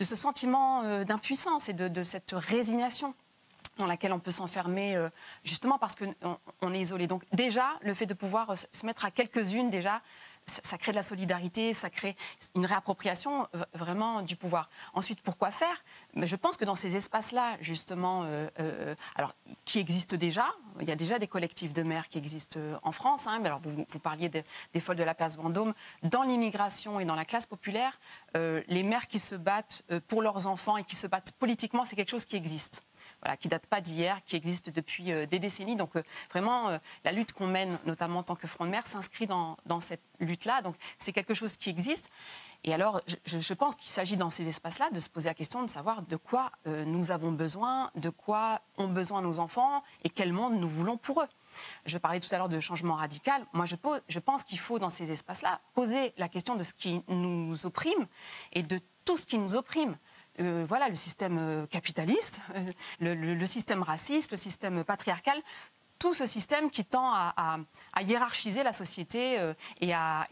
ce 0.01 0.15
sentiment 0.15 1.05
d'impuissance 1.05 1.69
et 1.69 1.73
de, 1.73 2.03
cette 2.03 2.33
résignation 2.33 3.15
dans 3.79 3.87
laquelle 3.87 4.13
on 4.13 4.21
peut 4.21 4.31
s'enfermer 4.31 4.97
euh, 4.97 5.09
justement 5.43 5.79
parce 5.79 5.97
qu'on 5.97 6.15
on 6.61 6.73
est 6.73 6.81
isolé. 6.81 7.07
Donc 7.07 7.25
déjà, 7.33 7.79
le 7.83 7.95
fait 7.95 8.07
de 8.07 8.15
pouvoir 8.15 8.51
euh, 8.51 8.55
se 8.71 8.87
mettre 8.87 9.05
à 9.05 9.11
quelques-unes, 9.11 9.71
déjà, 9.71 10.01
ça, 10.47 10.77
crée 10.77 10.93
de 10.93 10.97
la 10.97 11.03
solidarité, 11.03 11.73
ça 11.73 11.89
crée 11.89 12.15
une 12.55 12.67
réappropriation 12.67 13.49
vraiment 13.73 14.21
du 14.21 14.37
pouvoir. 14.37 14.69
Ensuite, 14.93 15.23
pourquoi 15.23 15.51
faire? 15.51 15.83
Mais 16.13 16.27
Je 16.27 16.37
pense 16.37 16.59
que 16.59 16.67
dans 16.67 16.75
ces 16.75 16.97
espaces-là, 16.97 17.57
justement, 17.63 18.25
euh, 18.25 18.95
alors, 19.15 19.35
qui 19.65 19.79
existent 19.79 20.19
déjà, 20.19 20.55
il 20.81 20.87
y 20.87 20.93
a 20.93 20.97
déjà 20.97 21.19
des 21.19 21.29
collectifs 21.29 21.73
de 21.73 21.83
maires 21.83 22.11
qui 22.11 22.19
existent 22.19 22.61
en 22.83 22.93
France. 22.93 23.27
Hein, 23.27 23.39
mais 23.41 23.47
alors 23.47 23.61
vous, 23.63 23.87
vous 23.89 23.99
parliez 23.99 24.29
des 24.29 24.81
folles 24.81 24.97
de 24.97 25.03
la 25.03 25.15
place 25.15 25.39
Vendôme. 25.39 25.73
Dans 26.03 26.25
l'immigration 26.25 27.01
et 27.01 27.07
dans 27.07 27.15
la 27.15 27.25
classe 27.25 27.47
populaire, 27.47 27.99
les 28.35 28.83
maires 28.83 29.07
qui 29.07 29.21
se 29.21 29.37
battent 29.37 29.83
pour 30.09 30.21
leurs 30.21 30.47
enfants 30.47 30.77
et 30.77 30.85
qui 30.85 30.95
se 30.95 31.07
battent 31.07 31.33
politiquement, 31.33 31.87
c'est 31.87 31.97
quelque 31.97 32.11
chose 32.11 32.27
qui 32.27 32.37
existe 32.37 32.83
qui 33.41 33.49
date 33.49 33.67
pas 33.67 33.81
d'hier, 33.81 34.21
qui 34.27 34.37
existe 34.37 34.71
depuis 34.71 35.13
euh, 35.13 35.27
des 35.27 35.39
décennies. 35.39 35.77
Donc 35.77 35.97
euh, 35.97 36.03
vraiment, 36.31 36.69
euh, 36.69 36.79
la 37.05 37.13
lutte 37.13 37.33
qu'on 37.33 37.47
mène, 37.47 37.79
notamment 37.87 38.21
en 38.21 38.23
tant 38.23 38.37
que 38.37 38.47
Front 38.47 38.67
de 38.67 38.71
mer, 38.71 38.87
s'inscrit 38.87 39.27
dans, 39.27 39.57
cette 39.81 40.03
lutte-là. 40.21 40.63
Donc 40.63 40.77
c'est 40.99 41.13
quelque 41.13 41.35
chose 41.35 41.57
qui 41.57 41.71
existe. 41.71 42.11
Et 42.63 42.73
alors, 42.73 43.03
je, 43.27 43.55
pense 43.55 43.77
qu'il 43.77 43.91
s'agit 43.91 44.17
dans 44.17 44.31
ces 44.31 44.49
espaces-là 44.49 44.89
de 44.91 45.01
se 45.01 45.11
poser 45.11 45.29
la 45.29 45.35
question 45.35 45.63
de 45.63 45.69
savoir 45.69 46.01
de 46.01 46.17
quoi 46.17 46.51
nous 46.65 47.11
avons 47.11 47.31
besoin, 47.31 47.91
de 47.95 48.09
quoi 48.09 48.63
ont 48.79 48.89
besoin 48.89 49.21
nos 49.21 49.39
enfants 49.39 49.83
et 50.03 50.09
quel 50.09 50.33
monde 50.33 50.59
nous 50.59 50.69
voulons 50.69 50.97
pour 50.97 51.21
eux. 51.21 51.29
Je 51.85 51.99
parlais 51.99 52.21
tout 52.21 52.35
à 52.35 52.39
l'heure 52.39 52.49
de 52.49 52.61
changement 52.61 52.95
radical. 52.95 53.45
Moi, 53.53 53.67
je 53.67 54.19
pense 54.19 54.45
qu'il 54.45 54.59
faut, 54.59 54.79
dans 54.79 54.89
ces 54.89 55.13
espaces-là, 55.13 55.61
poser 55.75 56.15
la 56.17 56.31
question 56.31 56.57
de 56.57 56.63
ce 56.63 56.73
qui 56.73 57.03
nous 57.09 57.67
opprime 57.67 58.07
et 58.53 58.63
de 58.63 58.81
tout 59.05 59.19
ce 59.19 59.27
qui 59.27 59.37
nous 59.37 59.55
opprime. 59.55 59.99
Euh, 60.41 60.65
voilà, 60.69 60.89
le 60.89 60.97
système 60.97 61.39
euh, 61.39 61.67
capitaliste, 61.67 62.41
euh, 62.57 62.73
le, 63.25 63.47
système 63.47 63.83
raciste, 63.83 64.33
le 64.33 64.37
système 64.37 64.83
patriarcal, 64.83 65.41
tout 66.01 66.13
ce 66.13 66.27
système 66.27 66.71
qui 66.71 66.85
tend 66.85 67.13
à, 67.15 67.59
hiérarchiser 68.03 68.63
la 68.63 68.75
société 68.75 69.41
et, 69.81 69.95
à, 69.95 70.27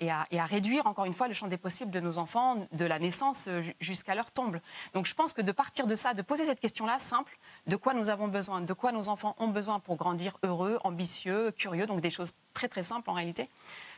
réduire, 0.44 0.86
encore 0.86 1.06
une 1.06 1.14
fois, 1.14 1.28
le 1.28 1.34
champ 1.34 1.46
des 1.46 1.56
possibles 1.56 1.92
de 1.92 2.00
nos 2.00 2.18
enfants, 2.18 2.66
de 2.72 2.84
la 2.84 2.98
naissance 2.98 3.48
jusqu'à 3.80 4.14
leur 4.14 4.32
tombe. 4.32 4.60
Donc 4.92 5.06
je 5.06 5.14
pense 5.14 5.32
que 5.32 5.40
de 5.40 5.52
partir 5.52 5.86
de 5.86 5.94
ça, 5.94 6.12
de 6.12 6.20
poser 6.20 6.44
cette 6.44 6.60
question-là 6.60 6.98
simple, 6.98 7.38
de 7.68 7.76
quoi 7.76 7.94
nous 7.94 8.10
avons 8.10 8.28
besoin, 8.28 8.60
de 8.60 8.72
quoi 8.74 8.92
nos 8.92 9.08
enfants 9.08 9.34
ont 9.38 9.48
besoin 9.48 9.78
pour 9.78 9.96
grandir 9.96 10.36
heureux, 10.42 10.78
ambitieux, 10.84 11.52
curieux, 11.52 11.86
donc 11.86 12.02
des 12.02 12.10
choses 12.10 12.34
très 12.52 12.68
très 12.68 12.82
simples 12.82 13.08
en 13.08 13.14
réalité 13.14 13.48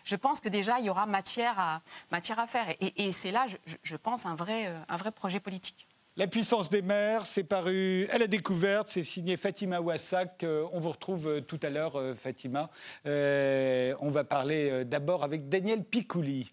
je 0.05 0.17
pense 0.17 0.41
que 0.41 0.51
déjà, 0.51 0.79
il 0.81 0.85
y 0.85 0.91
aura 0.91 1.07
matière 1.07 1.59
à, 1.59 2.47
faire. 2.47 2.75
Et, 2.79 3.11
c'est 3.11 3.31
là, 3.31 3.47
je, 3.83 3.97
pense, 3.97 4.27
un 4.27 4.35
vrai 4.35 4.71
projet 5.15 5.41
politique. 5.41 5.87
La 6.17 6.29
puissance 6.29 6.71
des 6.71 6.81
mers, 6.81 7.27
c'est 7.27 7.43
paru 7.43 8.07
à 8.13 8.19
la 8.19 8.29
découverte, 8.29 8.87
c'est 8.89 9.03
signé 9.03 9.37
Fatima 9.37 9.81
Ouassak. 9.81 10.45
Euh, 10.45 10.65
on 10.71 10.79
vous 10.79 10.91
retrouve 10.91 11.27
euh, 11.27 11.41
tout 11.41 11.59
à 11.61 11.71
l'heure, 11.71 11.97
euh, 11.97 12.15
Fatima. 12.15 12.71
on 13.05 14.11
va 14.11 14.23
parler 14.23 14.85
d'abord 14.85 15.25
avec 15.25 15.49
Daniel 15.49 15.83
Picouli. 15.83 16.53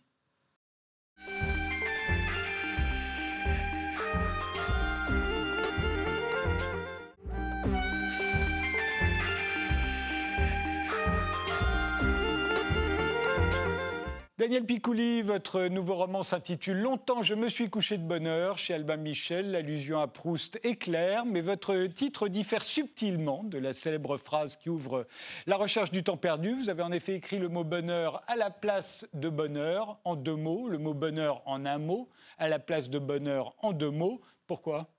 Daniel 14.41 14.65
Picouli, 14.65 15.21
votre 15.21 15.65
nouveau 15.65 15.93
roman 15.93 16.23
s'intitule 16.23 16.81
Longtemps 16.81 17.21
je 17.21 17.35
me 17.35 17.47
suis 17.47 17.69
couché 17.69 17.99
de 17.99 18.03
bonheur 18.03 18.57
chez 18.57 18.73
Albin 18.73 18.97
Michel. 18.97 19.51
L'allusion 19.51 19.99
à 19.99 20.07
Proust 20.07 20.59
est 20.63 20.77
claire, 20.77 21.27
mais 21.27 21.41
votre 21.41 21.85
titre 21.85 22.27
diffère 22.27 22.63
subtilement 22.63 23.43
de 23.43 23.59
la 23.59 23.73
célèbre 23.73 24.17
phrase 24.17 24.55
qui 24.55 24.69
ouvre 24.69 25.05
La 25.45 25.57
recherche 25.57 25.91
du 25.91 26.03
temps 26.03 26.17
perdu. 26.17 26.55
Vous 26.55 26.71
avez 26.71 26.81
en 26.81 26.91
effet 26.91 27.13
écrit 27.13 27.37
le 27.37 27.49
mot 27.49 27.63
bonheur 27.63 28.23
à 28.25 28.35
la 28.35 28.49
place 28.49 29.05
de 29.13 29.29
bonheur 29.29 29.99
en 30.05 30.15
deux 30.15 30.37
mots, 30.37 30.67
le 30.67 30.79
mot 30.79 30.95
bonheur 30.95 31.43
en 31.45 31.63
un 31.67 31.77
mot, 31.77 32.09
à 32.39 32.47
la 32.47 32.57
place 32.57 32.89
de 32.89 32.97
bonheur 32.97 33.53
en 33.59 33.73
deux 33.73 33.91
mots. 33.91 34.21
Pourquoi? 34.47 34.89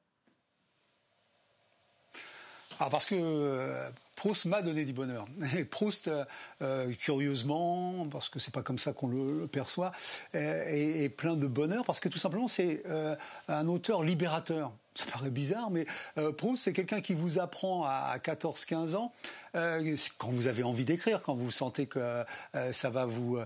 Ah, 2.84 2.88
parce 2.90 3.06
que 3.06 3.14
euh, 3.16 3.88
Proust 4.16 4.46
m'a 4.46 4.60
donné 4.60 4.84
du 4.84 4.92
bonheur. 4.92 5.26
Et 5.56 5.64
Proust, 5.70 6.08
euh, 6.08 6.24
euh, 6.62 6.92
curieusement, 6.94 8.08
parce 8.10 8.28
que 8.28 8.40
c'est 8.40 8.52
pas 8.52 8.62
comme 8.62 8.78
ça 8.80 8.92
qu'on 8.92 9.06
le, 9.06 9.46
perçoit, 9.46 9.92
est, 10.34 11.08
plein 11.16 11.36
de 11.36 11.46
bonheur 11.46 11.84
parce 11.84 12.00
que 12.00 12.08
tout 12.08 12.18
simplement 12.18 12.48
c'est 12.48 12.82
un 13.48 13.68
auteur 13.68 14.02
libérateur. 14.02 14.72
Ça 14.96 15.04
paraît 15.06 15.30
bizarre, 15.30 15.70
mais 15.70 15.86
Proust, 16.36 16.64
c'est 16.64 16.72
quelqu'un 16.72 17.00
qui 17.00 17.14
vous 17.14 17.38
apprend 17.38 17.84
à 17.84 18.16
14-15 18.18 18.96
ans, 18.96 19.12
quand 19.52 20.30
vous 20.30 20.48
avez 20.48 20.64
envie 20.64 20.84
d'écrire, 20.84 21.22
quand 21.22 21.34
vous 21.34 21.50
sentez 21.50 21.86
que 21.86 22.24
ça 22.72 22.90
va 22.90 23.04
vous 23.04 23.38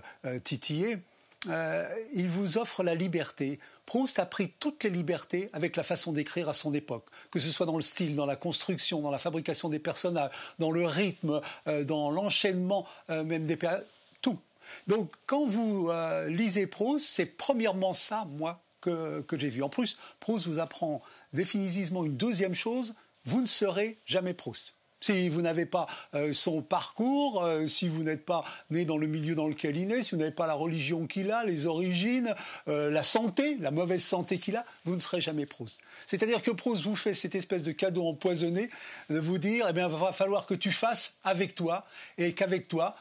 titiller, 0.43 0.97
il 1.47 2.27
vous 2.27 2.57
offre 2.57 2.83
la 2.83 2.95
liberté. 2.95 3.59
Proust 3.87 4.19
a 4.19 4.25
pris 4.25 4.51
toutes 4.59 4.83
les 4.83 4.89
libertés 4.89 5.49
avec 5.53 5.77
la 5.77 5.81
façon 5.81 6.11
d'écrire 6.11 6.49
à 6.49 6.53
son 6.53 6.73
époque, 6.73 7.05
que 7.31 7.39
ce 7.39 7.49
soit 7.49 7.65
dans 7.65 7.77
le 7.77 7.81
style, 7.81 8.17
dans 8.17 8.25
la 8.25 8.35
construction, 8.35 8.99
dans 9.01 9.11
la 9.11 9.17
fabrication 9.17 9.69
des 9.69 9.79
personnages, 9.79 10.29
dans 10.59 10.71
le 10.71 10.85
rythme, 10.85 11.41
euh, 11.67 11.85
dans 11.85 12.11
l'enchaînement 12.11 12.85
euh, 13.09 13.23
même 13.23 13.47
des 13.47 13.57
tout. 14.21 14.37
Donc 14.87 15.15
quand 15.25 15.47
vous 15.47 15.87
euh, 15.89 16.27
lisez 16.27 16.67
Proust, 16.67 17.07
c'est 17.07 17.25
premièrement 17.25 17.93
ça, 17.93 18.25
moi, 18.25 18.61
que, 18.81 19.21
que 19.21 19.39
j'ai 19.39 19.49
vu. 19.49 19.63
En 19.63 19.69
plus, 19.69 19.97
Proust 20.19 20.47
vous 20.47 20.59
apprend 20.59 21.01
définitivement 21.31 22.03
une 22.03 22.17
deuxième 22.17 22.55
chose, 22.55 22.93
vous 23.23 23.39
ne 23.39 23.47
serez 23.47 23.97
jamais 24.05 24.33
Proust. 24.33 24.76
Si 24.99 25.29
vous 25.29 25.41
n'avez 25.41 25.67
pas 25.67 25.87
euh, 26.15 26.33
son 26.33 26.61
parcours, 26.63 27.43
euh, 27.43 27.67
si 27.67 27.87
vous 27.87 28.01
n'êtes 28.01 28.25
pas 28.25 28.43
né 28.71 28.83
dans 28.83 28.97
le 28.97 29.05
milieu 29.05 29.35
dans 29.35 29.47
lequel 29.47 29.77
il 29.77 29.91
est, 29.91 30.01
si 30.01 30.11
vous 30.11 30.17
n'avez 30.17 30.31
pas 30.31 30.47
la 30.47 30.55
religion 30.55 31.05
qu'il 31.05 31.31
a, 31.31 31.43
les 31.43 31.67
origines, 31.67 32.33
euh, 32.67 32.89
la 32.89 33.03
santé, 33.03 33.57
la 33.59 33.69
mauvaise 33.69 34.03
santé 34.03 34.39
qu'il 34.39 34.55
a, 34.55 34.65
vous 34.85 34.95
ne 34.95 34.99
serez 34.99 35.21
jamais 35.21 35.45
Proust. 35.45 35.79
C'est-à-dire 36.07 36.41
que 36.41 36.49
Proust 36.49 36.83
vous 36.83 36.95
fait 36.95 37.13
cette 37.13 37.35
espèce 37.35 37.61
de 37.61 37.71
cadeau 37.71 38.07
empoisonné 38.07 38.69
de 39.09 39.19
vous 39.19 39.37
dire, 39.37 39.67
eh 39.69 39.73
bien, 39.73 39.87
il 39.87 39.95
va 39.95 40.13
falloir 40.13 40.47
que 40.47 40.55
tu 40.55 40.71
fasses 40.71 41.17
avec 41.23 41.53
toi 41.53 41.85
et 42.17 42.33
qu'avec 42.33 42.67
toi, 42.67 42.95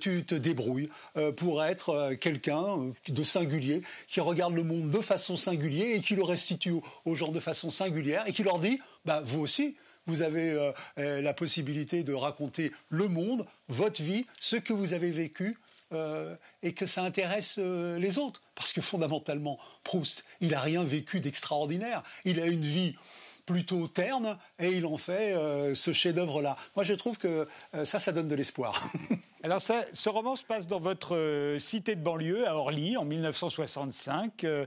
tu 0.00 0.24
te 0.24 0.34
débrouilles 0.34 0.88
pour 1.36 1.62
être 1.64 2.14
quelqu'un 2.14 2.92
de 3.08 3.22
singulier, 3.22 3.82
qui 4.08 4.20
regarde 4.20 4.54
le 4.54 4.62
monde 4.62 4.90
de 4.90 5.00
façon 5.00 5.36
singulière 5.36 5.96
et 5.96 6.00
qui 6.00 6.14
le 6.14 6.22
restitue 6.22 6.74
aux 7.04 7.14
gens 7.14 7.32
de 7.32 7.40
façon 7.40 7.70
singulière 7.70 8.24
et 8.26 8.32
qui 8.32 8.42
leur 8.42 8.58
dit, 8.58 8.80
bah, 9.04 9.22
vous 9.24 9.40
aussi, 9.40 9.76
vous 10.06 10.22
avez 10.22 10.50
euh, 10.50 10.72
euh, 10.98 11.20
la 11.20 11.34
possibilité 11.34 12.02
de 12.02 12.12
raconter 12.12 12.72
le 12.88 13.08
monde, 13.08 13.46
votre 13.68 14.02
vie, 14.02 14.26
ce 14.40 14.56
que 14.56 14.72
vous 14.72 14.92
avez 14.92 15.10
vécu, 15.10 15.58
euh, 15.92 16.34
et 16.62 16.72
que 16.72 16.86
ça 16.86 17.02
intéresse 17.02 17.58
les 17.58 18.18
autres. 18.18 18.42
Parce 18.54 18.72
que 18.72 18.80
fondamentalement, 18.80 19.58
Proust, 19.84 20.24
il 20.40 20.50
n'a 20.50 20.60
rien 20.60 20.84
vécu 20.84 21.20
d'extraordinaire. 21.20 22.02
Il 22.24 22.40
a 22.40 22.46
une 22.46 22.62
vie 22.62 22.96
plutôt 23.46 23.88
terne 23.88 24.38
et 24.58 24.70
il 24.70 24.86
en 24.86 24.96
fait 24.96 25.34
euh, 25.34 25.74
ce 25.74 25.92
chef-d'œuvre-là. 25.92 26.56
Moi, 26.76 26.84
je 26.84 26.94
trouve 26.94 27.18
que 27.18 27.48
euh, 27.74 27.84
ça, 27.84 27.98
ça 27.98 28.12
donne 28.12 28.28
de 28.28 28.34
l'espoir. 28.34 28.90
Alors, 29.42 29.60
ça, 29.60 29.84
ce 29.92 30.08
roman 30.08 30.36
se 30.36 30.44
passe 30.44 30.66
dans 30.68 30.78
votre 30.78 31.16
euh, 31.16 31.58
cité 31.58 31.96
de 31.96 32.02
banlieue, 32.02 32.46
à 32.46 32.54
Orly, 32.56 32.96
en 32.96 33.04
1965. 33.04 34.44
Mhm. 34.44 34.66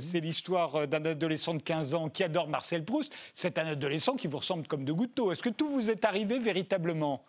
C'est 0.00 0.20
l'histoire 0.20 0.88
d'un 0.88 1.04
adolescent 1.04 1.54
de 1.54 1.62
15 1.62 1.94
ans 1.94 2.08
qui 2.08 2.24
adore 2.24 2.48
Marcel 2.48 2.84
Proust. 2.84 3.12
C'est 3.32 3.58
un 3.58 3.66
adolescent 3.66 4.16
qui 4.16 4.26
vous 4.26 4.38
ressemble 4.38 4.66
comme 4.66 4.84
de 4.84 4.92
gouttes 4.92 5.16
d'eau. 5.16 5.30
Est-ce 5.30 5.42
que 5.42 5.48
tout 5.48 5.68
vous 5.68 5.90
est 5.90 6.04
arrivé 6.04 6.38
véritablement? 6.38 7.24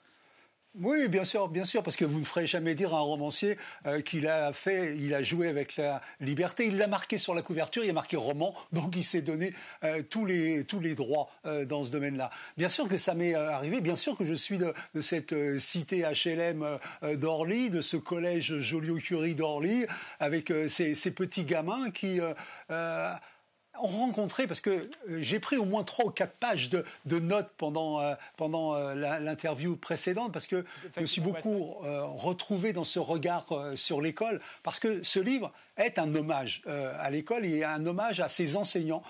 Oui, 0.82 1.08
bien 1.08 1.24
sûr, 1.24 1.48
bien 1.48 1.64
sûr, 1.64 1.84
parce 1.84 1.96
que 1.96 2.04
vous 2.04 2.20
ne 2.20 2.26
ferez 2.26 2.48
jamais 2.48 2.76
dire 2.76 2.94
à 2.94 2.98
un 2.98 3.02
romancier 3.02 3.58
euh, 3.86 4.02
qu'il 4.02 4.28
a 4.28 4.52
fait, 4.52 4.98
il 4.98 5.14
a 5.14 5.24
joué 5.24 5.48
avec 5.48 5.78
la 5.78 6.02
liberté. 6.20 6.68
Il 6.68 6.78
l'a 6.78 6.88
marqué 6.88 7.18
sur 7.18 7.34
la 7.34 7.42
couverture, 7.42 7.86
il 7.86 7.90
a 7.90 7.94
marqué 7.94 8.18
roman, 8.18 8.54
donc 8.74 8.98
il 8.98 9.06
s'est 9.06 9.22
donné 9.22 9.54
euh, 9.86 10.04
tous 10.04 10.26
les 10.26 10.66
tous 10.66 10.82
les 10.82 10.94
droits 10.94 11.30
euh, 11.46 11.64
dans 11.64 11.86
ce 11.86 11.92
domaine-là. 11.92 12.30
Bien 12.58 12.68
sûr 12.68 12.90
que 12.90 12.98
ça 12.98 13.14
m'est 13.14 13.36
arrivé, 13.36 13.80
bien 13.80 13.96
sûr 13.96 14.18
que 14.18 14.26
je 14.26 14.34
suis 14.34 14.58
de, 14.58 14.74
cette 15.00 15.34
cité 15.60 16.04
HLM 16.04 16.66
d'Orly, 17.14 17.70
de 17.70 17.80
ce 17.80 17.96
collège 17.96 18.60
Joliot-Curie 18.60 19.36
d'Orly, 19.36 19.86
avec 20.20 20.52
ces, 20.68 20.94
ces, 20.94 21.12
petits 21.12 21.46
gamins 21.46 21.90
qui 21.92 22.20
rencontré, 23.78 24.48
parce 24.48 24.62
que 24.62 24.70
euh, 24.70 25.20
j'ai 25.20 25.40
pris 25.40 25.58
au 25.58 25.66
moins 25.66 25.84
trois 25.84 26.06
ou 26.06 26.10
quatre 26.10 26.34
pages 26.34 26.70
de, 26.70 26.86
notes 27.20 27.50
pendant, 27.58 28.02
euh, 28.02 28.16
pendant 28.38 28.76
euh, 28.76 29.20
l'interview 29.20 29.76
précédente, 29.76 30.32
parce 30.32 30.48
que 30.48 30.66
je 30.96 31.02
me 31.02 31.06
suis 31.06 31.22
beaucoup 31.22 31.76
retrouvé 31.82 32.74
dans 32.74 32.84
ce 32.84 33.00
regard 33.00 33.46
sur 33.76 34.02
l'école, 34.02 34.42
parce 34.64 34.80
que 34.80 35.04
ce 35.04 35.20
livre 35.20 35.52
est 35.78 36.00
un 36.00 36.14
hommage 36.16 36.62
à 36.66 37.10
l'école 37.10 37.46
et 37.46 37.64
un 37.64 37.86
hommage 37.86 38.20
à 38.20 38.28
ces 38.28 38.56
enseignants 38.56 39.04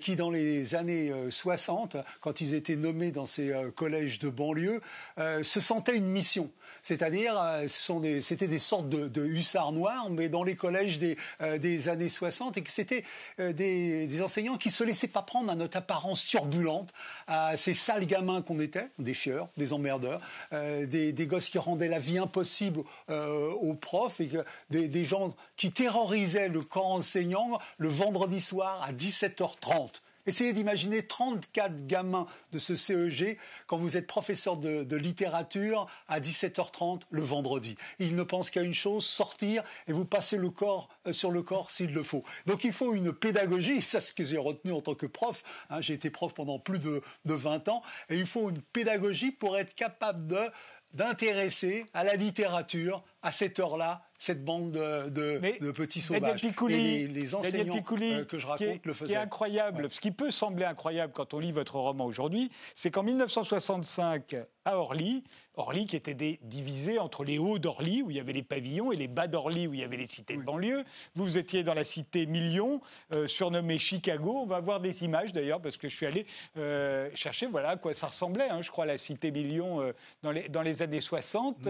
qui, 0.00 0.16
dans 0.16 0.30
les 0.30 0.74
années 0.74 1.12
60, 1.28 1.96
quand 2.20 2.40
ils 2.40 2.54
étaient 2.54 2.76
nommés 2.76 3.10
dans 3.10 3.26
ces 3.26 3.52
collèges 3.76 4.18
de 4.18 4.28
banlieue, 4.28 4.80
se 5.16 5.60
sentaient 5.60 5.96
une 5.96 6.08
mission. 6.08 6.50
C'est-à-dire, 6.82 7.40
c'était 7.66 8.48
des 8.48 8.58
sortes 8.58 8.88
de, 8.88 9.24
hussards 9.24 9.72
noirs, 9.72 10.10
mais 10.10 10.28
dans 10.28 10.42
les 10.42 10.56
collèges 10.56 10.98
des, 10.98 11.88
années 11.88 12.08
60, 12.08 12.56
et 12.56 12.62
que 12.62 12.72
c'était 12.72 13.04
des 13.38 14.22
enseignants 14.22 14.58
qui 14.58 14.70
se 14.70 14.84
laissaient 14.84 15.08
pas 15.08 15.22
prendre 15.22 15.50
à 15.50 15.54
notre 15.54 15.76
apparence 15.76 16.24
turbulente, 16.24 16.92
à 17.26 17.56
ces 17.56 17.74
sales 17.74 18.06
gamins 18.06 18.42
qu'on 18.42 18.60
était, 18.60 18.88
des 18.98 19.14
chieurs, 19.14 19.48
des 19.56 19.72
emmerdeurs, 19.72 20.20
euh, 20.52 20.86
des, 20.86 21.26
gosses 21.26 21.48
qui 21.48 21.58
rendaient 21.58 21.88
la 21.88 21.98
vie 21.98 22.18
impossible 22.18 22.80
euh, 23.10 23.50
aux 23.50 23.74
profs 23.74 24.20
et 24.20 24.30
des, 24.70 25.04
gens 25.04 25.34
qui 25.56 25.70
terrorisaient 25.72 25.97
le 26.06 26.60
corps 26.60 26.86
enseignant 26.86 27.58
le 27.76 27.88
vendredi 27.88 28.40
soir 28.40 28.82
à 28.82 28.92
17h30. 28.92 30.00
Essayez 30.26 30.52
d'imaginer 30.52 31.06
34 31.06 31.86
gamins 31.86 32.26
de 32.52 32.58
ce 32.58 32.76
CEG 32.76 33.38
quand 33.66 33.78
vous 33.78 33.96
êtes 33.96 34.06
professeur 34.06 34.58
de, 34.58 34.96
littérature 34.96 35.88
à 36.06 36.20
17h30 36.20 37.00
le 37.10 37.22
vendredi. 37.22 37.76
Ils 37.98 38.14
ne 38.14 38.22
pensent 38.22 38.50
qu'à 38.50 38.62
une 38.62 38.74
chose, 38.74 39.06
sortir 39.06 39.64
et 39.86 39.92
vous 39.92 40.04
passer 40.04 40.36
le 40.36 40.50
corps 40.50 40.90
euh, 41.06 41.12
sur 41.12 41.30
le 41.30 41.42
corps 41.42 41.70
s'il 41.70 41.92
le 41.94 42.02
faut. 42.02 42.24
Donc 42.46 42.62
il 42.64 42.72
faut 42.72 42.94
une 42.94 43.12
pédagogie, 43.12 43.80
c'est 43.82 44.00
ce 44.00 44.12
que 44.12 44.22
j'ai 44.22 44.38
retenu 44.38 44.72
en 44.72 44.82
tant 44.82 44.94
que 44.94 45.06
prof, 45.06 45.42
hein. 45.70 45.80
j'ai 45.80 45.94
été 45.94 46.10
prof 46.10 46.34
pendant 46.34 46.58
plus 46.58 46.78
de, 46.78 47.02
de 47.24 47.34
20 47.34 47.68
ans, 47.68 47.82
et 48.10 48.18
il 48.18 48.26
faut 48.26 48.50
une 48.50 48.60
pédagogie 48.60 49.32
pour 49.32 49.56
être 49.56 49.74
capable 49.74 50.26
de 50.26 50.50
d'intéresser 50.92 51.86
à 51.92 52.04
la 52.04 52.14
littérature 52.14 53.04
à 53.22 53.32
cette 53.32 53.58
heure-là 53.58 54.02
cette 54.18 54.44
bande 54.44 54.72
de, 54.72 55.70
petits 55.70 56.00
sauvages. 56.00 56.42
et 56.44 57.06
les, 57.06 57.34
enseignants 57.34 57.76
euh, 57.76 58.24
que 58.24 58.36
je 58.36 58.46
raconte 58.46 58.84
le 58.84 58.92
faisaient. 58.92 59.04
Ce 59.04 59.08
qui 59.10 59.12
est 59.12 59.22
incroyable, 59.22 59.88
ce 59.90 60.00
qui 60.00 60.10
peut 60.10 60.32
sembler 60.32 60.64
incroyable 60.64 61.12
quand 61.12 61.34
on 61.34 61.38
lit 61.38 61.52
votre 61.52 61.76
roman 61.76 62.04
aujourd'hui, 62.04 62.50
c'est 62.74 62.90
qu'en 62.90 63.04
1965, 63.04 64.34
à 64.64 64.76
Orly, 64.76 65.22
Orly 65.58 65.86
qui 65.86 65.96
était 65.96 66.38
divisé 66.42 66.98
entre 66.98 67.24
les 67.24 67.38
hauts 67.38 67.58
d'Orly, 67.58 68.02
où 68.02 68.10
il 68.10 68.16
y 68.16 68.20
avait 68.20 68.32
les 68.32 68.42
pavillons, 68.42 68.92
et 68.92 68.96
les 68.96 69.08
bas 69.08 69.26
d'Orly, 69.26 69.66
où 69.66 69.74
il 69.74 69.80
y 69.80 69.84
avait 69.84 69.96
les 69.96 70.06
cités 70.06 70.36
de 70.36 70.42
banlieue. 70.42 70.84
Vous, 71.14 71.24
vous 71.24 71.38
étiez 71.38 71.62
dans 71.62 71.74
la 71.74 71.84
cité 71.84 72.26
Million, 72.26 72.80
euh, 73.12 73.26
surnommée 73.26 73.78
Chicago. 73.78 74.38
On 74.42 74.46
va 74.46 74.60
voir 74.60 74.80
des 74.80 75.04
images 75.04 75.32
d'ailleurs, 75.32 75.60
parce 75.60 75.76
que 75.76 75.88
je 75.88 75.96
suis 75.96 76.06
allé 76.06 76.26
euh, 76.56 77.10
chercher 77.14 77.46
voilà, 77.46 77.70
à 77.70 77.76
quoi 77.76 77.92
ça 77.94 78.06
ressemblait, 78.06 78.48
hein, 78.48 78.62
je 78.62 78.70
crois, 78.70 78.86
la 78.86 78.98
cité 78.98 79.30
Million 79.30 79.92
dans, 80.22 80.32
les, 80.32 80.48
dans 80.48 80.62
les 80.62 80.82
années 80.82 81.00
60 81.00 81.68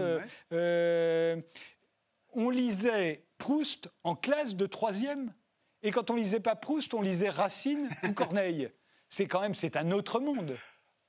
on 2.33 2.49
lisait 2.49 3.23
Proust 3.37 3.89
en 4.03 4.15
classe 4.15 4.55
de 4.55 4.65
troisième. 4.65 5.33
Et 5.81 5.91
quand 5.91 6.09
on 6.09 6.15
lisait 6.15 6.39
pas 6.39 6.55
Proust, 6.55 6.93
on 6.93 7.01
lisait 7.01 7.29
Racine 7.29 7.89
ou 8.03 8.13
Corneille. 8.13 8.69
C'est 9.07 9.27
quand 9.27 9.41
même, 9.41 9.55
c'est 9.55 9.77
un 9.77 9.91
autre 9.91 10.19
monde. 10.19 10.57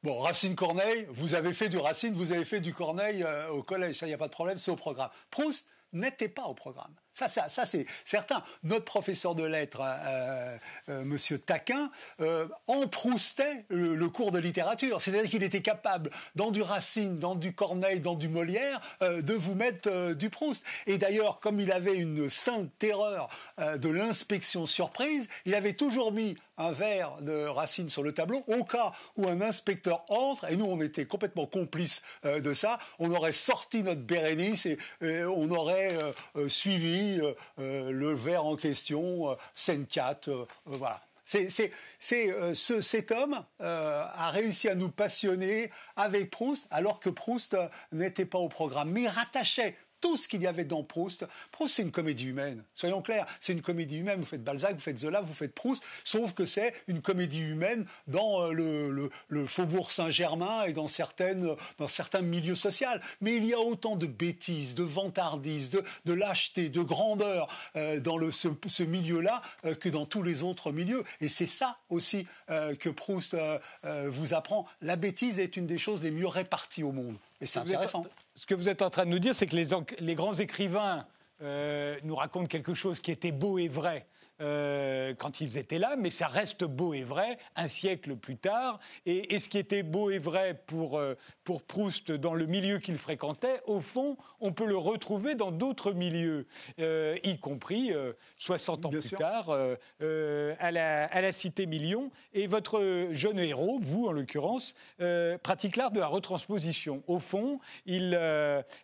Bon, 0.02 0.18
Racine 0.20 0.54
Corneille, 0.54 1.06
vous 1.10 1.34
avez 1.34 1.52
fait 1.52 1.68
du 1.68 1.76
Racine, 1.76 2.14
vous 2.14 2.32
avez 2.32 2.46
fait 2.46 2.60
du 2.60 2.72
Corneille 2.72 3.22
euh, 3.22 3.50
au 3.50 3.62
collège, 3.62 3.98
ça, 3.98 4.06
il 4.06 4.08
n'y 4.08 4.14
a 4.14 4.18
pas 4.18 4.28
de 4.28 4.32
problème, 4.32 4.56
c'est 4.56 4.70
au 4.70 4.76
programme. 4.76 5.10
Proust 5.30 5.66
n'était 5.92 6.28
pas 6.28 6.44
au 6.44 6.54
programme. 6.54 6.94
Ça, 7.14 7.28
ça, 7.28 7.48
ça 7.48 7.66
c'est 7.66 7.86
certain. 8.04 8.42
Notre 8.62 8.84
professeur 8.84 9.34
de 9.34 9.42
lettres, 9.42 9.82
euh, 9.82 10.56
euh, 10.88 11.04
Monsieur 11.04 11.38
Taquin, 11.38 11.90
euh, 12.20 12.46
le, 13.68 14.06
cours 14.06 14.32
de 14.32 14.38
littérature. 14.38 15.02
C'est-à-dire 15.02 15.30
qu'il 15.30 15.42
était 15.42 15.62
capable, 15.62 16.10
dans 16.34 16.50
du 16.50 16.62
Racine, 16.62 17.18
dans 17.18 17.34
du 17.34 17.52
Corneille, 17.52 18.00
dans 18.00 18.14
du 18.14 18.28
Molière, 18.28 18.80
de 19.00 19.34
vous 19.34 19.54
mettre 19.54 20.12
du 20.14 20.30
Proust. 20.30 20.62
Et 20.86 20.98
d'ailleurs, 20.98 21.40
comme 21.40 21.60
il 21.60 21.72
avait 21.72 21.96
une 21.96 22.28
sainte 22.28 22.70
terreur 22.78 23.28
de 23.58 23.88
l'inspection 23.88 24.66
surprise, 24.66 25.28
il 25.44 25.54
avait 25.54 25.74
toujours 25.74 26.12
mis 26.12 26.36
un 26.58 26.72
verre 26.72 27.16
de 27.22 27.46
Racine 27.46 27.88
sur 27.88 28.02
le 28.02 28.12
tableau 28.12 28.44
au 28.46 28.64
cas 28.64 28.92
où 29.16 29.28
un 29.28 29.40
inspecteur 29.40 30.04
entre, 30.08 30.50
et 30.50 30.56
nous 30.56 30.66
on 30.66 30.80
était 30.80 31.06
complètement 31.06 31.46
complices 31.46 32.02
de 32.24 32.52
ça, 32.52 32.78
on 32.98 33.10
aurait 33.12 33.32
sorti 33.32 33.82
notre 33.82 34.02
Bérénice 34.02 34.66
et 34.66 34.78
on 35.00 35.50
aurait 35.50 35.96
suivi 36.48 37.09
euh, 37.18 37.34
euh, 37.58 37.90
le 37.90 38.14
verre 38.14 38.44
en 38.44 38.56
question, 38.56 39.30
euh, 39.30 39.34
scène 39.54 39.86
4, 39.86 40.46
voilà. 40.66 41.02
C'est, 41.24 41.48
cet 42.00 43.12
homme 43.12 43.44
a 43.60 44.30
réussi 44.30 44.68
à 44.68 44.74
nous 44.74 44.88
passionner 44.88 45.70
avec 45.94 46.28
Proust, 46.28 46.66
alors 46.72 46.98
que 46.98 47.08
Proust 47.08 47.56
n'était 47.92 48.24
pas 48.24 48.38
au 48.38 48.48
programme, 48.48 48.90
mais 48.90 49.06
rattachait 49.06 49.76
tout 50.00 50.16
ce 50.16 50.28
qu'il 50.28 50.42
y 50.42 50.46
avait 50.46 50.64
dans 50.64 50.82
Proust. 50.82 51.26
Proust, 51.52 51.74
c'est 51.76 51.82
une 51.82 51.90
comédie 51.90 52.26
humaine. 52.26 52.64
Soyons 52.74 53.02
clairs, 53.02 53.26
c'est 53.40 53.52
une 53.52 53.62
comédie 53.62 53.98
humaine. 53.98 54.20
Vous 54.20 54.26
faites 54.26 54.42
Balzac, 54.42 54.74
vous 54.74 54.80
faites 54.80 54.98
Zola, 54.98 55.20
vous 55.20 55.34
faites 55.34 55.54
Proust, 55.54 55.82
sauf 56.04 56.32
que 56.32 56.44
c'est 56.44 56.74
une 56.88 57.02
comédie 57.02 57.40
humaine 57.40 57.86
dans 58.06 58.50
euh, 58.50 59.10
le, 59.28 59.46
faubourg 59.46 59.92
Saint-Germain 59.92 60.64
et 60.64 60.72
dans, 60.72 60.86
dans 61.78 61.88
certains 61.88 62.22
milieux 62.22 62.54
sociaux. 62.54 62.88
Mais 63.20 63.36
il 63.36 63.44
y 63.44 63.54
a 63.54 63.60
autant 63.60 63.96
de 63.96 64.06
bêtises, 64.06 64.74
de 64.74 64.82
vantardises, 64.82 65.70
de, 65.70 66.12
lâcheté, 66.12 66.68
de 66.68 66.82
grandeur 66.82 67.48
euh, 67.76 68.00
dans 68.00 68.18
ce, 68.30 68.82
milieu-là 68.82 69.42
euh, 69.64 69.74
que 69.74 69.88
dans 69.88 70.06
tous 70.06 70.22
les 70.22 70.42
autres 70.42 70.72
milieux. 70.72 71.04
Et 71.20 71.28
c'est 71.28 71.46
ça 71.46 71.78
aussi 71.88 72.26
que 72.48 72.88
Proust 72.88 73.36
vous 73.84 74.34
apprend. 74.34 74.66
La 74.80 74.96
bêtise 74.96 75.38
est 75.38 75.56
une 75.56 75.66
des 75.66 75.78
choses 75.78 76.02
les 76.02 76.10
mieux 76.10 76.26
réparties 76.26 76.82
au 76.82 76.92
monde. 76.92 77.16
Et 77.40 77.46
c'est 77.46 77.58
intéressant. 77.58 78.04
ce 78.34 78.46
que 78.46 78.54
vous 78.54 78.68
êtes 78.68 78.82
en 78.82 78.90
train 78.90 79.06
de 79.06 79.10
nous 79.10 79.18
dire, 79.18 79.34
c'est 79.34 79.46
que 79.46 79.56
les, 79.56 79.68
les 80.00 80.14
grands 80.14 80.34
écrivains 80.34 81.06
euh, 81.42 81.98
nous 82.02 82.14
racontent 82.14 82.46
quelque 82.46 82.74
chose 82.74 83.00
qui 83.00 83.10
était 83.10 83.32
beau 83.32 83.58
et 83.58 83.68
vrai 83.68 84.06
euh, 84.40 85.14
quand 85.14 85.40
ils 85.40 85.58
étaient 85.58 85.78
là, 85.78 85.96
mais 85.98 86.10
ça 86.10 86.26
reste 86.26 86.64
beau 86.64 86.94
et 86.94 87.02
vrai 87.02 87.38
un 87.56 87.68
siècle 87.68 88.16
plus 88.16 88.36
tard. 88.36 88.80
Et, 89.06 89.38
ce 89.38 89.48
qui 89.48 89.58
était 89.58 89.82
beau 89.82 90.10
et 90.10 90.18
vrai 90.18 90.62
pour, 90.66 90.98
euh, 90.98 91.14
pour 91.44 91.62
Proust 91.62 92.12
dans 92.12 92.34
le 92.34 92.46
milieu 92.46 92.78
qu'il 92.78 92.98
fréquentait, 92.98 93.60
au 93.66 93.80
fond, 93.80 94.16
on 94.40 94.52
peut 94.52 94.66
le 94.66 94.76
retrouver 94.76 95.34
dans 95.34 95.50
d'autres 95.50 95.92
milieux, 95.92 96.46
euh, 96.78 97.18
y 97.22 97.38
compris 97.38 97.92
60 98.38 98.86
ans 98.86 98.90
plus 98.90 99.10
tard 99.10 99.50
à 99.50 100.70
la, 100.70 101.04
à, 101.04 101.20
la, 101.20 101.32
Cité 101.32 101.66
Million. 101.66 102.10
Et 102.32 102.46
votre 102.46 103.08
jeune 103.12 103.38
héros, 103.38 103.78
vous 103.80 104.06
en 104.06 104.12
l'occurrence, 104.12 104.74
pratique 105.42 105.76
l'art 105.76 105.90
de 105.90 106.00
la 106.00 106.06
retransposition. 106.06 107.02
Au 107.06 107.18
fond, 107.18 107.60
il, 107.86 108.10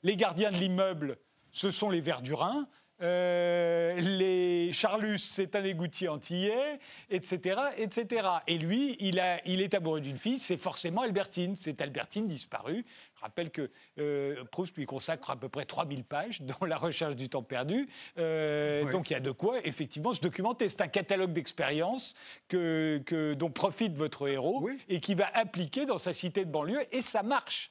les 0.02 0.16
gardiens 0.16 0.50
de 0.50 0.56
l'immeuble, 0.56 1.18
ce 1.52 1.70
sont 1.70 1.90
les 1.90 2.00
vers 2.00 2.22
du 2.22 2.34
Rhin. 2.34 2.68
Euh, 3.02 4.00
les 4.00 4.72
Charlus, 4.72 5.18
c'est 5.18 5.54
un 5.54 5.64
égoutier 5.64 6.08
antillais, 6.08 6.78
etc., 7.10 7.60
etc. 7.76 8.28
Et 8.46 8.58
lui, 8.58 8.96
il, 9.00 9.20
a, 9.20 9.40
il 9.46 9.60
est 9.60 9.74
amoureux 9.74 10.00
d'une 10.00 10.16
fille, 10.16 10.38
c'est 10.38 10.56
forcément 10.56 11.02
Albertine. 11.02 11.56
C'est 11.56 11.80
Albertine 11.80 12.26
disparue. 12.26 12.84
Je 13.16 13.20
rappelle 13.22 13.50
que 13.50 13.70
euh, 13.98 14.44
Proust 14.50 14.76
lui 14.76 14.86
consacre 14.86 15.30
à 15.30 15.36
peu 15.36 15.48
près 15.48 15.64
3000 15.64 16.04
pages 16.04 16.42
dans 16.42 16.66
La 16.66 16.76
recherche 16.76 17.16
du 17.16 17.28
temps 17.28 17.42
perdu. 17.42 17.88
Euh, 18.18 18.90
donc 18.90 19.10
il 19.10 19.14
y 19.14 19.16
a 19.16 19.20
de 19.20 19.30
quoi, 19.30 19.58
effectivement, 19.64 20.14
se 20.14 20.20
documenter. 20.20 20.68
C'est 20.68 20.82
un 20.82 20.88
catalogue 20.88 21.32
d'expériences 21.32 22.14
que, 22.48 23.34
dont 23.34 23.50
profite 23.50 23.94
votre 23.94 24.28
héros 24.28 24.68
et 24.88 25.00
qui 25.00 25.14
va 25.14 25.28
appliquer 25.34 25.86
dans 25.86 25.98
sa 25.98 26.12
cité 26.12 26.44
de 26.44 26.50
banlieue, 26.50 26.82
et 26.92 27.02
ça 27.02 27.22
marche. 27.22 27.70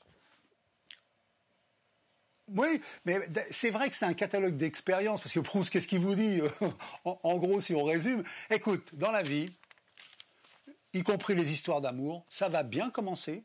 Oui, 2.47 2.79
mais 3.05 3.21
c'est 3.49 3.71
vrai 3.71 3.89
que 3.89 3.95
c'est 3.95 4.05
un 4.05 4.13
catalogue 4.13 4.57
d'expériences, 4.57 5.19
parce 5.19 5.33
que 5.33 5.39
Proust, 5.39 5.71
qu'est-ce 5.71 5.87
qu'il 5.87 5.99
vous 5.99 6.15
dit 6.15 6.41
en, 7.05 7.37
gros, 7.37 7.59
si 7.59 7.73
on 7.73 7.83
résume, 7.83 8.23
écoute, 8.51 8.93
dans 8.93 9.11
la 9.11 9.23
vie, 9.23 9.51
y 10.93 11.03
compris 11.03 11.35
les 11.35 11.51
histoires 11.51 11.81
d'amour, 11.81 12.25
ça 12.29 12.47
va 12.47 12.61
bien 12.61 12.91
commencer, 12.91 13.43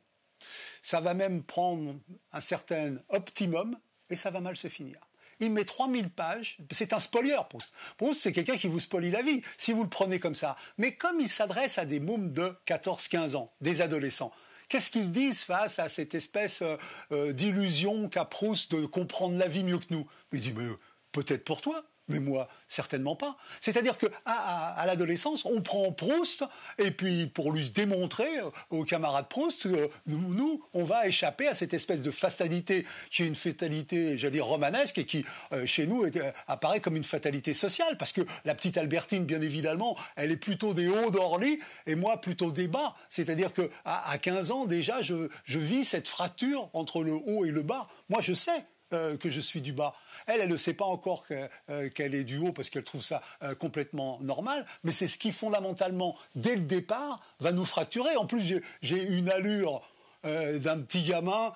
ça 0.82 1.00
va 1.00 1.14
même 1.14 1.42
prendre 1.42 1.98
un 2.32 2.40
certain 2.40 2.96
optimum, 3.08 3.78
et 4.10 4.16
ça 4.16 4.30
va 4.30 4.40
mal 4.40 4.56
se 4.56 4.68
finir. 4.68 4.98
Il 5.38 5.52
met 5.52 5.64
3000 5.64 6.10
pages, 6.10 6.58
c'est 6.70 6.92
un 6.92 6.98
spolier, 6.98 7.38
Proust. 7.48 7.72
Proust, 7.96 8.20
c'est 8.20 8.32
quelqu'un 8.32 8.58
qui 8.58 8.68
vous 8.68 8.80
spolie 8.80 9.10
la 9.10 9.22
vie, 9.22 9.40
si 9.56 9.72
vous 9.72 9.82
le 9.82 9.88
prenez 9.88 10.20
comme 10.20 10.34
ça. 10.34 10.56
Mais 10.76 10.96
comme 10.96 11.20
il 11.20 11.30
s'adresse 11.30 11.78
à 11.78 11.86
des 11.86 12.00
mômes 12.00 12.32
de 12.32 12.54
14-15 12.66 13.36
ans, 13.36 13.50
des 13.62 13.80
adolescents, 13.80 14.32
qu'est-ce 14.70 14.90
qu'ils 14.90 15.12
disent 15.12 15.44
face 15.44 15.78
à 15.78 15.88
cette 15.88 16.14
espèce 16.14 16.62
d'illusion 17.10 18.08
qu'a 18.08 18.24
Proust 18.24 18.74
de 18.74 18.86
comprendre 18.86 19.36
la 19.36 19.48
vie 19.48 19.64
mieux 19.64 19.78
que 19.78 19.86
nous? 19.90 20.08
Il 20.32 20.40
dit, 20.40 20.52
mais 20.54 20.68
peut-être 21.12 21.44
pour 21.44 21.60
toi, 21.60 21.84
mais 22.10 22.20
moi, 22.20 22.48
certainement 22.68 23.16
pas. 23.16 23.36
C'est-à-dire 23.60 23.96
qu'à 23.98 24.08
à, 24.24 24.84
l'adolescence, 24.86 25.44
on 25.44 25.60
prend 25.62 25.92
Proust, 25.92 26.44
et 26.78 26.90
puis 26.90 27.26
pour 27.26 27.52
lui 27.52 27.70
démontrer 27.70 28.38
euh, 28.38 28.50
aux 28.70 28.84
camarades 28.84 29.28
Proust, 29.28 29.66
euh, 29.66 29.88
nous, 30.06 30.64
on 30.74 30.84
va 30.84 31.06
échapper 31.06 31.46
à 31.46 31.54
cette 31.54 31.74
espèce 31.74 32.02
de 32.02 32.10
fatalité 32.10 32.86
qui 33.10 33.22
est 33.22 33.26
une 33.26 33.34
fatalité, 33.36 34.18
j'allais 34.18 34.32
dire, 34.32 34.46
romanesque, 34.46 34.98
et 34.98 35.06
qui, 35.06 35.24
euh, 35.52 35.66
chez 35.66 35.86
nous, 35.86 36.04
apparaît 36.46 36.80
comme 36.80 36.96
une 36.96 37.04
fatalité 37.04 37.54
sociale, 37.54 37.96
parce 37.96 38.12
que 38.12 38.22
la 38.44 38.54
petite 38.54 38.76
Albertine, 38.76 39.24
bien 39.24 39.40
évidemment, 39.40 39.96
elle 40.16 40.30
est 40.30 40.36
plutôt 40.36 40.74
des 40.74 40.88
hauts 40.88 41.10
d'Orly, 41.10 41.60
et 41.86 41.94
moi, 41.94 42.20
plutôt 42.20 42.50
des 42.50 42.68
bas. 42.68 42.94
C'est-à-dire 43.08 43.52
qu'à 43.52 43.68
à 43.84 44.18
15 44.18 44.50
ans, 44.50 44.64
déjà, 44.66 45.02
je, 45.02 45.28
je 45.44 45.58
vis 45.58 45.84
cette 45.84 46.08
fracture 46.08 46.70
entre 46.72 47.02
le 47.02 47.12
haut 47.12 47.44
et 47.44 47.50
le 47.50 47.62
bas. 47.62 47.88
Moi, 48.08 48.20
je 48.20 48.32
sais 48.32 48.64
que 48.90 49.30
je 49.30 49.40
suis 49.40 49.60
du 49.60 49.72
bas. 49.72 49.94
Elle, 50.26 50.40
elle 50.40 50.48
ne 50.48 50.56
sait 50.56 50.74
pas 50.74 50.84
encore 50.84 51.24
euh, 51.30 51.88
qu'elle 51.90 52.14
est 52.14 52.24
du 52.24 52.38
haut 52.38 52.52
parce 52.52 52.70
qu'elle 52.70 52.84
trouve 52.84 53.02
ça 53.02 53.22
euh, 53.42 53.54
complètement 53.54 54.18
normal, 54.20 54.66
mais 54.84 54.92
c'est 54.92 55.08
ce 55.08 55.18
qui 55.18 55.32
fondamentalement, 55.32 56.16
dès 56.34 56.56
le 56.56 56.62
départ, 56.62 57.20
va 57.40 57.52
nous 57.52 57.64
fracturer. 57.64 58.16
En 58.16 58.26
plus, 58.26 58.60
j'ai 58.82 59.02
une 59.02 59.28
allure 59.30 59.82
euh, 60.26 60.58
d'un 60.58 60.78
petit 60.78 61.02
gamin 61.02 61.52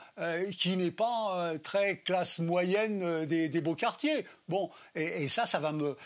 qui 0.59 0.77
n'est 0.77 0.91
pas 0.91 1.53
très 1.63 1.99
classe 1.99 2.39
moyenne 2.39 3.27
des, 3.27 3.61
beaux 3.61 3.75
quartiers. 3.75 4.25
Bon, 4.49 4.71
et, 4.95 5.29
ça, 5.29 5.47
ça 5.47 5.59
va 5.59 5.73
me. 5.73 5.97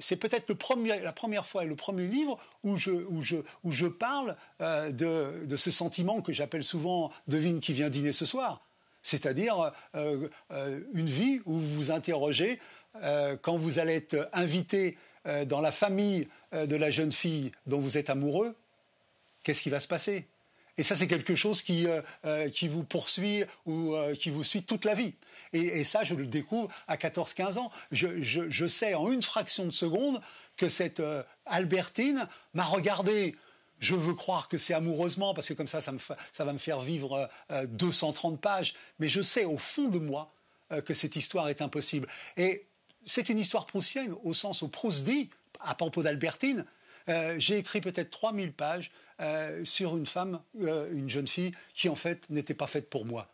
C'est 0.00 0.16
peut-être 0.16 0.48
la 0.48 1.12
première 1.12 1.46
fois 1.46 1.64
et 1.64 1.66
le 1.66 1.76
premier 1.76 2.06
livre 2.06 2.38
où 2.64 2.76
je, 2.76 2.90
où 2.90 3.22
je, 3.22 3.36
où 3.62 3.70
je 3.70 3.86
parle 3.86 4.36
de, 4.60 5.56
ce 5.56 5.70
sentiment 5.70 6.20
que 6.22 6.32
j'appelle 6.32 6.64
souvent 6.64 7.12
devine 7.28 7.60
qui 7.60 7.72
vient 7.72 7.90
dîner 7.90 8.12
ce 8.12 8.26
soir 8.26 8.62
c'est-à-dire 9.02 9.72
euh, 9.94 10.28
euh, 10.52 10.80
une 10.94 11.06
vie 11.06 11.40
où 11.44 11.54
vous 11.54 11.74
vous 11.74 11.90
interrogez 11.90 12.58
euh, 13.02 13.36
quand 13.40 13.56
vous 13.56 13.78
allez 13.78 13.94
être 13.94 14.28
invité 14.32 14.96
dans 15.46 15.60
la 15.60 15.70
famille 15.70 16.26
de 16.52 16.74
la 16.74 16.90
jeune 16.90 17.12
fille 17.12 17.52
dont 17.68 17.78
vous 17.78 17.96
êtes 17.96 18.10
amoureux, 18.10 18.56
qu'est-ce 19.44 19.62
qui 19.62 19.70
va 19.70 19.78
se 19.78 19.86
passer? 19.86 20.26
Et 20.78 20.82
ça, 20.82 20.96
c'est 20.96 21.06
quelque 21.06 21.36
chose 21.36 21.62
qui, 21.62 21.86
qui 22.52 22.66
vous 22.66 22.82
poursuit 22.82 23.44
ou 23.64 23.94
qui 24.18 24.30
vous 24.30 24.42
suit 24.42 24.64
toute 24.64 24.84
la 24.84 24.96
vie. 24.96 25.14
Et, 25.52 25.84
ça, 25.84 26.02
je 26.02 26.16
le 26.16 26.26
découvre 26.26 26.72
à 26.88 26.96
14-15 26.96 27.58
ans. 27.58 27.70
Je, 27.92 28.20
je, 28.20 28.66
sais 28.66 28.94
en 28.94 29.12
une 29.12 29.22
fraction 29.22 29.64
de 29.64 29.70
seconde 29.70 30.20
que 30.56 30.68
cette 30.68 31.00
Albertine 31.46 32.26
m'a 32.52 32.64
regardé 32.64 33.36
je 33.82 33.96
veux 33.96 34.14
croire 34.14 34.48
que 34.48 34.58
c'est 34.58 34.74
amoureusement, 34.74 35.34
parce 35.34 35.48
que 35.48 35.54
comme 35.54 35.66
ça, 35.66 35.80
ça, 35.80 36.44
va 36.44 36.52
me 36.52 36.58
faire 36.58 36.80
vivre 36.80 37.28
230 37.50 38.34
euh, 38.34 38.36
pages. 38.36 38.74
Mais 39.00 39.08
je 39.08 39.20
sais 39.20 39.44
au 39.44 39.58
fond 39.58 39.88
de 39.88 39.98
moi 39.98 40.32
euh, 40.70 40.80
que 40.80 40.94
cette 40.94 41.16
histoire 41.16 41.48
est 41.48 41.60
impossible. 41.60 42.06
Et 42.36 42.64
c'est 43.04 43.28
une 43.28 43.38
histoire 43.38 43.66
proustienne, 43.66 44.14
au 44.22 44.32
sens 44.34 44.62
où 44.62 44.68
Proust 44.68 45.02
dit, 45.02 45.30
à 45.60 45.74
propos 45.74 46.04
d'Albertine, 46.04 46.64
euh, 47.08 47.34
j'ai 47.38 47.58
écrit 47.58 47.80
peut-être 47.80 48.10
3000 48.10 48.52
pages 48.52 48.90
sur 49.62 49.96
une 49.96 50.06
femme, 50.06 50.40
une 50.58 51.08
jeune 51.08 51.28
fille, 51.28 51.52
qui 51.74 51.88
en 51.88 51.94
fait 51.94 52.28
n'était 52.28 52.54
pas 52.54 52.66
faite 52.66 52.90
pour 52.90 53.04
moi. 53.04 53.28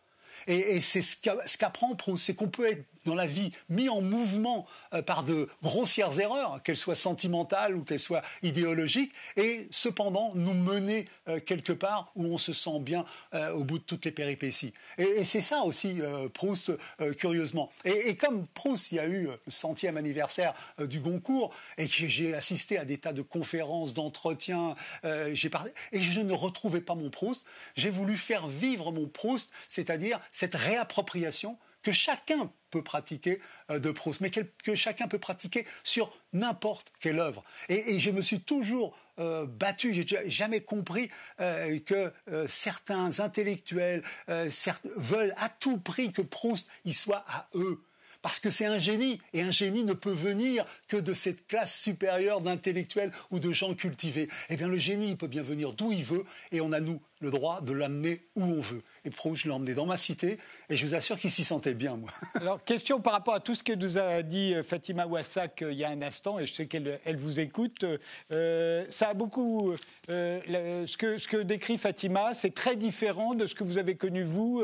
Et, 0.47 0.81
c'est 0.81 1.01
ce 1.01 1.57
qu'apprend 1.57 1.95
Proust, 1.95 2.25
c'est 2.25 2.35
qu'on 2.35 2.49
peut 2.49 2.67
être 2.67 2.85
dans 3.05 3.15
la 3.15 3.27
vie 3.27 3.51
mis 3.69 3.89
en 3.89 4.01
mouvement 4.01 4.67
euh, 4.93 5.01
par 5.01 5.23
de 5.23 5.49
grossières 5.63 6.19
erreurs, 6.19 6.61
qu'elles 6.63 6.77
soient 6.77 6.95
sentimentales 6.95 7.75
ou 7.75 7.83
qu'elles 7.83 7.99
soient 7.99 8.23
idéologiques, 8.43 9.11
et 9.37 9.67
cependant 9.71 10.31
nous 10.35 10.53
mener 10.53 11.07
euh, 11.27 11.39
quelque 11.39 11.73
part 11.73 12.11
où 12.15 12.25
on 12.25 12.37
se 12.37 12.53
sent 12.53 12.79
bien 12.79 13.05
euh, 13.33 13.51
au 13.53 13.63
bout 13.63 13.79
de 13.79 13.83
toutes 13.83 14.05
les 14.05 14.11
péripéties. 14.11 14.73
Et, 14.97 15.25
c'est 15.25 15.41
ça 15.41 15.61
aussi 15.63 16.01
Proust, 16.33 16.71
curieusement. 17.17 17.71
Et, 17.85 18.15
comme 18.15 18.47
Proust, 18.47 18.91
il 18.91 18.95
y 18.95 18.99
a 18.99 19.07
eu 19.07 19.23
le 19.23 19.39
centième 19.47 19.97
anniversaire 19.97 20.53
du 20.79 20.99
Goncourt, 20.99 21.53
et 21.77 21.87
j'ai 21.87 22.33
assisté 22.33 22.77
à 22.77 22.85
des 22.85 22.97
tas 22.97 23.13
de 23.13 23.21
conférences, 23.21 23.93
d'entretiens, 23.93 24.75
et 25.03 25.35
je 25.35 26.21
ne 26.21 26.33
retrouvais 26.33 26.81
pas 26.81 26.95
mon 26.95 27.09
Proust, 27.09 27.45
j'ai 27.75 27.89
voulu 27.89 28.17
faire 28.17 28.47
vivre 28.47 28.91
mon 28.91 29.07
Proust, 29.07 29.49
c'est-à-dire 29.67 30.19
cette 30.31 30.55
réappropriation 30.55 31.57
que 31.83 31.91
chacun 31.91 32.51
peut 32.69 32.83
pratiquer 32.83 33.39
euh, 33.71 33.79
de 33.79 33.91
Proust, 33.91 34.21
mais 34.21 34.29
que, 34.29 34.75
chacun 34.75 35.07
peut 35.07 35.19
pratiquer 35.19 35.65
sur 35.83 36.13
n'importe 36.33 36.91
quelle 36.99 37.19
œuvre. 37.19 37.43
Et, 37.67 37.99
je 37.99 38.11
me 38.11 38.21
suis 38.21 38.41
toujours 38.41 38.97
euh, 39.19 39.45
battu, 39.45 39.93
j'ai 39.93 40.05
jamais 40.29 40.61
compris 40.61 41.09
euh, 41.39 41.79
que 41.79 42.13
certains 42.47 43.19
intellectuels 43.19 44.03
veulent 44.27 45.33
à 45.37 45.49
tout 45.49 45.77
prix 45.77 46.11
que 46.11 46.21
Proust 46.21 46.67
y 46.85 46.93
soit 46.93 47.25
à 47.27 47.47
eux. 47.55 47.81
Parce 48.21 48.39
que 48.39 48.49
c'est 48.49 48.65
un 48.65 48.79
génie, 48.79 49.21
et 49.33 49.41
un 49.41 49.51
génie 49.51 49.85
ne 49.85 49.93
peut 49.93 50.11
venir 50.11 50.65
que 50.89 50.97
de 50.97 51.13
cette 51.13 51.47
classe 51.47 51.79
supérieure 51.79 52.41
d'intellectuels 52.41 53.13
ou 53.31 53.39
de 53.39 53.53
gens 53.53 53.73
cultivés. 53.75 54.27
Eh 54.49 54.57
bien, 54.57 54.67
le 54.67 54.77
génie, 54.77 55.11
il 55.11 55.17
peut 55.17 55.27
bien 55.27 55.41
venir 55.41 55.71
d'où 55.71 55.93
il 55.93 56.03
veut, 56.03 56.25
et 56.51 56.59
on 56.59 56.73
a, 56.73 56.81
nous, 56.81 57.01
le 57.19 57.31
droit 57.31 57.61
de 57.61 57.73
l'amener 57.73 58.21
où 58.35 58.43
on 58.43 58.61
veut. 58.61 58.81
Et 59.05 59.09
Proust, 59.09 59.43
je 59.43 59.47
l'ai 59.47 59.53
emmené 59.53 59.73
dans 59.73 59.85
ma 59.85 59.97
cité, 59.97 60.39
et 60.69 60.77
je 60.77 60.85
vous 60.85 60.95
assure 60.95 61.19
qu'il 61.19 61.31
s'y 61.31 61.43
sentait 61.43 61.73
bien, 61.73 61.97
moi. 61.97 62.09
Alors, 62.35 62.63
question 62.63 63.01
par 63.01 63.13
rapport 63.13 63.33
à 63.33 63.39
tout 63.39 63.55
ce 63.55 63.63
que 63.63 63.73
nous 63.73 63.97
a 63.97 64.21
dit 64.23 64.53
euh, 64.53 64.63
Fatima 64.63 65.05
Wassak 65.05 65.61
euh, 65.61 65.71
il 65.71 65.77
y 65.77 65.83
a 65.83 65.89
un 65.89 66.01
instant, 66.01 66.39
et 66.39 66.45
je 66.45 66.53
sais 66.53 66.67
qu'elle 66.67 66.99
elle 67.03 67.17
vous 67.17 67.39
écoute. 67.39 67.85
Euh, 68.31 68.85
ça 68.89 69.09
a 69.09 69.13
beaucoup. 69.13 69.75
ce, 70.07 70.97
que, 70.97 71.17
ce 71.17 71.27
que 71.27 71.37
décrit 71.37 71.77
Fatima, 71.77 72.33
c'est 72.33 72.53
très 72.53 72.75
différent 72.75 73.35
de 73.35 73.45
ce 73.45 73.55
que 73.55 73.63
vous 73.63 73.77
avez 73.77 73.95
connu, 73.95 74.23
vous, 74.23 74.63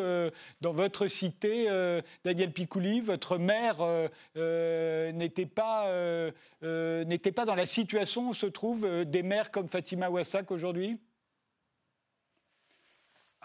dans 0.61 0.73
votre 0.73 1.07
cité, 1.07 1.67
Daniel 2.23 2.51
Picouli. 2.51 3.01
Votre 3.01 3.37
mère 3.37 3.77
n'était 4.35 5.45
pas, 5.45 5.89
n'était 6.61 7.31
pas 7.31 7.45
dans 7.45 7.55
la 7.55 7.65
situation 7.65 8.29
où 8.29 8.33
se 8.33 8.45
trouvent 8.45 9.05
des 9.05 9.23
mères 9.23 9.51
comme 9.51 9.67
Fatima 9.67 10.09
Wassak 10.09 10.51
aujourd'hui? 10.51 10.97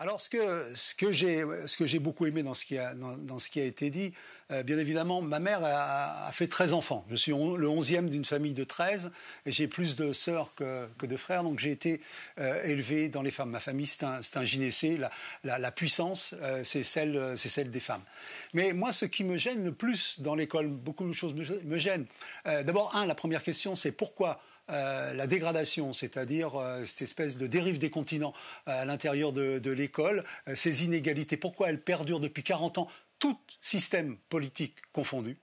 Alors, 0.01 0.19
ce 0.19 0.31
que, 0.31 0.73
ce 0.75 0.95
que 1.77 1.85
j'ai 1.85 1.99
beaucoup 1.99 2.25
aimé 2.25 2.43
dans 2.43 2.55
ce 2.55 2.65
qui 2.65 2.79
a, 2.79 2.95
dans, 2.95 3.39
ce 3.39 3.51
qui 3.51 3.61
a 3.61 3.67
été 3.67 3.91
dit, 3.91 4.15
euh, 4.51 4.63
bien 4.63 4.79
évidemment, 4.79 5.21
ma 5.21 5.41
mère 5.41 5.61
a, 5.63 6.31
fait 6.33 6.49
13 6.49 6.73
enfants. 6.73 7.05
Je 7.11 7.17
suis 7.17 7.33
le 7.33 7.69
11e 7.69 8.09
d'une 8.09 8.25
famille 8.25 8.55
de 8.55 8.65
13 8.65 9.11
et 9.45 9.53
j'ai 9.53 9.69
plus 9.69 9.97
de 9.97 10.15
sœurs 10.15 10.55
que, 10.55 10.89
que 10.97 11.05
de 11.05 11.19
frères, 11.19 11.45
donc 11.45 11.59
j'ai 11.59 11.71
été 11.71 12.01
euh, 12.39 12.63
élevé 12.65 13.11
dans 13.11 13.21
les 13.21 13.31
femmes. 13.31 13.51
Ma 13.51 13.61
famille, 13.61 13.87
c'est 13.87 14.03
un, 14.03 14.21
un 14.37 14.45
gynécée. 14.45 14.99
La, 15.45 15.59
la, 15.59 15.71
puissance, 15.71 16.35
euh, 16.41 16.65
c'est 16.65 16.83
celle, 16.83 17.37
celle 17.37 17.71
des 17.71 17.81
femmes. 17.81 18.03
Mais 18.55 18.73
moi, 18.73 18.93
ce 18.93 19.05
qui 19.05 19.23
me 19.23 19.37
gêne 19.37 19.63
le 19.67 19.73
plus 19.73 20.19
dans 20.23 20.35
l'école, 20.35 20.69
beaucoup 20.69 21.07
de 21.07 21.13
choses 21.13 21.35
me 21.35 21.77
gênent. 21.77 22.07
D'abord, 22.47 22.97
un, 22.97 23.05
la 23.05 23.15
première 23.15 23.43
question, 23.43 23.75
c'est 23.75 23.93
pourquoi 23.93 24.41
euh, 24.71 25.13
la 25.15 25.27
dégradation, 25.27 25.93
c'est-à-dire 25.93 26.57
euh, 26.57 26.85
cette 26.85 27.03
espèce 27.03 27.37
de 27.37 27.47
dérive 27.47 27.79
des 27.79 27.91
continents 27.91 28.35
euh, 28.69 28.83
à 28.83 28.85
l'intérieur 28.85 29.33
de, 29.33 29.71
l'école, 29.71 30.25
ces 30.55 30.85
inégalités, 30.85 31.37
pourquoi 31.37 31.71
elles 31.71 31.81
perdurent 31.81 32.21
depuis 32.21 32.43
40 32.43 32.79
ans, 32.79 32.89
tout 33.19 33.39
système 33.61 34.17
politique 34.29 34.77
confondu 34.93 35.37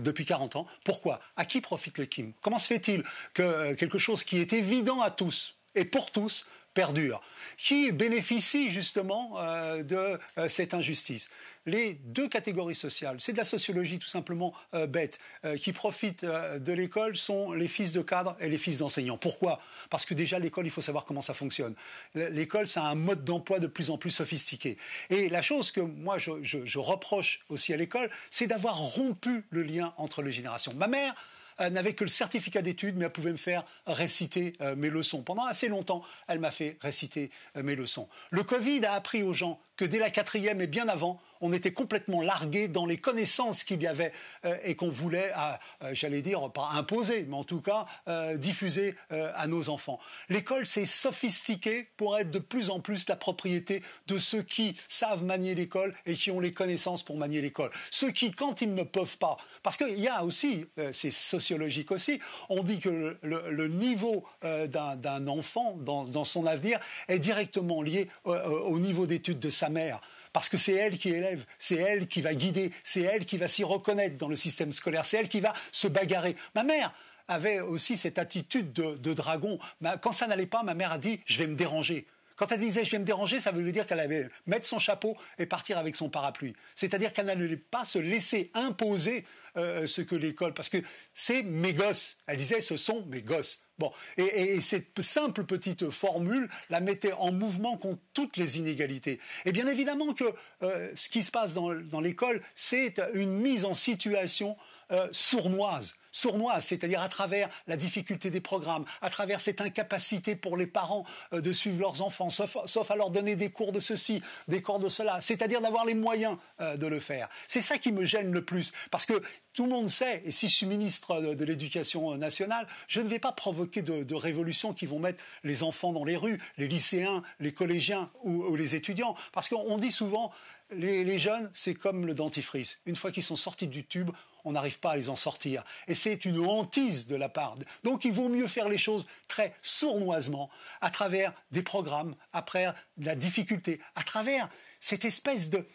depuis 0.00 0.24
40 0.24 0.56
ans. 0.56 0.66
Pourquoi 0.82 1.20
À 1.36 1.44
qui 1.44 1.60
profite 1.60 1.98
le 1.98 2.06
Kim? 2.06 2.32
Comment 2.40 2.56
se 2.56 2.66
fait-il 2.66 3.04
que 3.34 3.74
quelque 3.74 3.98
chose 3.98 4.24
qui 4.24 4.38
est 4.38 4.54
évident 4.54 5.02
à 5.02 5.10
tous 5.10 5.58
et 5.74 5.84
pour 5.84 6.10
tous 6.10 6.46
perdure, 6.74 7.22
qui 7.56 7.92
bénéficie 7.92 8.70
justement 8.70 9.38
euh, 9.38 9.82
de 9.82 10.18
euh, 10.38 10.48
cette 10.48 10.74
injustice. 10.74 11.30
Les 11.66 11.94
deux 12.04 12.28
catégories 12.28 12.74
sociales, 12.74 13.16
c'est 13.20 13.32
de 13.32 13.38
la 13.38 13.44
sociologie 13.44 13.98
tout 13.98 14.08
simplement 14.08 14.52
euh, 14.74 14.86
bête, 14.86 15.18
qui 15.60 15.72
profitent 15.72 16.24
de 16.24 16.72
l'école 16.72 17.16
sont 17.16 17.52
les 17.52 17.68
fils 17.68 17.92
de 17.92 18.02
cadres 18.02 18.36
et 18.40 18.48
les 18.48 18.58
fils 18.58 18.78
d'enseignants. 18.78 19.16
Pourquoi? 19.16 19.60
Parce 19.88 20.04
que 20.04 20.14
déjà 20.14 20.38
l'école, 20.38 20.66
il 20.66 20.70
faut 20.70 20.80
savoir 20.80 21.04
comment 21.04 21.22
ça 21.22 21.32
fonctionne. 21.34 21.74
L'école, 22.14 22.68
c'est 22.68 22.80
un 22.80 22.94
mode 22.94 23.24
d'emploi 23.24 23.60
de 23.60 23.66
plus 23.66 23.90
en 23.90 23.98
plus 23.98 24.10
sophistiqué. 24.10 24.76
Et 25.10 25.28
la 25.28 25.42
chose 25.42 25.70
que 25.70 25.80
moi 25.80 26.18
je, 26.18 26.32
je 26.42 26.78
reproche 26.78 27.40
aussi 27.48 27.72
à 27.72 27.76
l'école, 27.76 28.10
c'est 28.30 28.46
d'avoir 28.46 28.78
rompu 28.78 29.44
le 29.50 29.62
lien 29.62 29.94
entre 29.96 30.22
les 30.22 30.32
générations. 30.32 30.74
Ma 30.74 30.86
mère, 30.86 31.14
euh, 31.60 31.70
n'avait 31.70 31.94
que 31.94 32.04
le 32.04 32.10
certificat 32.10 32.62
d'études, 32.62 32.96
mais 32.96 33.04
elle 33.04 33.12
pouvait 33.12 33.32
me 33.32 33.36
faire 33.36 33.64
réciter 33.86 34.54
euh, 34.60 34.76
mes 34.76 34.90
leçons. 34.90 35.22
Pendant 35.22 35.44
assez 35.44 35.68
longtemps, 35.68 36.02
elle 36.28 36.38
m'a 36.38 36.50
fait 36.50 36.76
réciter 36.80 37.30
euh, 37.56 37.62
mes 37.62 37.76
leçons. 37.76 38.08
Le 38.30 38.42
Covid 38.42 38.84
a 38.84 38.94
appris 38.94 39.22
aux 39.22 39.32
gens 39.32 39.60
que 39.76 39.84
dès 39.84 39.98
la 39.98 40.10
quatrième 40.10 40.60
et 40.60 40.66
bien 40.66 40.88
avant, 40.88 41.20
on 41.44 41.52
était 41.52 41.72
complètement 41.72 42.22
largué 42.22 42.68
dans 42.68 42.86
les 42.86 42.96
connaissances 42.96 43.64
qu'il 43.64 43.82
y 43.82 43.86
avait 43.86 44.12
euh, 44.46 44.56
et 44.64 44.76
qu'on 44.76 44.88
voulait, 44.88 45.30
euh, 45.36 45.90
j'allais 45.92 46.22
dire, 46.22 46.50
pas 46.50 46.70
imposer, 46.72 47.26
mais 47.28 47.36
en 47.36 47.44
tout 47.44 47.60
cas 47.60 47.84
euh, 48.08 48.38
diffuser 48.38 48.96
à 49.10 49.46
nos 49.46 49.68
enfants. 49.68 50.00
L'école 50.30 50.66
s'est 50.66 50.86
sophistiquée 50.86 51.88
pour 51.98 52.18
être 52.18 52.30
de 52.30 52.38
plus 52.38 52.70
en 52.70 52.80
plus 52.80 53.06
la 53.08 53.16
propriété 53.16 53.82
de 54.06 54.18
ceux 54.18 54.42
qui 54.42 54.76
savent 54.88 55.22
manier 55.22 55.54
l'école 55.54 55.94
et 56.06 56.14
qui 56.14 56.30
ont 56.30 56.40
les 56.40 56.52
connaissances 56.52 57.02
pour 57.02 57.18
manier 57.18 57.42
l'école. 57.42 57.70
Ceux 57.90 58.10
qui, 58.10 58.32
quand 58.32 58.62
ils 58.62 58.74
ne 58.74 58.82
peuvent 58.82 59.18
pas, 59.18 59.36
parce 59.62 59.76
qu'il 59.76 60.00
y 60.00 60.08
a 60.08 60.24
aussi, 60.24 60.64
c'est 60.92 61.10
sociologique 61.10 61.90
aussi, 61.90 62.20
on 62.48 62.62
dit 62.62 62.80
que 62.80 63.18
le, 63.22 63.68
niveau 63.68 64.24
d'un 64.42 65.26
enfant 65.26 65.76
dans, 65.76 66.24
son 66.24 66.46
avenir 66.46 66.80
est 67.08 67.18
directement 67.18 67.82
lié 67.82 68.08
au 68.24 68.78
niveau 68.78 69.06
d'études 69.06 69.40
de 69.40 69.50
sa 69.50 69.68
mère 69.68 70.00
parce 70.34 70.48
que 70.48 70.58
c'est 70.58 70.74
elle 70.74 70.98
qui 70.98 71.10
élève, 71.10 71.46
c'est 71.60 71.76
elle 71.76 72.08
qui 72.08 72.20
va 72.20 72.34
guider, 72.34 72.72
c'est 72.82 73.02
elle 73.02 73.24
qui 73.24 73.38
va 73.38 73.46
s'y 73.46 73.62
reconnaître 73.62 74.18
dans 74.18 74.28
le 74.28 74.34
système 74.34 74.72
scolaire, 74.72 75.06
c'est 75.06 75.16
elle 75.16 75.28
qui 75.28 75.40
va 75.40 75.54
se 75.70 75.86
bagarrer. 75.86 76.34
Ma 76.56 76.64
mère 76.64 76.92
avait 77.28 77.60
aussi 77.60 77.96
cette 77.96 78.18
attitude 78.18 78.72
de, 78.72 79.14
dragon. 79.14 79.60
Quand 80.02 80.10
ça 80.10 80.26
n'allait 80.26 80.46
pas, 80.46 80.64
ma 80.64 80.74
mère 80.74 80.90
a 80.90 80.98
dit 80.98 81.20
je 81.24 81.38
vais 81.38 81.46
me 81.46 81.54
déranger. 81.54 82.06
Quand 82.36 82.50
elle 82.52 82.60
disait 82.60 82.84
je 82.84 82.90
vais 82.90 82.98
me 82.98 83.04
déranger, 83.04 83.38
ça 83.38 83.52
veut 83.52 83.70
dire 83.72 83.86
qu'elle 83.86 84.00
allait 84.00 84.28
mettre 84.46 84.66
son 84.66 84.78
chapeau 84.78 85.16
et 85.38 85.46
partir 85.46 85.78
avec 85.78 85.96
son 85.96 86.08
parapluie. 86.08 86.54
C'est-à-dire 86.74 87.12
qu'elle 87.12 87.26
n'allait 87.26 87.56
pas 87.56 87.84
se 87.84 87.98
laisser 87.98 88.50
imposer 88.54 89.24
euh, 89.56 89.86
ce 89.86 90.02
que 90.02 90.16
l'école, 90.16 90.52
parce 90.52 90.68
que 90.68 90.78
c'est 91.14 91.42
mes 91.42 91.74
gosses. 91.74 92.16
Elle 92.26 92.38
disait 92.38 92.60
ce 92.60 92.76
sont 92.76 93.04
mes 93.06 93.22
gosses. 93.22 93.60
Bon, 93.78 93.92
et, 94.16 94.60
cette 94.60 95.00
simple 95.00 95.44
petite 95.44 95.90
formule 95.90 96.48
la 96.70 96.80
mettait 96.80 97.12
en 97.12 97.32
mouvement 97.32 97.76
contre 97.76 98.00
toutes 98.12 98.36
les 98.36 98.58
inégalités. 98.58 99.20
Et 99.44 99.52
bien 99.52 99.66
évidemment 99.66 100.14
que 100.14 100.24
euh, 100.62 100.90
ce 100.94 101.08
qui 101.08 101.22
se 101.22 101.30
passe 101.30 101.54
dans, 101.54 102.00
l'école, 102.00 102.42
c'est 102.54 103.00
une 103.14 103.34
mise 103.34 103.64
en 103.64 103.74
situation 103.74 104.56
euh, 104.90 105.08
sournoise 105.12 105.94
sournoise, 106.14 106.64
c'est-à-dire 106.64 107.02
à 107.02 107.08
travers 107.08 107.50
la 107.66 107.76
difficulté 107.76 108.30
des 108.30 108.40
programmes, 108.40 108.84
à 109.02 109.10
travers 109.10 109.40
cette 109.40 109.60
incapacité 109.60 110.36
pour 110.36 110.56
les 110.56 110.66
parents 110.66 111.04
euh, 111.32 111.40
de 111.40 111.52
suivre 111.52 111.80
leurs 111.80 112.00
enfants, 112.02 112.30
sauf, 112.30 112.90
à 112.90 112.96
leur 112.96 113.10
donner 113.10 113.36
des 113.36 113.50
cours 113.50 113.72
de 113.72 113.80
ceci, 113.80 114.22
des 114.48 114.62
cours 114.62 114.78
de 114.78 114.88
cela, 114.88 115.20
c'est-à-dire 115.20 115.60
d'avoir 115.60 115.84
les 115.84 115.94
moyens 115.94 116.38
euh, 116.60 116.76
de 116.76 116.86
le 116.86 117.00
faire. 117.00 117.28
C'est 117.48 117.60
ça 117.60 117.78
qui 117.78 117.90
me 117.90 118.04
gêne 118.04 118.32
le 118.32 118.44
plus, 118.44 118.72
parce 118.90 119.04
que 119.04 119.20
tout 119.52 119.64
le 119.64 119.70
monde 119.70 119.90
sait, 119.90 120.22
et 120.24 120.30
si 120.30 120.48
je 120.48 120.54
suis 120.54 120.66
ministre 120.66 121.20
de, 121.20 121.44
l'Éducation 121.44 122.16
nationale, 122.16 122.66
je 122.86 123.00
ne 123.00 123.08
vais 123.08 123.18
pas 123.18 123.32
provoquer 123.32 123.82
de, 123.82 124.14
révolutions 124.14 124.72
qui 124.72 124.86
vont 124.86 125.00
mettre 125.00 125.22
les 125.42 125.64
enfants 125.64 125.92
dans 125.92 126.04
les 126.04 126.16
rues, 126.16 126.40
les 126.56 126.68
lycéens, 126.68 127.22
les 127.40 127.52
collégiens 127.52 128.10
ou 128.22 128.54
les 128.54 128.76
étudiants, 128.76 129.16
parce 129.32 129.48
qu'on 129.48 129.76
dit 129.76 129.90
souvent 129.90 130.32
les, 130.70 131.18
jeunes, 131.18 131.50
c'est 131.52 131.74
comme 131.74 132.06
le 132.06 132.14
dentifrice. 132.14 132.78
Une 132.86 132.96
fois 132.96 133.12
qu'ils 133.12 133.22
sont 133.22 133.36
sortis 133.36 133.68
du 133.68 133.84
tube, 133.84 134.10
on 134.44 134.52
n'arrive 134.52 134.78
pas 134.78 134.92
à 134.92 134.96
les 134.96 135.08
en 135.08 135.16
sortir. 135.16 135.64
Et 135.88 135.94
c'est 135.94 136.24
une 136.24 136.38
hantise 136.44 137.06
de 137.06 137.16
la 137.16 137.28
part. 137.28 137.56
Donc 137.82 138.04
il 138.04 138.12
vaut 138.12 138.28
mieux 138.28 138.46
faire 138.46 138.68
les 138.68 138.78
choses 138.78 139.06
très 139.28 139.54
sournoisement, 139.62 140.50
à 140.80 140.90
travers 140.90 141.32
des 141.50 141.62
programmes, 141.62 142.14
après 142.32 142.72
la 142.98 143.14
difficulté, 143.14 143.80
à 143.96 144.02
travers 144.02 144.48
cette 144.80 145.04
espèce 145.04 145.48
de, 145.48 145.66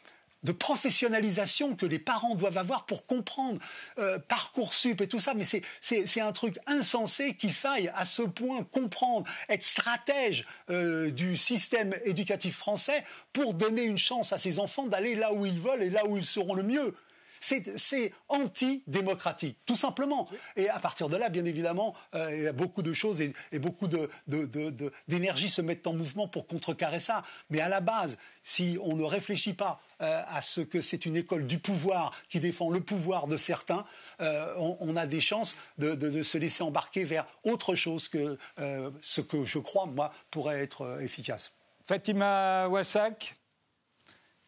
de 0.44 0.52
professionnalisation 0.52 1.76
que 1.76 1.86
les 1.86 2.00
parents 2.00 2.36
doivent 2.36 2.58
avoir 2.58 2.86
pour 2.86 3.06
comprendre 3.06 3.60
euh, 3.98 4.20
Parcoursup 4.20 5.02
et 5.02 5.08
tout 5.08 5.20
ça. 5.20 5.34
Mais 5.34 5.46
c'est 5.82 6.22
un 6.22 6.32
truc 6.32 6.60
insensé 6.66 7.36
qu'il 7.36 7.54
faille 7.54 7.92
à 7.96 8.06
ce 8.06 8.22
point 8.22 8.64
comprendre, 8.64 9.28
être 9.50 9.64
stratège 9.64 10.46
euh, 10.70 11.12
du 11.12 11.38
système 11.38 11.96
éducatif 12.06 12.58
français 12.58 13.04
pour 13.34 13.54
donner 13.54 13.84
une 13.84 13.98
chance 13.98 14.32
à 14.32 14.38
ses 14.38 14.60
enfants 14.60 14.88
d'aller 14.88 15.16
là 15.16 15.34
où 15.34 15.46
ils 15.46 15.60
veulent 15.60 15.84
et 15.84 15.90
là 15.90 16.06
où 16.06 16.18
ils 16.18 16.26
seront 16.26 16.54
le 16.54 16.64
mieux. 16.64 16.96
C'est 17.40 18.14
anti-démocratique, 18.28 19.58
tout 19.66 19.76
simplement. 19.76 20.28
Et 20.56 20.70
à 20.70 20.80
partir 20.80 21.10
de 21.10 21.18
là, 21.18 21.30
bien 21.30 21.46
évidemment, 21.46 21.96
euh, 22.16 22.36
il 22.36 22.44
y 22.44 22.48
a 22.48 22.54
beaucoup 22.54 22.82
de 22.82 22.94
choses 22.94 23.22
et, 23.22 23.34
beaucoup 23.60 23.88
d'énergie 25.08 25.50
se 25.50 25.62
mettent 25.62 25.88
en 25.88 25.94
mouvement 25.94 26.28
pour 26.28 26.48
contrecarrer 26.48 27.00
ça. 27.00 27.24
Mais 27.50 27.60
à 27.62 27.70
la 27.70 27.82
base, 27.82 28.18
si 28.44 28.78
on 28.82 28.96
ne 28.96 29.04
réfléchit 29.04 29.54
pas 29.54 29.82
euh, 30.02 30.24
à 30.28 30.42
ce 30.42 30.62
que 30.62 30.82
c'est 30.82 31.06
une 31.06 31.16
école 31.16 31.48
du 31.48 31.60
pouvoir 31.60 32.12
qui 32.30 32.40
défend 32.40 32.70
le 32.70 32.82
pouvoir 32.82 33.28
de 33.28 33.38
certains, 33.38 33.86
euh, 34.22 34.54
on, 34.58 34.96
a 34.96 35.06
des 35.06 35.22
chances 35.22 35.56
de, 35.78 36.22
se 36.24 36.38
laisser 36.38 36.64
embarquer 36.64 37.04
vers 37.04 37.26
autre 37.44 37.76
chose 37.76 38.10
que 38.10 38.38
ce 39.02 39.22
que 39.22 39.46
je 39.46 39.60
crois, 39.60 39.86
moi, 39.86 40.14
pourrait 40.32 40.60
être 40.60 41.00
efficace. 41.02 41.54
Fatima 41.84 42.68
Wassak, 42.68 43.36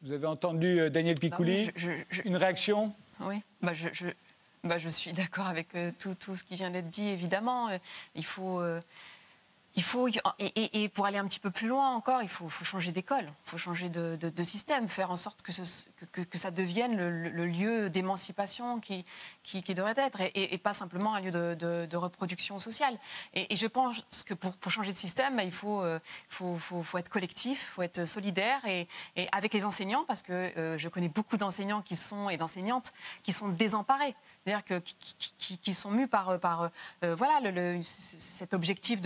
vous 0.03 0.13
avez 0.13 0.27
entendu 0.27 0.79
euh, 0.79 0.89
Daniel 0.89 1.15
Picouli 1.15 1.69
Une 2.25 2.35
réaction? 2.35 2.93
Oui, 3.19 3.41
bah 3.61 3.73
je, 3.73 3.87
bah 4.63 4.79
je, 4.79 4.89
suis 4.89 5.13
d'accord 5.13 5.47
avec 5.47 5.75
euh, 5.75 5.91
tout, 5.99 6.15
tout, 6.15 6.35
ce 6.35 6.43
qui 6.43 6.55
vient 6.55 6.71
d'être 6.71 6.89
dit, 6.89 7.07
évidemment. 7.07 7.69
Euh, 7.69 7.77
il 8.15 8.25
faut 8.25 8.61
il 9.75 9.83
faut, 9.83 10.09
et, 10.39 10.89
pour 10.89 11.05
aller 11.05 11.17
un 11.17 11.25
petit 11.25 11.39
peu 11.39 11.49
plus 11.49 11.67
loin 11.67 11.95
encore, 11.95 12.21
il 12.21 12.29
faut, 12.29 12.49
changer 12.49 12.91
d'école, 12.91 13.25
il 13.25 13.49
faut 13.49 13.57
changer 13.57 13.89
de, 13.89 14.43
système, 14.43 14.89
faire 14.89 15.11
en 15.11 15.17
sorte 15.17 15.41
que, 15.41 16.37
ça 16.37 16.51
devienne 16.51 16.97
le, 16.97 17.45
lieu 17.45 17.89
d'émancipation 17.89 18.81
qui, 18.81 19.05
devrait 19.73 19.93
être, 19.95 20.19
et, 20.35 20.57
pas 20.57 20.73
simplement 20.73 21.15
un 21.15 21.21
lieu 21.21 21.31
de, 21.31 21.95
reproduction 21.95 22.59
sociale. 22.59 22.97
Et, 23.33 23.55
je 23.55 23.67
pense 23.67 24.03
que 24.25 24.33
pour, 24.33 24.71
changer 24.71 24.91
de 24.91 24.97
système, 24.97 25.39
il 25.41 25.51
faut, 25.51 25.81
euh, 25.81 25.99
être 26.97 27.09
collectif, 27.09 27.69
il 27.69 27.73
faut 27.73 27.81
être 27.81 28.05
solidaire, 28.05 28.59
et, 28.65 28.87
avec 29.31 29.53
les 29.53 29.65
enseignants, 29.65 30.03
parce 30.05 30.21
que 30.21 30.33
euh, 30.33 30.77
je 30.77 30.89
connais 30.89 31.09
beaucoup 31.09 31.37
d'enseignants 31.37 31.81
qui 31.81 31.95
sont, 31.95 32.29
et 32.29 32.35
d'enseignantes 32.35 32.91
qui 33.23 33.31
sont 33.31 33.47
désemparés 33.47 34.15
c'est-à-dire 34.43 34.65
que, 34.65 34.81
qui, 35.37 35.73
sont 35.73 35.91
mus 35.91 36.07
par, 36.07 36.39
par 36.39 36.71
euh, 37.03 37.15
voilà, 37.15 37.51
le, 37.51 37.79
cet 37.81 38.55
objectif 38.55 38.99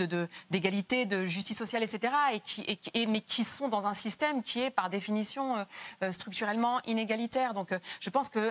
d'égalité, 0.50 1.04
de, 1.04 1.22
de, 1.22 1.26
justice 1.26 1.58
sociale, 1.58 1.82
etc., 1.82 2.12
et 2.32 2.40
qui, 2.40 2.78
et, 2.94 3.06
mais 3.06 3.20
qui 3.20 3.44
sont 3.44 3.68
dans 3.68 3.86
un 3.86 3.92
système 3.92 4.42
qui 4.42 4.60
est 4.60 4.70
par 4.70 4.88
définition 4.88 5.58
euh, 5.58 5.64
euh, 6.04 6.12
structurellement 6.12 6.80
inégalitaire. 6.86 7.52
Donc 7.52 7.74
je 8.00 8.10
pense 8.10 8.30
que 8.30 8.50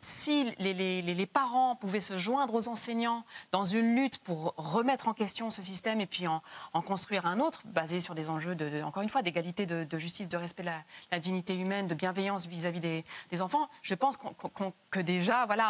si 0.00 0.52
les, 0.58 0.74
les, 0.74 1.02
les, 1.02 1.26
parents 1.26 1.76
pouvaient 1.76 2.00
se 2.00 2.18
joindre 2.18 2.54
aux 2.54 2.68
enseignants 2.68 3.24
dans 3.50 3.64
une 3.64 3.94
lutte 3.94 4.18
pour 4.18 4.54
remettre 4.56 5.08
en 5.08 5.14
question 5.14 5.48
ce 5.50 5.62
système 5.62 6.00
et 6.00 6.06
puis 6.06 6.26
en, 6.26 6.42
en 6.74 6.82
construire 6.82 7.26
un 7.26 7.40
autre, 7.40 7.62
basé 7.64 8.00
sur 8.00 8.14
des 8.14 8.28
enjeux, 8.28 8.54
de, 8.54 8.82
encore 8.82 9.02
une 9.02 9.08
fois, 9.08 9.22
d'égalité, 9.22 9.64
de, 9.66 9.98
justice, 9.98 10.28
de 10.28 10.36
respect 10.36 10.62
de 10.62 10.70
la, 11.10 11.18
dignité 11.18 11.56
humaine, 11.56 11.86
de 11.86 11.94
bienveillance 11.94 12.46
vis-à-vis 12.46 12.80
des, 12.80 13.04
des, 13.30 13.42
enfants, 13.42 13.68
je 13.82 13.94
pense 13.94 14.18
que 14.90 15.00
déjà, 15.00 15.46
voilà, 15.46 15.61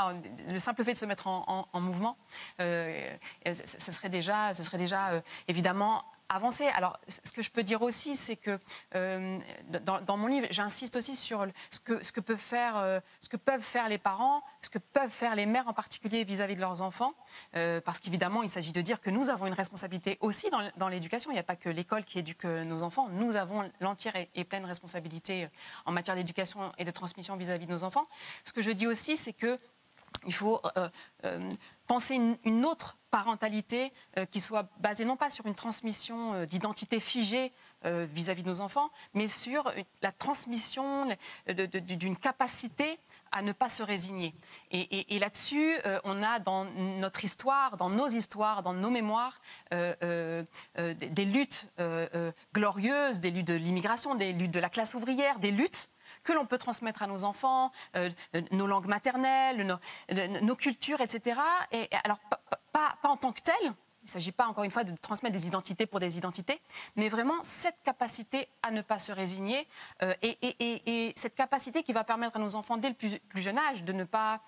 le 0.51 0.59
simple 0.59 0.85
fait 0.85 0.93
de 0.93 0.99
se 0.99 1.07
mettre 1.07 1.27
en, 1.27 1.81
mouvement, 1.81 2.17
euh, 2.61 3.17
ce 3.45 3.93
serait 3.93 4.09
déjà, 4.09 4.55
ce 4.55 4.63
serait 4.63 4.79
déjà 4.79 5.11
euh, 5.11 5.21
évidemment 5.49 6.05
avancé. 6.29 6.67
Alors, 6.69 6.99
ce 7.09 7.31
que 7.31 7.43
je 7.43 7.51
peux 7.51 7.63
dire 7.63 7.83
aussi, 7.83 8.17
c'est 8.17 8.37
que 8.37 8.59
euh, 8.95 9.39
dans, 10.07 10.17
mon 10.17 10.29
livre, 10.29 10.47
j'insiste 10.51 10.97
aussi 10.97 11.15
sur 11.15 11.47
ce 11.71 11.79
que, 11.79 12.03
ce, 12.03 12.11
que 12.11 12.21
peuvent 12.21 12.39
faire, 12.39 13.03
ce 13.21 13.29
que 13.29 13.37
peuvent 13.37 13.61
faire 13.61 13.87
les 13.89 13.99
parents, 13.99 14.43
ce 14.63 14.71
que 14.71 14.79
peuvent 14.79 15.11
faire 15.11 15.35
les 15.35 15.45
mères 15.45 15.69
en 15.69 15.75
particulier 15.75 16.25
vis-à-vis 16.25 16.55
de 16.55 16.61
leurs 16.61 16.81
enfants, 16.81 17.13
parce 17.53 18.01
qu'évidemment, 18.01 18.43
il 18.43 18.49
s'agit 18.49 18.73
de 18.73 18.81
dire 18.81 19.03
que 19.03 19.11
nous 19.11 19.29
avons 19.29 19.47
une 19.47 19.53
responsabilité 19.53 20.17
aussi 20.23 20.49
dans, 20.77 20.89
l'éducation. 20.89 21.31
Il 21.33 21.35
n'y 21.35 21.41
a 21.41 21.43
pas 21.45 21.57
que 21.57 21.69
l'école 21.69 22.05
qui 22.05 22.19
éduque 22.19 22.45
nos 22.45 22.83
enfants. 22.83 23.11
Nous 23.11 23.37
avons 23.37 23.71
l'entière 23.81 24.17
et, 24.17 24.45
pleine 24.45 24.65
responsabilité 24.65 25.51
en 25.85 25.93
matière 25.93 26.17
d'éducation 26.17 26.73
et 26.79 26.85
de 26.85 26.91
transmission 26.91 27.37
vis-à-vis 27.37 27.67
-vis 27.67 27.69
de 27.69 27.75
nos 27.75 27.85
enfants. 27.85 28.07
Ce 28.47 28.55
que 28.55 28.63
je 28.63 28.71
dis 28.71 28.87
aussi, 28.87 29.19
c'est 29.19 29.35
que 29.35 29.59
il 30.27 30.35
faut 30.35 30.61
euh, 30.77 30.89
euh, 31.25 31.53
penser 31.87 32.15
une, 32.45 32.65
autre 32.65 32.97
parentalité 33.11 33.93
euh, 34.17 34.25
qui 34.25 34.41
soit 34.41 34.69
basée 34.79 35.05
non 35.05 35.17
pas 35.17 35.31
sur 35.31 35.47
une 35.47 35.55
transmission 35.55 36.45
d'identité 36.45 37.01
figée 37.01 37.53
vis-à-vis 37.85 38.45
de 38.45 38.49
nos 38.49 38.61
enfants, 38.61 38.93
mais 39.13 39.27
sur 39.27 39.73
la 40.03 40.13
transmission 40.13 41.09
d'une 41.49 42.17
capacité 42.17 42.97
à 43.33 43.43
ne 43.43 43.51
pas 43.51 43.69
se 43.69 43.83
résigner. 43.83 44.37
Et, 44.71 45.19
là-dessus, 45.19 45.75
on 46.05 46.23
a 46.23 46.39
dans 46.39 46.65
notre 46.65 47.25
histoire, 47.25 47.77
dans 47.77 47.91
nos 47.91 48.07
histoires, 48.07 48.63
dans 48.63 48.73
nos 48.73 48.91
mémoires, 48.91 49.41
des, 49.73 50.45
luttes 51.25 51.67
glorieuses, 52.55 53.19
des 53.19 53.33
luttes 53.33 53.49
de 53.49 53.55
l'immigration, 53.55 54.15
des 54.15 54.33
luttes 54.33 54.53
de 54.53 54.61
la 54.61 54.69
classe 54.69 54.95
ouvrière, 54.95 55.41
des 55.41 55.51
luttes 55.51 55.89
que 56.23 56.33
l'on 56.33 56.47
peut 56.47 56.59
transmettre 56.59 57.03
à 57.03 57.07
nos 57.07 57.25
enfants, 57.25 57.73
euh, 57.97 58.11
nos 58.51 58.67
langues 58.67 58.87
maternelles, 58.87 59.79
nos, 60.43 60.57
cultures, 60.57 61.01
etc. 61.01 61.41
Et, 61.73 61.89
alors, 62.05 62.19
pas, 62.73 62.95
en 63.03 63.17
tant 63.17 63.33
que 63.33 63.43
tel, 63.43 63.55
il 64.03 64.07
ne 64.07 64.11
s'agit 64.11 64.33
pas, 64.33 64.47
encore 64.47 64.65
une 64.65 64.71
fois, 64.71 64.85
de 64.85 64.95
transmettre 64.97 65.37
des 65.37 65.47
identités 65.47 65.87
pour 65.87 66.01
des 66.01 66.19
identités, 66.19 66.61
mais 66.97 67.09
vraiment 67.09 67.41
cette 67.43 67.81
capacité 67.85 68.49
à 68.63 68.71
ne 68.73 68.83
pas 68.83 68.99
se 68.99 69.13
résigner 69.13 69.69
euh, 70.03 70.15
et, 70.23 71.13
cette 71.17 71.35
capacité 71.35 71.83
qui 71.83 71.93
va 71.93 72.03
permettre 72.03 72.37
à 72.37 72.41
nos 72.41 72.57
enfants, 72.57 72.77
dès 72.77 72.89
le 72.89 72.95
plus, 72.95 73.21
jeune 73.37 73.59
âge, 73.59 73.85
de 73.85 73.93
ne 73.93 74.05
pas. 74.05 74.41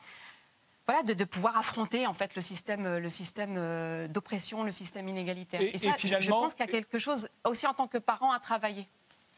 Voilà, 0.87 1.03
de, 1.03 1.25
pouvoir 1.25 1.57
affronter 1.57 2.07
en 2.07 2.13
fait 2.13 2.37
le 2.37 2.43
système, 2.43 2.99
le 2.99 3.09
système 3.09 3.55
euh, 3.57 4.07
d'oppression, 4.07 4.65
le 4.65 4.71
système 4.71 5.09
inégalitaire. 5.09 5.63
Et, 5.63 5.79
ça, 5.79 5.95
finalement, 5.95 6.21
je 6.21 6.31
pense 6.31 6.55
qu'il 6.55 6.67
y 6.67 6.69
a 6.69 6.73
quelque 6.73 6.99
chose 6.99 7.29
aussi 7.45 7.67
en 7.67 7.73
tant 7.73 7.89
que 7.89 7.97
parent 7.97 8.33
à 8.33 8.39
travailler. 8.39 8.87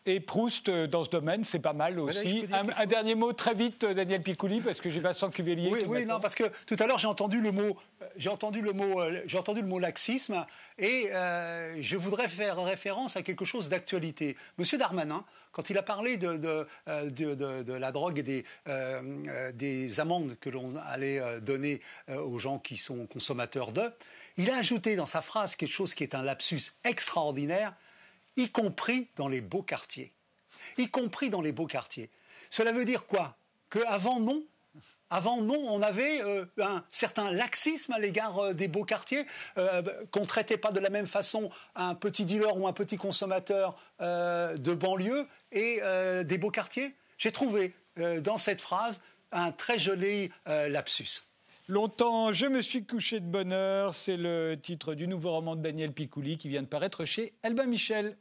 Et 0.09 0.21
Proust, 0.21 0.69
euh, 0.69 0.87
dans 0.87 1.03
ce 1.03 1.11
domaine, 1.11 1.43
c'est 1.43 1.59
pas 1.59 1.73
mal 1.73 1.99
aussi. 1.99 2.47
un, 2.53 2.87
dernier 2.87 3.17
mot 3.17 3.33
très 3.33 3.55
vite, 3.55 3.83
euh, 3.83 3.93
Daniel 3.93 4.23
Picouli, 4.23 4.61
parce 4.61 4.81
que 4.81 4.89
j'ai 4.89 5.01
Vincent 5.01 5.31
Cuvelier. 5.31 5.69
Oui, 5.73 5.85
oui 5.87 6.07
non, 6.07 6.21
parce 6.21 6.37
que 6.37 6.45
tout 6.67 6.77
à 6.79 6.87
l'heure, 6.87 6.99
j'ai 6.99 7.09
entendu 7.09 7.41
le 7.41 7.51
mot, 7.51 7.77
j'ai 8.17 8.31
entendu 8.31 8.61
le 8.61 8.73
mot, 8.73 9.03
j'ai 9.27 9.37
entendu 9.37 9.63
le 9.63 9.67
mot 9.67 9.81
laxisme, 9.81 10.47
et 10.79 11.11
je 11.11 11.97
voudrais 11.97 12.29
faire 12.29 12.63
référence 12.63 13.17
à 13.17 13.23
quelque 13.23 13.45
chose 13.45 13.69
d'actualité. 13.69 14.37
Monsieur 14.59 14.79
Darmanin, 14.79 15.25
quand 15.51 15.71
il 15.71 15.79
a 15.79 15.83
parlé 15.83 16.17
de, 16.17 16.37
de, 16.37 17.35
de, 17.35 17.63
de 17.63 17.73
la 17.73 17.91
drogue 17.91 18.19
et 18.19 18.23
des, 18.23 18.45
des 19.55 20.01
amendes 20.01 20.37
que 20.41 20.51
l'on 20.51 20.77
allait 20.77 21.21
donner 21.41 21.81
aux 22.09 22.39
gens 22.39 22.59
qui 22.59 22.77
sont 22.77 23.07
consommateurs 23.07 23.73
d'eux, 23.73 23.93
il 24.37 24.51
a 24.51 24.57
ajouté 24.57 24.95
dans 24.95 25.07
sa 25.07 25.23
phrase 25.23 25.57
quelque 25.57 25.73
chose 25.73 25.95
qui 25.95 26.05
est 26.05 26.15
un 26.15 26.23
lapsus 26.23 26.73
extraordinaire 26.85 27.75
y 28.37 28.51
compris 28.51 29.09
dans 29.17 29.29
les 29.29 29.41
beaux 29.41 29.63
quartiers. 29.63 30.13
Y 30.79 30.89
compris 30.89 31.31
dans 31.31 31.41
les 31.41 31.53
beaux 31.53 31.67
quartiers. 31.67 32.11
Cela 32.51 32.73
veut 32.73 32.85
dire 32.85 33.07
quoi? 33.07 33.37
Qu'avant, 33.71 34.21
non 34.21 34.45
avant, 35.09 35.41
non, 35.41 35.55
on 35.69 35.83
avait 35.83 36.21
euh, 36.21 36.47
un 36.61 36.83
certain 36.91 37.31
laxisme 37.31 37.93
à 37.93 37.99
l'égard 37.99 38.39
euh, 38.39 38.55
des 38.55 38.67
beaux 38.67 38.85
quartiers, 38.85 39.25
euh, 39.57 39.83
qu'on 40.11 40.23
ne 40.23 40.27
traitait 40.27 40.57
pas 40.57 40.73
de 40.73 40.81
la 40.81 40.91
même 40.91 41.07
façon 41.07 41.51
un 41.77 41.95
petit 41.95 42.25
dealer 42.25 42.57
ou 42.57 42.67
un 42.67 42.73
petit 42.73 42.97
consommateur 42.97 43.79
de 44.01 44.75
banlieue 44.75 45.27
et 45.53 45.81
des 46.25 46.39
beaux 46.39 46.51
quartiers. 46.51 46.95
J'ai 47.19 47.33
trouvé 47.33 47.75
dans 47.97 48.37
cette 48.37 48.61
phrase 48.61 49.01
un 49.33 49.53
très 49.53 49.79
joli 49.79 50.31
lapsus. 50.47 51.23
Longtemps, 51.69 52.33
je 52.33 52.47
me 52.47 52.63
suis 52.63 52.87
couché 52.87 53.19
de 53.19 53.27
bonheur. 53.27 53.97
C'est 53.97 54.17
le 54.17 54.55
titre 54.55 54.95
du 54.95 55.09
nouveau 55.09 55.33
roman 55.33 55.57
de 55.57 55.63
Daniel 55.63 55.93
Picouli 55.93 56.39
qui 56.39 56.49
vient 56.49 56.63
de 56.63 56.69
paraître 56.69 57.05
chez 57.05 57.33
Albin 57.43 57.67
Michel. 57.67 58.17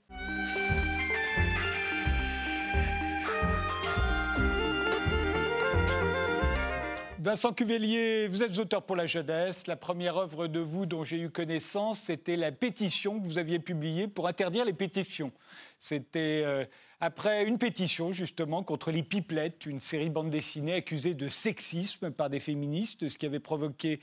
Vincent 7.19 7.53
Cuvelier, 7.53 8.27
vous 8.27 8.41
êtes 8.41 8.57
auteur 8.57 8.81
pour 8.81 8.95
la 8.95 9.05
jeunesse. 9.05 9.67
La 9.67 9.75
première 9.75 10.17
œuvre 10.17 10.47
de 10.47 10.59
vous 10.59 10.87
dont 10.87 11.03
j'ai 11.03 11.19
eu 11.19 11.29
connaissance, 11.29 12.01
c'était 12.01 12.37
la 12.37 12.51
pétition 12.51 13.19
que 13.19 13.25
vous 13.27 13.37
aviez 13.37 13.59
publiée 13.59 14.07
pour 14.07 14.27
interdire 14.27 14.65
les 14.65 14.73
pétitions. 14.73 15.31
C'était 15.77 16.41
euh, 16.45 16.65
après 17.05 17.45
une 17.45 17.59
pétition 17.59 18.11
justement 18.11 18.63
contre 18.63 18.89
les 18.89 19.03
Pipelettes, 19.03 19.67
une 19.67 19.79
série 19.79 20.09
bande 20.09 20.31
dessinée 20.31 20.73
accusée 20.73 21.13
de 21.13 21.29
sexisme 21.29 22.09
par 22.09 22.31
des 22.31 22.39
féministes, 22.39 23.07
ce 23.07 23.17
qui 23.17 23.27
avait 23.27 23.39
provoqué 23.39 23.99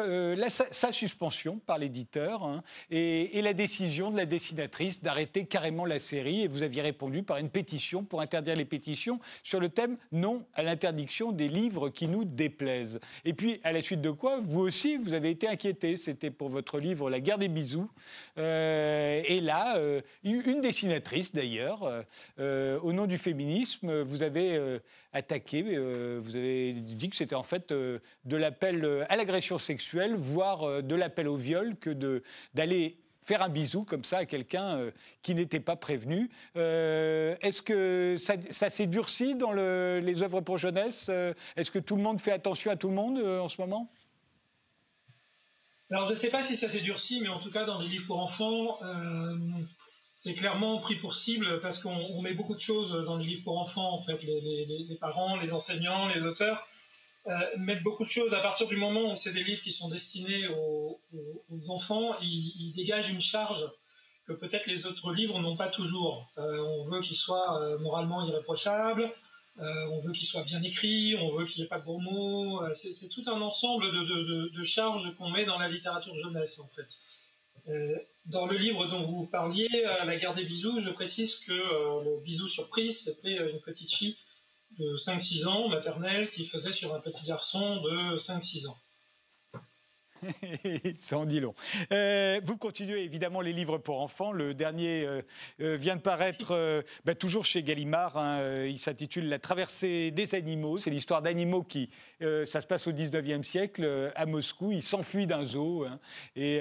euh, 0.00 0.48
sa, 0.48 0.92
suspension 0.92 1.58
par 1.58 1.78
l'éditeur 1.78 2.44
hein, 2.44 2.62
et, 2.90 3.40
la 3.42 3.52
décision 3.52 4.10
de 4.10 4.16
la 4.16 4.26
dessinatrice 4.26 5.02
d'arrêter 5.02 5.46
carrément 5.46 5.84
la 5.84 5.98
série. 5.98 6.42
Et 6.42 6.48
vous 6.48 6.62
aviez 6.62 6.82
répondu 6.82 7.22
par 7.22 7.38
une 7.38 7.50
pétition 7.50 8.04
pour 8.04 8.20
interdire 8.20 8.56
les 8.56 8.64
pétitions 8.64 9.20
sur 9.42 9.60
le 9.60 9.68
thème 9.68 9.96
non 10.12 10.44
à 10.54 10.62
l'interdiction 10.62 11.32
des 11.32 11.48
livres 11.48 11.88
qui 11.88 12.08
nous 12.08 12.24
déplaisent. 12.24 13.00
Et 13.24 13.32
puis, 13.32 13.60
à 13.64 13.72
la 13.72 13.82
suite 13.82 14.00
de 14.00 14.10
quoi, 14.10 14.38
vous 14.40 14.60
aussi, 14.60 14.96
vous 14.96 15.12
avez 15.12 15.30
été 15.30 15.48
inquiété. 15.48 15.96
C'était 15.96 16.30
pour 16.30 16.48
votre 16.48 16.78
livre 16.78 17.10
La 17.10 17.20
guerre 17.20 17.38
des 17.38 17.48
bisous. 17.48 17.90
Euh, 18.38 19.22
et 19.24 19.40
là, 19.40 19.76
euh, 19.78 20.00
une 20.24 20.60
dessinatrice 20.60 21.32
d'ailleurs, 21.32 22.04
au 22.38 22.92
nom 22.92 23.06
du 23.06 23.18
féminisme, 23.18 24.02
vous 24.02 24.22
avez 24.22 24.80
attaqué, 25.16 25.62
vous 25.62 26.36
avez 26.36 26.72
dit 26.72 27.10
que 27.10 27.16
c'était 27.16 27.34
en 27.34 27.42
fait 27.42 27.72
de 27.72 28.00
l'appel 28.36 29.06
à 29.08 29.16
l'agression 29.16 29.58
sexuelle 29.58 30.16
voire 30.16 30.62
euh, 30.62 30.82
de 30.82 30.94
l'appel 30.94 31.28
au 31.28 31.36
viol, 31.36 31.76
que 31.76 32.22
d'aller 32.54 32.98
faire 33.22 33.42
un 33.42 33.48
bisou 33.48 33.84
comme 33.84 34.04
ça 34.04 34.18
à 34.18 34.24
quelqu'un 34.24 34.76
euh, 34.76 34.90
qui 35.22 35.34
n'était 35.34 35.60
pas 35.60 35.76
prévenu. 35.76 36.30
Euh, 36.56 37.36
est-ce 37.40 37.60
que 37.62 38.16
ça, 38.18 38.70
s'est 38.70 38.86
durci 38.86 39.34
dans 39.34 39.52
les 39.52 40.22
œuvres 40.22 40.40
pour 40.40 40.58
jeunesse? 40.58 41.10
Est-ce 41.56 41.70
que 41.70 41.78
tout 41.78 41.96
le 41.96 42.02
monde 42.02 42.20
fait 42.20 42.32
attention 42.32 42.70
à 42.70 42.76
tout 42.76 42.88
le 42.88 42.94
monde 42.94 43.18
en 43.18 43.48
ce 43.48 43.60
moment? 43.60 43.90
Alors 45.90 46.04
je 46.04 46.12
ne 46.12 46.16
sais 46.16 46.30
pas 46.30 46.42
si 46.42 46.56
ça 46.56 46.68
s'est 46.68 46.80
durci, 46.80 47.20
mais 47.20 47.28
en 47.28 47.38
tout 47.38 47.50
cas 47.50 47.64
dans 47.64 47.80
les 47.80 47.88
livres 47.88 48.06
pour 48.06 48.18
enfants, 48.20 48.78
c'est 50.16 50.34
clairement 50.34 50.78
pris 50.78 50.96
pour 50.96 51.14
cible 51.14 51.60
parce 51.60 51.78
qu'on 51.78 52.20
met 52.22 52.34
beaucoup 52.34 52.54
de 52.54 52.60
choses 52.60 53.04
dans 53.04 53.16
les 53.16 53.24
livres 53.24 53.44
pour 53.44 53.58
enfants, 53.58 53.92
en 53.92 54.00
fait, 54.00 54.20
les 54.24 54.98
parents, 55.00 55.36
les 55.36 55.52
enseignants, 55.52 56.08
les 56.08 56.22
auteurs 56.22 56.66
euh, 57.28 57.40
mettre 57.58 57.82
beaucoup 57.82 58.04
de 58.04 58.08
choses 58.08 58.34
à 58.34 58.40
partir 58.40 58.68
du 58.68 58.76
moment 58.76 59.10
où 59.10 59.16
c'est 59.16 59.32
des 59.32 59.42
livres 59.42 59.60
qui 59.60 59.72
sont 59.72 59.88
destinés 59.88 60.46
aux, 60.48 61.00
enfants, 61.68 62.16
ils, 62.22 62.72
dégagent 62.76 63.10
une 63.10 63.20
charge 63.20 63.66
que 64.28 64.32
peut-être 64.32 64.66
les 64.66 64.86
autres 64.86 65.12
livres 65.12 65.40
n'ont 65.40 65.56
pas 65.56 65.68
toujours. 65.68 66.30
Euh, 66.38 66.60
on 66.60 66.84
veut 66.84 67.00
qu'ils 67.00 67.16
soient 67.16 67.60
euh, 67.60 67.78
moralement 67.78 68.24
irréprochables, 68.24 69.12
on 69.58 69.98
veut 70.00 70.12
qu'ils 70.12 70.26
soient 70.26 70.44
bien 70.44 70.62
écrits, 70.62 71.16
on 71.18 71.30
veut 71.30 71.46
qu'il 71.46 71.62
n'y 71.62 71.66
ait 71.66 71.68
pas 71.68 71.78
de 71.78 71.84
gros 71.84 71.98
mots. 71.98 72.62
c'est 72.74 73.08
tout 73.08 73.24
un 73.26 73.40
ensemble 73.40 73.90
de, 73.90 74.48
de 74.54 74.62
charges 74.62 75.12
qu'on 75.16 75.30
met 75.30 75.46
dans 75.46 75.58
la 75.58 75.68
littérature 75.68 76.14
jeunesse, 76.14 76.60
en 76.60 76.68
fait. 76.68 76.98
Dans 78.26 78.46
le 78.46 78.56
livre 78.56 78.86
dont 78.86 79.02
vous 79.02 79.26
parliez, 79.26 79.68
La 80.04 80.16
guerre 80.16 80.34
des 80.34 80.44
bisous, 80.44 80.80
je 80.80 80.90
précise 80.90 81.36
que 81.36 81.52
le 81.52 82.20
bisou 82.20 82.48
surprise, 82.48 83.04
c'était 83.04 83.36
une 83.36 83.60
petite 83.60 83.92
fille 83.92 84.16
de 84.78 84.96
5-6 84.96 85.46
ans, 85.46 85.68
maternelle, 85.68 86.28
qui 86.28 86.44
faisait 86.44 86.72
sur 86.72 86.94
un 86.94 87.00
petit 87.00 87.24
garçon 87.24 87.80
de 87.82 88.16
5-6 88.16 88.68
ans. 88.68 88.76
Ça 90.96 91.18
en 91.18 91.24
dit 91.24 91.40
long. 91.40 91.54
Euh, 91.92 92.40
vous 92.44 92.56
continuez 92.56 93.02
évidemment 93.02 93.40
les 93.40 93.52
livres 93.52 93.78
pour 93.78 94.00
enfants. 94.00 94.32
Le 94.32 94.54
dernier 94.54 95.04
euh, 95.04 95.22
euh, 95.60 95.76
vient 95.76 95.96
de 95.96 96.00
paraître 96.00 96.84
bah, 97.04 97.14
toujours 97.14 97.44
chez 97.44 97.62
Gallimard. 97.62 98.16
Hein. 98.16 98.64
il 98.66 98.78
s'intitule 98.78 99.28
La 99.28 99.38
traversée 99.38 100.10
des 100.10 100.34
animaux. 100.34 100.78
C'est 100.78 100.90
l'histoire 100.90 101.22
d'animaux 101.22 101.62
qui, 101.62 101.90
ça 102.20 102.60
se 102.60 102.66
passe 102.66 102.86
au 102.86 102.92
19e 102.92 103.42
siècle 103.42 104.12
à 104.14 104.26
Moscou. 104.26 104.72
Ils 104.72 104.82
s'enfuient 104.82 105.26
d'un 105.26 105.44
zoo. 105.44 105.84
Hein. 105.84 105.98
et 106.34 106.60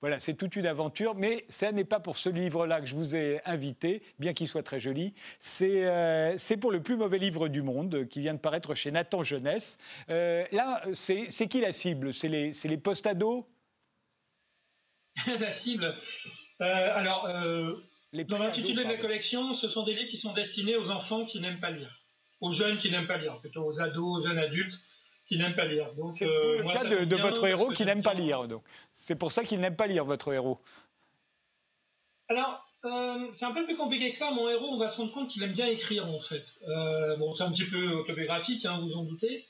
voilà, 0.00 0.20
c'est 0.20 0.34
toute 0.34 0.56
une 0.56 0.66
aventure. 0.66 1.14
Mais 1.14 1.44
ça 1.48 1.72
n'est 1.72 1.84
pas 1.84 2.00
pour 2.00 2.18
ce 2.18 2.28
livre-là 2.28 2.80
que 2.80 2.86
je 2.86 2.94
vous 2.94 3.14
ai 3.14 3.40
invité, 3.44 4.02
bien 4.18 4.32
qu'il 4.32 4.48
soit 4.48 4.62
très 4.62 4.80
joli. 4.80 5.14
C'est 5.40 6.56
pour 6.60 6.70
le 6.70 6.82
plus 6.82 6.96
mauvais 6.96 7.18
livre 7.18 7.48
du 7.48 7.62
monde 7.62 8.06
qui 8.08 8.20
vient 8.20 8.34
de 8.34 8.38
paraître 8.38 8.74
chez 8.74 8.90
Nathan 8.90 9.22
Jeunesse. 9.22 9.78
là, 10.08 10.82
c'est 10.94 11.48
qui 11.48 11.60
la 11.60 11.72
cible? 11.72 12.12
C'est 12.12 12.28
les 12.28 12.52
c'est 12.60 12.68
les 12.68 12.76
post-ados 12.76 13.44
La 15.40 15.50
cible. 15.50 15.96
Euh, 16.60 16.90
alors, 16.94 17.24
euh, 17.26 17.74
dans 18.28 18.38
l'intitulé 18.38 18.84
de 18.84 18.88
la 18.88 18.98
collection, 18.98 19.54
ce 19.54 19.66
sont 19.66 19.82
des 19.82 19.94
livres 19.94 20.10
qui 20.10 20.18
sont 20.18 20.34
destinés 20.34 20.76
aux 20.76 20.90
enfants 20.90 21.24
qui 21.24 21.40
n'aiment 21.40 21.58
pas 21.58 21.70
lire, 21.70 22.04
aux 22.40 22.52
jeunes 22.52 22.76
qui 22.76 22.90
n'aiment 22.90 23.06
pas 23.06 23.16
lire, 23.16 23.38
plutôt 23.40 23.64
aux 23.64 23.80
ados, 23.80 24.20
aux 24.20 24.28
jeunes 24.28 24.38
adultes 24.38 24.78
qui 25.24 25.38
n'aiment 25.38 25.54
pas 25.54 25.64
lire. 25.64 25.94
Donc, 25.94 26.18
c'est 26.18 26.26
euh, 26.26 26.58
le 26.58 26.64
cas 26.64 26.84
de, 27.06 27.16
votre 27.16 27.46
héros 27.46 27.70
qui 27.70 27.86
n'aime 27.86 28.02
pas 28.02 28.14
lire. 28.14 28.46
Donc, 28.46 28.62
c'est 28.94 29.16
pour 29.16 29.32
ça 29.32 29.42
qu'il 29.42 29.58
n'aime 29.60 29.76
pas 29.76 29.86
lire 29.86 30.04
votre 30.04 30.30
héros. 30.32 30.60
Alors, 32.28 32.66
c'est 33.32 33.44
un 33.46 33.52
peu 33.52 33.64
plus 33.64 33.76
compliqué 33.76 34.10
que 34.10 34.16
ça. 34.16 34.30
Mon 34.32 34.48
héros, 34.48 34.68
on 34.68 34.78
va 34.78 34.88
se 34.88 34.98
rendre 34.98 35.12
compte 35.12 35.30
qu'il 35.30 35.42
aime 35.42 35.52
bien 35.52 35.66
écrire, 35.66 36.06
en 36.06 36.18
fait. 36.18 36.58
bon, 37.18 37.32
c'est 37.32 37.44
un 37.44 37.52
petit 37.52 37.66
peu 37.66 37.92
autobiographique, 37.92 38.66
hein, 38.66 38.78
vous 38.80 38.96
en 38.96 39.04
doutez, 39.04 39.46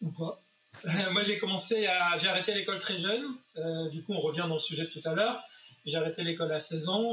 ou 0.00 0.12
pas. 0.12 0.44
Moi, 1.12 1.22
j'ai 1.22 1.38
commencé 1.38 1.86
à. 1.86 2.16
J'ai 2.16 2.28
arrêté 2.28 2.54
l'école 2.54 2.78
très 2.78 2.96
jeune. 2.96 3.24
Euh, 3.56 3.88
du 3.90 4.02
coup, 4.02 4.12
on 4.12 4.20
revient 4.20 4.44
dans 4.48 4.54
le 4.54 4.58
sujet 4.58 4.84
de 4.84 4.90
tout 4.90 5.00
à 5.04 5.14
l'heure. 5.14 5.42
J'ai 5.84 5.96
arrêté 5.96 6.22
l'école 6.22 6.52
à 6.52 6.58
16 6.58 6.88
ans, 6.88 7.12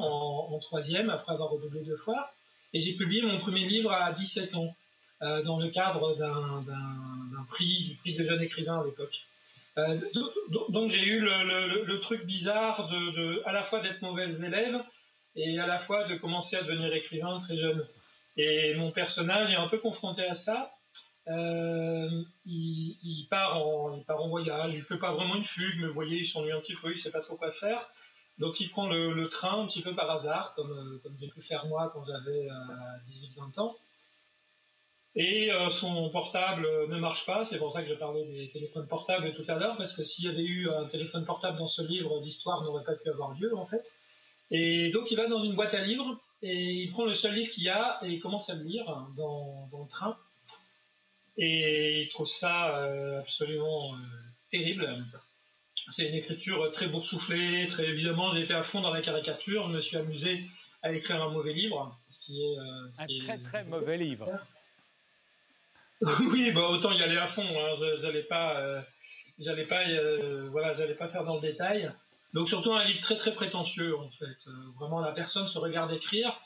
en, 0.51 0.59
troisième, 0.59 1.09
après 1.09 1.33
avoir 1.33 1.49
redoublé 1.49 1.81
deux 1.81 1.95
fois. 1.95 2.31
Et 2.73 2.79
j'ai 2.79 2.93
publié 2.93 3.23
mon 3.23 3.39
premier 3.39 3.65
livre 3.65 3.91
à 3.91 4.11
17 4.11 4.55
ans, 4.55 4.75
euh, 5.23 5.41
dans 5.41 5.59
le 5.59 5.69
cadre 5.69 6.15
d'un 6.15 7.43
prix, 7.47 7.85
du 7.89 7.95
prix 7.95 8.13
de 8.13 8.23
jeune 8.23 8.41
écrivain 8.41 8.79
à 8.79 8.85
l'époque. 8.85 9.25
Euh, 9.79 9.99
donc, 10.69 10.91
j'ai 10.91 11.03
eu 11.03 11.19
le, 11.19 11.99
truc 11.99 12.25
bizarre 12.25 12.87
de, 12.87 13.11
de 13.11 13.41
à 13.45 13.51
la 13.51 13.63
fois 13.63 13.79
d'être 13.79 14.01
mauvaise 14.01 14.43
élève 14.43 14.83
et 15.35 15.59
à 15.59 15.65
la 15.65 15.79
fois 15.79 16.03
de 16.03 16.15
commencer 16.15 16.55
à 16.55 16.61
devenir 16.61 16.93
écrivain 16.93 17.37
très 17.39 17.55
jeune. 17.55 17.85
Et 18.37 18.75
mon 18.75 18.91
personnage 18.91 19.51
est 19.51 19.57
un 19.57 19.67
peu 19.67 19.79
confronté 19.79 20.25
à 20.25 20.33
ça. 20.33 20.71
Euh, 21.27 22.23
il, 22.45 23.27
part 23.29 23.57
en, 23.57 24.27
voyage, 24.29 24.73
il 24.73 24.81
fait 24.81 24.97
pas 24.97 25.11
vraiment 25.11 25.35
une 25.35 25.43
fugue, 25.43 25.79
mais 25.79 25.87
vous 25.87 25.93
voyez, 25.93 26.17
il 26.17 26.25
s'ennuie 26.25 26.51
un 26.51 26.59
petit 26.59 26.75
peu, 26.75 26.91
il 26.91 26.97
sait 26.97 27.11
pas 27.11 27.21
trop 27.21 27.35
quoi 27.35 27.51
faire. 27.51 27.87
Donc 28.39 28.59
il 28.61 28.69
prend 28.69 28.87
le, 28.87 29.27
train 29.27 29.61
un 29.61 29.67
petit 29.67 29.81
peu 29.81 29.93
par 29.95 30.09
hasard, 30.09 30.53
comme, 30.55 30.71
euh, 30.71 30.99
comme 31.03 31.17
j'ai 31.17 31.27
pu 31.27 31.41
faire 31.41 31.65
moi 31.67 31.89
quand 31.93 32.03
j'avais 32.03 32.47
18-20 33.05 33.59
euh, 33.59 33.61
ans. 33.61 33.75
Et 35.15 35.49
son 35.69 36.09
portable 36.11 36.65
ne 36.87 36.97
marche 36.97 37.25
pas, 37.25 37.43
c'est 37.43 37.57
pour 37.57 37.71
ça 37.71 37.81
que 37.81 37.89
je 37.89 37.95
parlais 37.95 38.23
des 38.25 38.47
téléphones 38.47 38.87
portables 38.87 39.31
tout 39.33 39.43
à 39.47 39.55
l'heure, 39.55 39.75
parce 39.75 39.93
que 39.93 40.03
s'il 40.03 40.25
y 40.25 40.27
avait 40.29 40.45
eu 40.45 40.69
un 40.69 40.85
téléphone 40.85 41.25
portable 41.25 41.57
dans 41.57 41.67
ce 41.67 41.81
livre, 41.81 42.21
l'histoire 42.21 42.63
n'aurait 42.63 42.83
pas 42.83 42.95
pu 42.95 43.09
avoir 43.09 43.33
lieu 43.33 43.53
en 43.57 43.65
fait. 43.65 43.97
Et 44.51 44.91
donc 44.91 45.11
il 45.11 45.17
va 45.17 45.27
dans 45.27 45.41
une 45.41 45.55
boîte 45.55 45.73
à 45.73 45.81
livres, 45.81 46.17
et 46.41 46.55
il 46.55 46.89
prend 46.89 47.05
le 47.05 47.13
seul 47.13 47.33
livre 47.33 47.49
qu'il 47.49 47.63
y 47.63 47.69
a, 47.69 47.99
et 48.03 48.09
il 48.09 48.19
commence 48.19 48.49
à 48.49 48.55
le 48.55 48.61
lire 48.61 48.85
dans 49.17 49.67
le 49.73 49.89
train. 49.89 50.15
Et 51.41 52.01
il 52.01 52.09
trouve 52.09 52.27
ça 52.27 52.77
euh, 52.77 53.19
absolument 53.19 53.95
euh, 53.95 53.97
terrible. 54.49 55.05
C'est 55.89 56.09
une 56.09 56.15
écriture 56.15 56.69
très 56.69 56.87
boursouflée, 56.87 57.65
très 57.67 57.85
évidemment, 57.85 58.29
j'ai 58.29 58.41
été 58.41 58.53
à 58.53 58.61
fond 58.61 58.81
dans 58.81 58.93
la 58.93 59.01
caricature, 59.01 59.65
je 59.65 59.71
me 59.71 59.79
suis 59.79 59.95
amusé 59.95 60.43
à 60.83 60.91
écrire 60.91 61.23
un 61.23 61.29
mauvais 61.29 61.53
livre, 61.53 61.97
ce 62.07 62.19
qui 62.19 62.43
est 62.43 62.57
un 62.57 63.25
très 63.25 63.37
très 63.39 63.63
mauvais 63.63 63.97
livre. 63.97 64.29
oui, 66.31 66.51
bah, 66.51 66.67
autant 66.69 66.91
y 66.91 67.01
aller 67.01 67.17
à 67.17 67.27
fond. 67.27 67.43
Hein. 67.43 67.95
J'allais 67.97 68.23
pas, 68.23 68.83
j'allais 69.39 69.65
pas, 69.65 69.83
voilà, 70.51 70.73
j'allais 70.73 70.93
pas 70.93 71.07
faire 71.07 71.23
dans 71.23 71.35
le 71.35 71.41
détail. 71.41 71.89
Donc 72.33 72.49
surtout 72.49 72.73
un 72.73 72.83
livre 72.83 73.01
très 73.01 73.15
très 73.15 73.33
prétentieux 73.33 73.97
en 73.97 74.09
fait. 74.09 74.47
vraiment 74.77 74.99
la 74.99 75.11
personne 75.13 75.47
se 75.47 75.57
regarde 75.57 75.91
écrire 75.91 76.39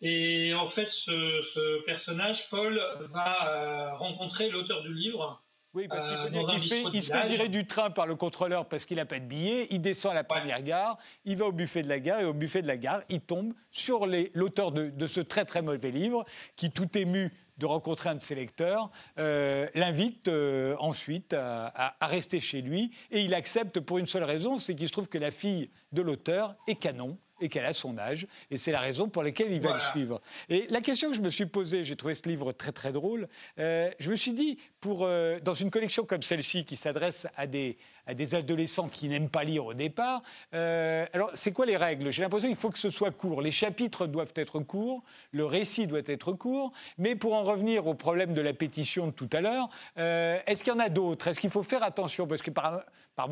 et 0.00 0.54
en 0.54 0.66
fait 0.66 0.88
ce, 0.88 1.84
personnage 1.84 2.48
Paul 2.50 2.80
va 3.00 3.94
rencontrer 3.96 4.50
l'auteur 4.50 4.82
du 4.82 4.92
livre 4.92 5.42
oui, 5.76 5.88
parce 5.88 6.08
qu'il 6.08 6.16
faut 6.16 6.30
dire 6.30 6.90
qu'il 6.90 7.02
se 7.02 7.12
fait, 7.12 7.26
virer 7.28 7.48
du 7.50 7.66
train 7.66 7.90
par 7.90 8.06
le 8.06 8.14
contrôleur 8.14 8.66
parce 8.66 8.86
qu'il 8.86 8.96
n'a 8.96 9.04
pas 9.04 9.18
de 9.18 9.26
billet. 9.26 9.66
Il 9.68 9.82
descend 9.82 10.12
à 10.12 10.14
la 10.14 10.24
première 10.24 10.62
gare, 10.62 10.96
il 11.26 11.36
va 11.36 11.44
au 11.44 11.52
buffet 11.52 11.82
de 11.82 11.88
la 11.88 12.00
gare 12.00 12.20
et 12.20 12.24
au 12.24 12.32
buffet 12.32 12.62
de 12.62 12.66
la 12.66 12.78
gare, 12.78 13.02
il 13.10 13.20
tombe 13.20 13.52
sur 13.70 14.06
l'auteur 14.06 14.72
de, 14.72 15.06
ce 15.06 15.20
très 15.20 15.44
très 15.44 15.60
mauvais 15.60 15.90
livre 15.90 16.24
qui, 16.56 16.70
tout 16.70 16.96
ému 16.96 17.30
de 17.58 17.66
rencontrer 17.66 18.08
un 18.08 18.14
de 18.14 18.20
ses 18.20 18.34
lecteurs, 18.34 18.90
euh, 19.18 19.66
l'invite 19.74 20.28
euh, 20.28 20.76
ensuite 20.78 21.34
à, 21.34 21.94
rester 22.00 22.40
chez 22.40 22.62
lui. 22.62 22.90
Et 23.10 23.20
il 23.20 23.34
accepte 23.34 23.80
pour 23.80 23.98
une 23.98 24.06
seule 24.06 24.24
raison, 24.24 24.58
c'est 24.58 24.74
qu'il 24.74 24.86
se 24.86 24.92
trouve 24.92 25.08
que 25.08 25.18
la 25.18 25.30
fille 25.30 25.70
de 25.92 26.00
l'auteur 26.00 26.56
est 26.68 26.76
canon 26.76 27.18
et 27.40 27.48
qu'elle 27.48 27.66
a 27.66 27.74
son 27.74 27.98
âge. 27.98 28.26
Et 28.50 28.56
c'est 28.56 28.72
la 28.72 28.80
raison 28.80 29.08
pour 29.08 29.22
laquelle 29.22 29.52
il 29.52 29.60
va 29.60 29.74
le 29.74 29.80
suivre. 29.80 30.20
Et 30.48 30.66
la 30.70 30.80
question 30.80 31.10
que 31.10 31.16
je 31.16 31.20
me 31.20 31.30
suis 31.30 31.46
posée, 31.46 31.84
j'ai 31.84 31.96
trouvé 31.96 32.14
ce 32.14 32.28
livre 32.28 32.52
très 32.52 32.72
très 32.72 32.92
drôle, 32.92 33.28
euh, 33.58 33.90
je 33.98 34.10
me 34.10 34.16
suis 34.16 34.32
dit, 34.32 34.58
pour, 34.80 35.04
euh, 35.04 35.38
dans 35.42 35.54
une 35.54 35.70
collection 35.70 36.04
comme 36.04 36.22
celle-ci 36.22 36.64
qui 36.64 36.76
s'adresse 36.76 37.26
à 37.36 37.46
des, 37.46 37.76
à 38.06 38.14
des 38.14 38.34
adolescents 38.34 38.88
qui 38.88 39.08
n'aiment 39.08 39.28
pas 39.28 39.44
lire 39.44 39.66
au 39.66 39.74
départ, 39.74 40.22
euh, 40.54 41.06
alors 41.12 41.30
c'est 41.34 41.52
quoi 41.52 41.66
les 41.66 41.76
règles? 41.76 42.10
J'ai 42.10 42.22
l'impression 42.22 42.48
qu'il 42.48 42.56
faut 42.56 42.70
que 42.70 42.78
ce 42.78 42.90
soit 42.90 43.10
court. 43.10 43.42
Les 43.42 43.50
chapitres 43.50 44.06
doivent 44.06 44.32
être 44.36 44.60
courts, 44.60 45.02
le 45.32 45.44
récit 45.44 45.86
doit 45.86 46.00
être 46.06 46.32
court, 46.32 46.72
mais 46.98 47.16
pour 47.16 47.34
en 47.34 47.42
revenir 47.42 47.86
au 47.86 47.94
problème 47.94 48.32
de 48.32 48.40
la 48.40 48.52
pétition 48.52 49.06
de 49.08 49.12
tout 49.12 49.28
à 49.32 49.40
l'heure, 49.40 49.68
est-ce 49.96 50.62
qu'il 50.62 50.72
y 50.72 50.76
en 50.76 50.78
a 50.78 50.88
d'autres? 50.88 51.28
Est-ce 51.28 51.40
qu'il 51.40 51.50
faut 51.50 51.62
faire 51.62 51.82
attention? 51.82 52.26
Parce 52.26 52.42
que 52.42 52.50
par, 52.50 52.82
par 53.14 53.28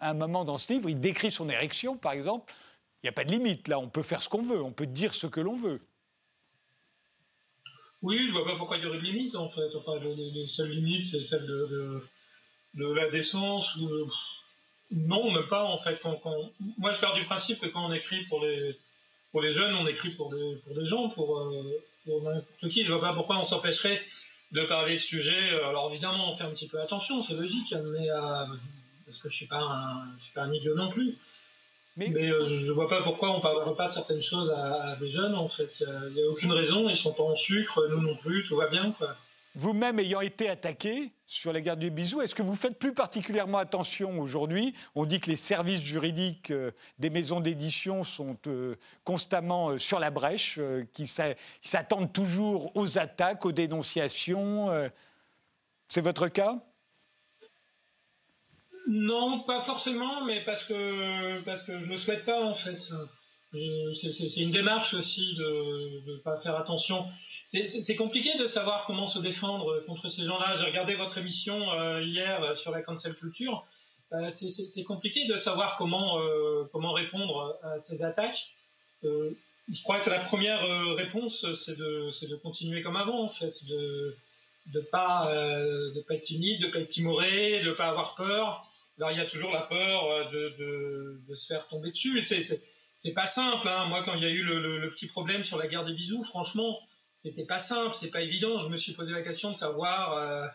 un 0.00 0.14
moment 0.14 0.44
dans 0.44 0.58
ce 0.58 0.72
livre, 0.72 0.88
il 0.88 1.00
décrit 1.00 1.30
son 1.30 1.48
érection, 1.48 1.96
par 1.96 2.12
exemple. 2.12 2.52
Il 3.02 3.06
n'y 3.06 3.10
a 3.10 3.12
pas 3.12 3.24
de 3.24 3.30
limite, 3.30 3.68
là, 3.68 3.78
on 3.78 3.88
peut 3.88 4.02
faire 4.02 4.22
ce 4.22 4.28
qu'on 4.28 4.42
veut, 4.42 4.60
on 4.60 4.72
peut 4.72 4.86
dire 4.86 5.14
ce 5.14 5.28
que 5.28 5.40
l'on 5.40 5.56
veut. 5.56 5.80
Oui, 8.02 8.26
je 8.26 8.32
vois 8.32 8.44
pas 8.44 8.56
pourquoi 8.56 8.76
il 8.76 8.84
y 8.84 8.86
aurait 8.86 8.98
de 8.98 9.04
limite, 9.04 9.36
en 9.36 9.48
fait. 9.48 9.74
Enfin, 9.76 9.98
les, 10.00 10.46
seules 10.46 10.70
limites, 10.70 11.04
c'est 11.04 11.22
celle 11.22 11.46
de, 11.46 12.02
de, 12.74 12.92
la 12.92 13.08
décence. 13.08 13.76
Ou, 13.76 13.88
non, 14.90 15.32
même 15.32 15.46
pas, 15.48 15.64
en 15.64 15.78
fait. 15.78 16.04
Moi, 16.76 16.92
je 16.92 17.00
pars 17.00 17.14
du 17.14 17.24
principe 17.24 17.60
que 17.60 17.66
quand 17.66 17.86
on 17.88 17.92
écrit 17.92 18.24
pour 18.26 18.44
les, 18.44 18.76
pour 19.30 19.42
les 19.42 19.52
jeunes, 19.52 19.74
on 19.74 19.86
écrit 19.86 20.10
pour 20.10 20.30
des, 20.30 20.56
pour 20.64 20.74
des 20.74 20.84
gens, 20.84 21.08
pour, 21.08 21.38
euh, 21.38 21.82
pour 22.04 22.22
n'importe 22.22 22.68
qui. 22.68 22.84
Je 22.84 22.92
vois 22.92 23.00
pas 23.00 23.14
pourquoi 23.14 23.38
on 23.38 23.44
s'empêcherait 23.44 24.00
de 24.52 24.62
parler 24.62 24.94
de 24.94 25.00
sujets. 25.00 25.50
Alors, 25.64 25.90
évidemment, 25.90 26.30
on 26.30 26.36
fait 26.36 26.44
un 26.44 26.50
petit 26.50 26.68
peu 26.68 26.80
attention, 26.80 27.20
c'est 27.22 27.34
logique, 27.34 27.74
mais 27.92 28.10
euh, 28.10 28.44
parce 29.06 29.18
que 29.18 29.28
je 29.28 29.36
suis, 29.36 29.46
suis 29.46 30.32
pas 30.34 30.42
un 30.42 30.52
idiot 30.52 30.74
non 30.74 30.90
plus. 30.90 31.16
Mais, 31.98 32.30
euh, 32.30 32.44
je 32.46 32.66
ne 32.66 32.72
vois 32.72 32.86
pas 32.86 33.02
pourquoi 33.02 33.32
on 33.32 33.38
ne 33.38 33.42
parlerait 33.42 33.74
pas 33.74 33.88
de 33.88 33.92
certaines 33.92 34.22
choses 34.22 34.52
à, 34.52 34.94
des 35.00 35.08
jeunes, 35.08 35.34
en 35.34 35.48
fait. 35.48 35.82
Il 36.08 36.14
n'y 36.14 36.22
a, 36.22 36.30
aucune 36.30 36.52
raison, 36.52 36.88
ils 36.88 36.92
ne 36.92 36.94
sont 36.94 37.12
pas 37.12 37.24
en 37.24 37.34
sucre, 37.34 37.88
nous 37.90 38.00
non 38.00 38.16
plus, 38.16 38.44
tout 38.44 38.56
va 38.56 38.68
bien, 38.68 38.92
quoi. 38.92 39.16
Vous-même 39.56 39.98
ayant 39.98 40.20
été 40.20 40.48
attaqué 40.48 41.10
sur 41.26 41.52
les 41.52 41.62
gardes 41.62 41.80
du 41.80 41.90
bisou, 41.90 42.20
est-ce 42.20 42.36
que 42.36 42.42
vous 42.42 42.54
faites 42.54 42.78
plus 42.78 42.94
particulièrement 42.94 43.58
attention 43.58 44.20
aujourd'hui? 44.20 44.74
On 44.94 45.04
dit 45.04 45.18
que 45.18 45.28
les 45.28 45.36
services 45.36 45.80
juridiques 45.80 46.52
euh, 46.52 46.70
des 47.00 47.10
maisons 47.10 47.40
d'édition 47.40 48.04
sont 48.04 48.36
euh, 48.46 48.76
constamment 49.02 49.76
sur 49.78 49.98
la 49.98 50.10
brèche, 50.10 50.60
qu'ils 50.92 51.08
s'attendent 51.08 52.12
toujours 52.12 52.70
aux 52.76 52.98
attaques, 52.98 53.44
aux 53.44 53.52
dénonciations. 53.52 54.88
C'est 55.88 56.02
votre 56.02 56.28
cas? 56.28 56.62
Non, 58.88 59.40
pas 59.40 59.60
forcément, 59.60 60.24
mais 60.24 60.42
parce 60.42 60.64
que, 60.64 61.40
parce 61.42 61.62
que 61.62 61.78
je 61.78 61.84
ne 61.84 61.90
le 61.90 61.96
souhaite 61.98 62.24
pas 62.24 62.42
en 62.42 62.54
fait. 62.54 62.90
C'est 63.94 64.40
une 64.40 64.50
démarche 64.50 64.94
aussi 64.94 65.34
de 65.34 66.10
ne 66.10 66.16
pas 66.18 66.38
faire 66.38 66.56
attention. 66.56 67.06
C'est 67.44 67.94
compliqué 67.96 68.36
de 68.38 68.46
savoir 68.46 68.84
comment 68.86 69.06
se 69.06 69.18
défendre 69.18 69.84
contre 69.86 70.08
ces 70.08 70.24
gens-là. 70.24 70.54
J'ai 70.54 70.66
regardé 70.66 70.94
votre 70.94 71.18
émission 71.18 71.70
euh, 71.72 72.02
hier 72.02 72.56
sur 72.56 72.72
la 72.72 72.80
cancel 72.80 73.14
culture. 73.14 73.66
Euh, 74.12 74.30
c'est 74.30 74.84
compliqué 74.84 75.26
de 75.26 75.36
savoir 75.36 75.76
comment, 75.76 76.18
euh, 76.20 76.64
comment 76.72 76.92
répondre 76.92 77.58
à 77.62 77.78
ces 77.78 78.02
attaques. 78.02 78.52
je 79.02 79.82
crois 79.82 80.00
que 80.00 80.08
la 80.08 80.18
première 80.20 80.62
réponse, 80.94 81.52
c'est 81.52 81.76
de, 81.76 82.08
de, 82.26 82.36
continuer 82.36 82.80
comme 82.80 82.96
avant, 82.96 83.22
en 83.22 83.30
fait, 83.30 83.64
de 83.66 84.16
ne 84.74 84.80
pas, 84.80 85.30
de 85.30 86.00
pas 86.06 86.14
être 86.14 86.22
timide, 86.22 86.60
de 86.62 86.66
ne 86.66 86.72
pas 86.72 86.80
être 86.80 86.88
timoré, 86.88 87.60
de 87.60 87.68
ne 87.68 87.74
pas 87.74 87.88
avoir 87.88 88.14
peur, 88.14 88.67
alors 88.98 89.12
il 89.12 89.18
y 89.18 89.20
a 89.20 89.26
toujours 89.26 89.52
la 89.52 89.62
peur 89.62 90.04
euh, 90.06 90.24
de, 91.28 91.34
se 91.34 91.46
faire 91.46 91.68
tomber 91.68 91.90
dessus. 91.90 92.24
C'est 92.24 93.12
pas 93.12 93.26
simple. 93.26 93.68
Hein. 93.68 93.86
Moi, 93.86 94.02
quand 94.02 94.14
il 94.14 94.22
y 94.22 94.26
a 94.26 94.30
eu 94.30 94.42
le, 94.42 94.90
petit 94.90 95.06
problème 95.06 95.44
sur 95.44 95.56
la 95.56 95.68
guerre 95.68 95.84
des 95.84 95.92
bisous, 95.92 96.24
franchement, 96.24 96.80
c'était 97.14 97.46
pas 97.46 97.60
simple, 97.60 97.94
c'est 97.94 98.10
pas 98.10 98.22
évident. 98.22 98.58
Je 98.58 98.68
me 98.68 98.76
suis 98.76 98.92
posé 98.92 99.12
la 99.12 99.22
question 99.22 99.50
de 99.50 99.56
savoir 99.56 100.14
euh, 100.14 100.46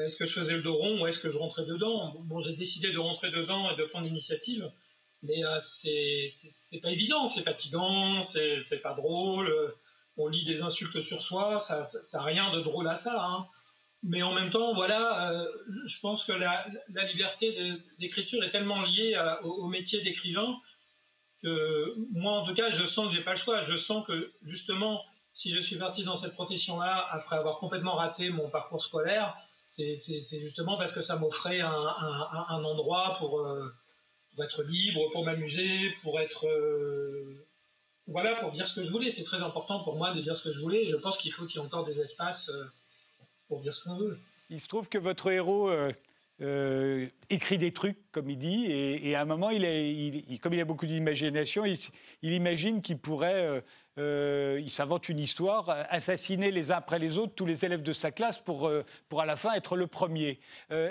est-ce 0.00 0.16
que 0.16 0.26
je 0.26 0.32
faisais 0.32 0.52
le 0.52 0.62
dos 0.62 0.74
rond 0.74 1.00
ou 1.00 1.06
est-ce 1.06 1.20
que 1.20 1.30
je 1.30 1.38
rentrais 1.38 1.64
dedans? 1.64 2.14
Bon, 2.24 2.40
j'ai 2.40 2.54
décidé 2.54 2.92
de 2.92 2.98
rentrer 2.98 3.30
dedans 3.30 3.70
et 3.70 3.76
de 3.76 3.84
prendre 3.84 4.06
l'initiative, 4.06 4.70
mais 5.22 5.42
euh, 5.44 5.58
c'est 5.58 6.80
pas 6.82 6.90
évident, 6.90 7.26
c'est 7.26 7.42
fatigant, 7.42 8.20
c'est 8.20 8.82
pas 8.82 8.92
drôle. 8.92 9.50
On 10.18 10.28
lit 10.28 10.44
des 10.44 10.62
insultes 10.62 11.00
sur 11.00 11.22
soi, 11.22 11.60
ça 11.60 11.82
n'a 12.12 12.22
rien 12.22 12.50
de 12.52 12.60
drôle 12.60 12.88
à 12.88 12.96
ça. 12.96 13.22
Hein 13.22 13.46
mais 14.08 14.22
en 14.22 14.32
même 14.32 14.50
temps, 14.50 14.72
voilà, 14.72 15.32
euh, 15.32 15.48
je 15.84 15.98
pense 15.98 16.22
que 16.22 16.30
la, 16.30 16.64
liberté 17.08 17.52
d'écriture 17.98 18.42
est 18.44 18.50
tellement 18.50 18.82
liée 18.82 19.14
euh, 19.16 19.40
au, 19.42 19.66
métier 19.66 20.00
d'écrivain 20.00 20.56
que 21.42 21.92
moi, 22.12 22.34
en 22.34 22.44
tout 22.44 22.54
cas, 22.54 22.70
je 22.70 22.86
sens 22.86 23.08
que 23.08 23.14
j'ai 23.14 23.24
pas 23.24 23.32
le 23.32 23.36
choix. 23.36 23.60
Je 23.60 23.76
sens 23.76 24.06
que 24.06 24.32
justement, 24.42 25.02
si 25.32 25.50
je 25.50 25.60
suis 25.60 25.76
parti 25.76 26.04
dans 26.04 26.14
cette 26.14 26.34
profession-là 26.34 27.04
après 27.10 27.36
avoir 27.36 27.58
complètement 27.58 27.94
raté 27.94 28.30
mon 28.30 28.48
parcours 28.48 28.80
scolaire, 28.80 29.36
c'est 29.70 29.96
justement 30.38 30.78
parce 30.78 30.92
que 30.92 31.02
ça 31.02 31.16
m'offrait 31.16 31.60
un, 31.60 32.64
endroit 32.64 33.16
pour, 33.18 33.40
euh, 33.40 33.74
pour, 34.34 34.44
être 34.44 34.62
libre, 34.62 35.10
pour 35.10 35.24
m'amuser, 35.24 35.92
pour 36.02 36.20
être 36.20 36.46
voilà, 38.06 38.36
pour 38.36 38.52
dire 38.52 38.68
ce 38.68 38.74
que 38.74 38.84
je 38.84 38.90
voulais. 38.90 39.10
C'est 39.10 39.24
très 39.24 39.42
important 39.42 39.82
pour 39.82 39.96
moi 39.96 40.14
de 40.14 40.20
dire 40.20 40.36
ce 40.36 40.44
que 40.44 40.52
je 40.52 40.60
voulais. 40.60 40.86
Je 40.86 40.94
pense 40.94 41.18
qu'il 41.18 41.32
faut 41.32 41.44
qu'il 41.44 41.60
y 41.60 41.62
ait 41.62 41.66
encore 41.66 41.84
des 41.84 42.00
espaces 42.00 42.52
pour 43.48 43.60
dire 43.60 43.74
ce 43.74 43.84
qu'on 43.84 43.96
veut. 43.96 44.18
Il 44.50 44.60
se 44.60 44.68
trouve 44.68 44.88
que 44.88 44.98
votre 44.98 45.30
héros 45.30 45.68
euh, 45.68 45.92
euh, 46.40 47.06
écrit 47.30 47.58
des 47.58 47.72
trucs, 47.72 47.98
comme 48.12 48.30
il 48.30 48.38
dit, 48.38 48.66
et, 48.70 49.14
à 49.14 49.22
un 49.22 49.24
moment, 49.24 49.48
comme 50.40 50.54
il 50.54 50.60
a 50.60 50.64
beaucoup 50.64 50.86
d'imagination, 50.86 51.64
il, 51.64 51.78
imagine 52.22 52.80
qu'il 52.80 52.98
pourrait, 52.98 53.62
euh, 53.98 54.60
il 54.62 54.70
s'invente 54.70 55.08
une 55.08 55.18
histoire, 55.18 55.68
assassiner 55.90 56.52
les 56.52 56.70
uns 56.70 56.76
après 56.76 56.98
les 56.98 57.18
autres 57.18 57.34
tous 57.34 57.46
les 57.46 57.64
élèves 57.64 57.82
de 57.82 57.92
sa 57.92 58.12
classe 58.12 58.38
pour, 58.38 58.70
pour 59.08 59.20
à 59.20 59.26
la 59.26 59.36
fin 59.36 59.52
être 59.54 59.76
le 59.76 59.88
premier. 59.88 60.38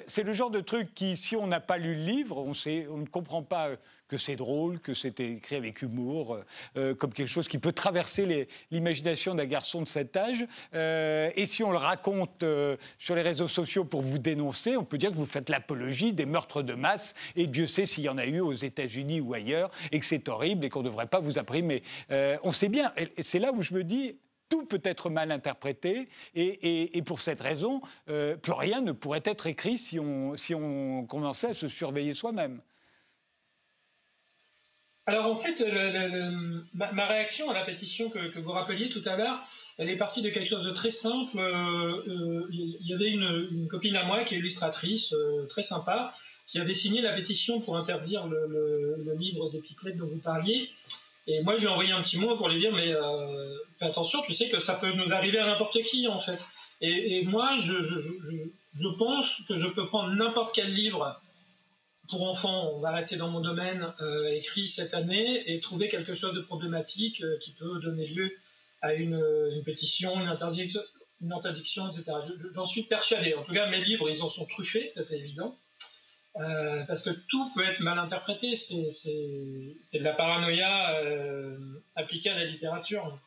c'est 0.08 0.24
le 0.24 0.34
genre 0.34 0.52
de 0.52 0.62
truc 0.62 0.94
qui, 0.94 1.16
si 1.16 1.36
on 1.36 1.48
n'a 1.48 1.62
pas 1.62 1.78
lu 1.78 1.96
le 1.96 2.04
livre, 2.04 2.44
on 2.44 2.98
ne 2.98 3.06
comprend 3.06 3.44
pas 3.44 3.70
que 4.08 4.18
c'est 4.18 4.36
drôle, 4.36 4.80
que 4.80 4.94
c'était 4.94 5.32
écrit 5.32 5.56
avec 5.56 5.82
humour, 5.82 6.40
euh, 6.78 6.94
comme 6.96 7.14
quelque 7.14 7.30
chose 7.30 7.48
qui 7.48 7.58
peut 7.58 7.72
traverser 7.72 8.48
l'imagination 8.72 9.36
d'un 9.36 9.46
garçon 9.46 9.82
de 9.82 9.88
cet 9.88 10.16
âge. 10.16 10.46
Euh, 10.74 11.32
et 11.36 11.46
si 11.46 11.64
on 11.64 11.72
le 11.72 11.78
raconte 11.78 12.44
euh, 12.44 12.78
sur 12.98 13.16
les 13.16 13.22
réseaux 13.22 13.48
sociaux 13.48 13.84
pour 13.84 14.02
vous 14.02 14.20
dénoncer, 14.20 14.78
on 14.78 14.84
peut 14.84 14.98
dire 14.98 15.12
que 15.12 15.16
vous 15.16 15.26
faites 15.26 15.50
l'apologie 15.50 16.14
des 16.14 16.26
meurtres 16.26 16.62
de 16.62 16.74
masse, 16.74 17.14
et 17.36 17.48
Dieu 17.48 17.68
sait 17.68 17.86
s'il 17.86 18.04
y 18.04 18.10
en 18.10 18.18
a 18.18 18.26
eu 18.26 18.40
aux 18.40 18.54
États-Unis 18.54 19.22
ou 19.22 19.34
ailleurs, 19.34 19.72
et 19.92 20.00
que 20.00 20.06
c'est 20.06 20.30
horrible 20.30 20.66
et 20.66 20.70
qu'on 20.70 20.84
ne 20.84 20.90
devrait 20.90 21.08
pas 21.08 21.20
vous 21.20 21.40
imprimer. 21.40 21.84
on 22.44 22.52
sait 22.52 22.70
bien, 22.70 22.94
c'est 23.22 23.40
là 23.40 23.52
où 23.54 23.62
je 23.62 23.74
me 23.74 23.84
dis, 23.84 24.18
tout 24.50 24.66
peut 24.66 24.82
être 24.84 25.10
mal 25.10 25.32
interprété 25.32 26.08
et, 26.36 27.02
pour 27.06 27.22
cette 27.22 27.42
raison, 27.42 27.82
plus 28.06 28.52
rien 28.52 28.82
ne 28.82 28.92
pourrait 28.92 29.24
être 29.26 29.48
écrit 29.48 29.78
si 29.78 30.00
on 30.00 31.06
commençait 31.08 31.50
à 31.50 31.54
se 31.54 31.68
surveiller 31.68 32.14
soi-même. 32.14 32.62
Alors 35.08 35.28
en 35.28 35.36
fait, 35.36 35.64
ma, 36.74 37.06
réaction 37.06 37.52
à 37.52 37.54
la 37.54 37.64
pétition 37.64 38.10
que, 38.10 38.40
vous 38.40 38.52
rappeliez 38.52 38.90
tout 38.90 39.04
à 39.06 39.16
l'heure, 39.16 39.40
elle 39.78 39.90
est 39.90 39.98
partie 39.98 40.24
de 40.24 40.30
quelque 40.30 40.48
chose 40.48 40.66
de 40.66 40.72
très 40.72 40.90
simple. 40.90 41.38
Euh, 41.38 42.04
euh, 42.08 42.48
il 42.52 42.88
y 42.88 42.94
avait 42.94 43.12
une, 43.12 43.68
copine 43.68 43.96
à 43.98 44.04
moi 44.04 44.24
qui 44.24 44.34
est 44.34 44.40
illustratrice, 44.40 45.14
euh, 45.14 45.46
très 45.46 45.62
sympa, 45.62 46.12
qui 46.48 46.60
avait 46.60 46.74
signé 46.74 47.02
la 47.02 47.12
pétition 47.12 47.60
pour 47.60 47.78
interdire 47.78 48.26
le, 48.26 49.14
livre 49.16 49.52
des 49.52 49.94
dont 49.94 50.08
vous 50.08 50.20
parliez. 50.20 50.70
Et 51.28 51.42
moi, 51.44 51.56
je 51.56 51.62
lui 51.62 51.68
ai 51.68 51.70
envoyé 51.70 51.92
un 51.92 52.02
petit 52.02 52.18
mot 52.18 52.36
pour 52.36 52.50
lui 52.50 52.60
dire, 52.60 52.74
mais 52.74 52.94
fais 53.78 53.86
attention, 53.86 54.22
tu 54.24 54.34
sais 54.34 54.50
que 54.50 54.60
ça 54.60 54.74
peut 54.74 54.92
nous 54.92 55.14
arriver 55.14 55.38
à 55.40 55.46
n'importe 55.46 55.82
qui, 55.84 56.08
en 56.08 56.20
fait. 56.20 56.46
Et, 56.82 57.24
moi, 57.26 57.58
je 57.60 58.88
pense 58.98 59.42
que 59.48 59.56
je 59.56 59.68
peux 59.68 59.86
prendre 59.86 60.14
n'importe 60.14 60.54
quel 60.56 60.74
livre 60.74 61.20
pour 62.10 62.28
enfants, 62.28 62.72
on 62.74 62.80
va 62.80 62.92
rester 62.92 63.16
dans 63.16 63.30
mon 63.30 63.42
domaine, 63.42 63.94
écrit 64.32 64.68
cette 64.68 64.94
année 64.94 65.44
et 65.52 65.60
trouver 65.60 65.88
quelque 65.88 66.14
chose 66.14 66.36
de 66.36 66.42
problématique 66.42 67.24
qui 67.42 67.52
peut 67.52 67.80
donner 67.80 68.06
lieu 68.08 68.32
à 68.82 68.94
une, 68.94 69.22
pétition, 69.66 70.20
une 70.20 70.28
interdiction, 70.28 70.82
une 71.22 71.34
interdiction 71.34 71.90
etc. 71.90 72.14
J'en 72.54 72.66
suis 72.66 72.84
persuadé. 72.84 73.34
En 73.34 73.44
tout 73.44 73.54
cas, 73.54 73.70
mes 73.70 73.82
livres, 73.82 74.10
ils 74.10 74.22
en 74.22 74.28
sont 74.28 74.46
truffés, 74.46 74.90
ça 74.90 75.04
c'est 75.04 75.18
évident. 75.18 75.58
Euh, 76.38 76.84
parce 76.84 77.02
que 77.02 77.12
tout 77.12 77.50
peut 77.56 77.64
être 77.64 77.80
mal 77.80 77.98
interprété. 77.98 78.56
C'est 78.56 78.78
de 78.78 80.04
la 80.04 80.14
paranoïa 80.14 81.00
euh, 81.00 81.58
appliquée 81.96 82.30
à 82.30 82.36
la 82.36 82.46
littérature. 82.46 83.18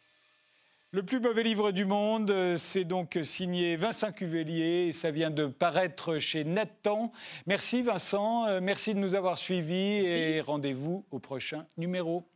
Le 0.90 1.02
plus 1.02 1.20
mauvais 1.20 1.42
livre 1.42 1.70
du 1.70 1.84
monde, 1.84 2.56
c'est 2.56 2.84
donc 2.84 3.18
signé 3.22 3.76
Vincent 3.76 4.10
Cuvelier 4.10 4.86
et 4.88 4.92
ça 4.94 5.10
vient 5.10 5.28
de 5.28 5.44
paraître 5.44 6.18
chez 6.18 6.44
Nathan. 6.44 7.12
Merci 7.46 7.82
Vincent, 7.82 8.46
euh, 8.46 8.60
merci 8.62 8.94
de 8.94 8.98
nous 8.98 9.14
avoir 9.14 9.36
suivis 9.36 10.06
et 10.06 10.40
rendez-vous 10.40 11.04
au 11.10 11.18
prochain 11.18 11.66
numéro. 11.76 12.26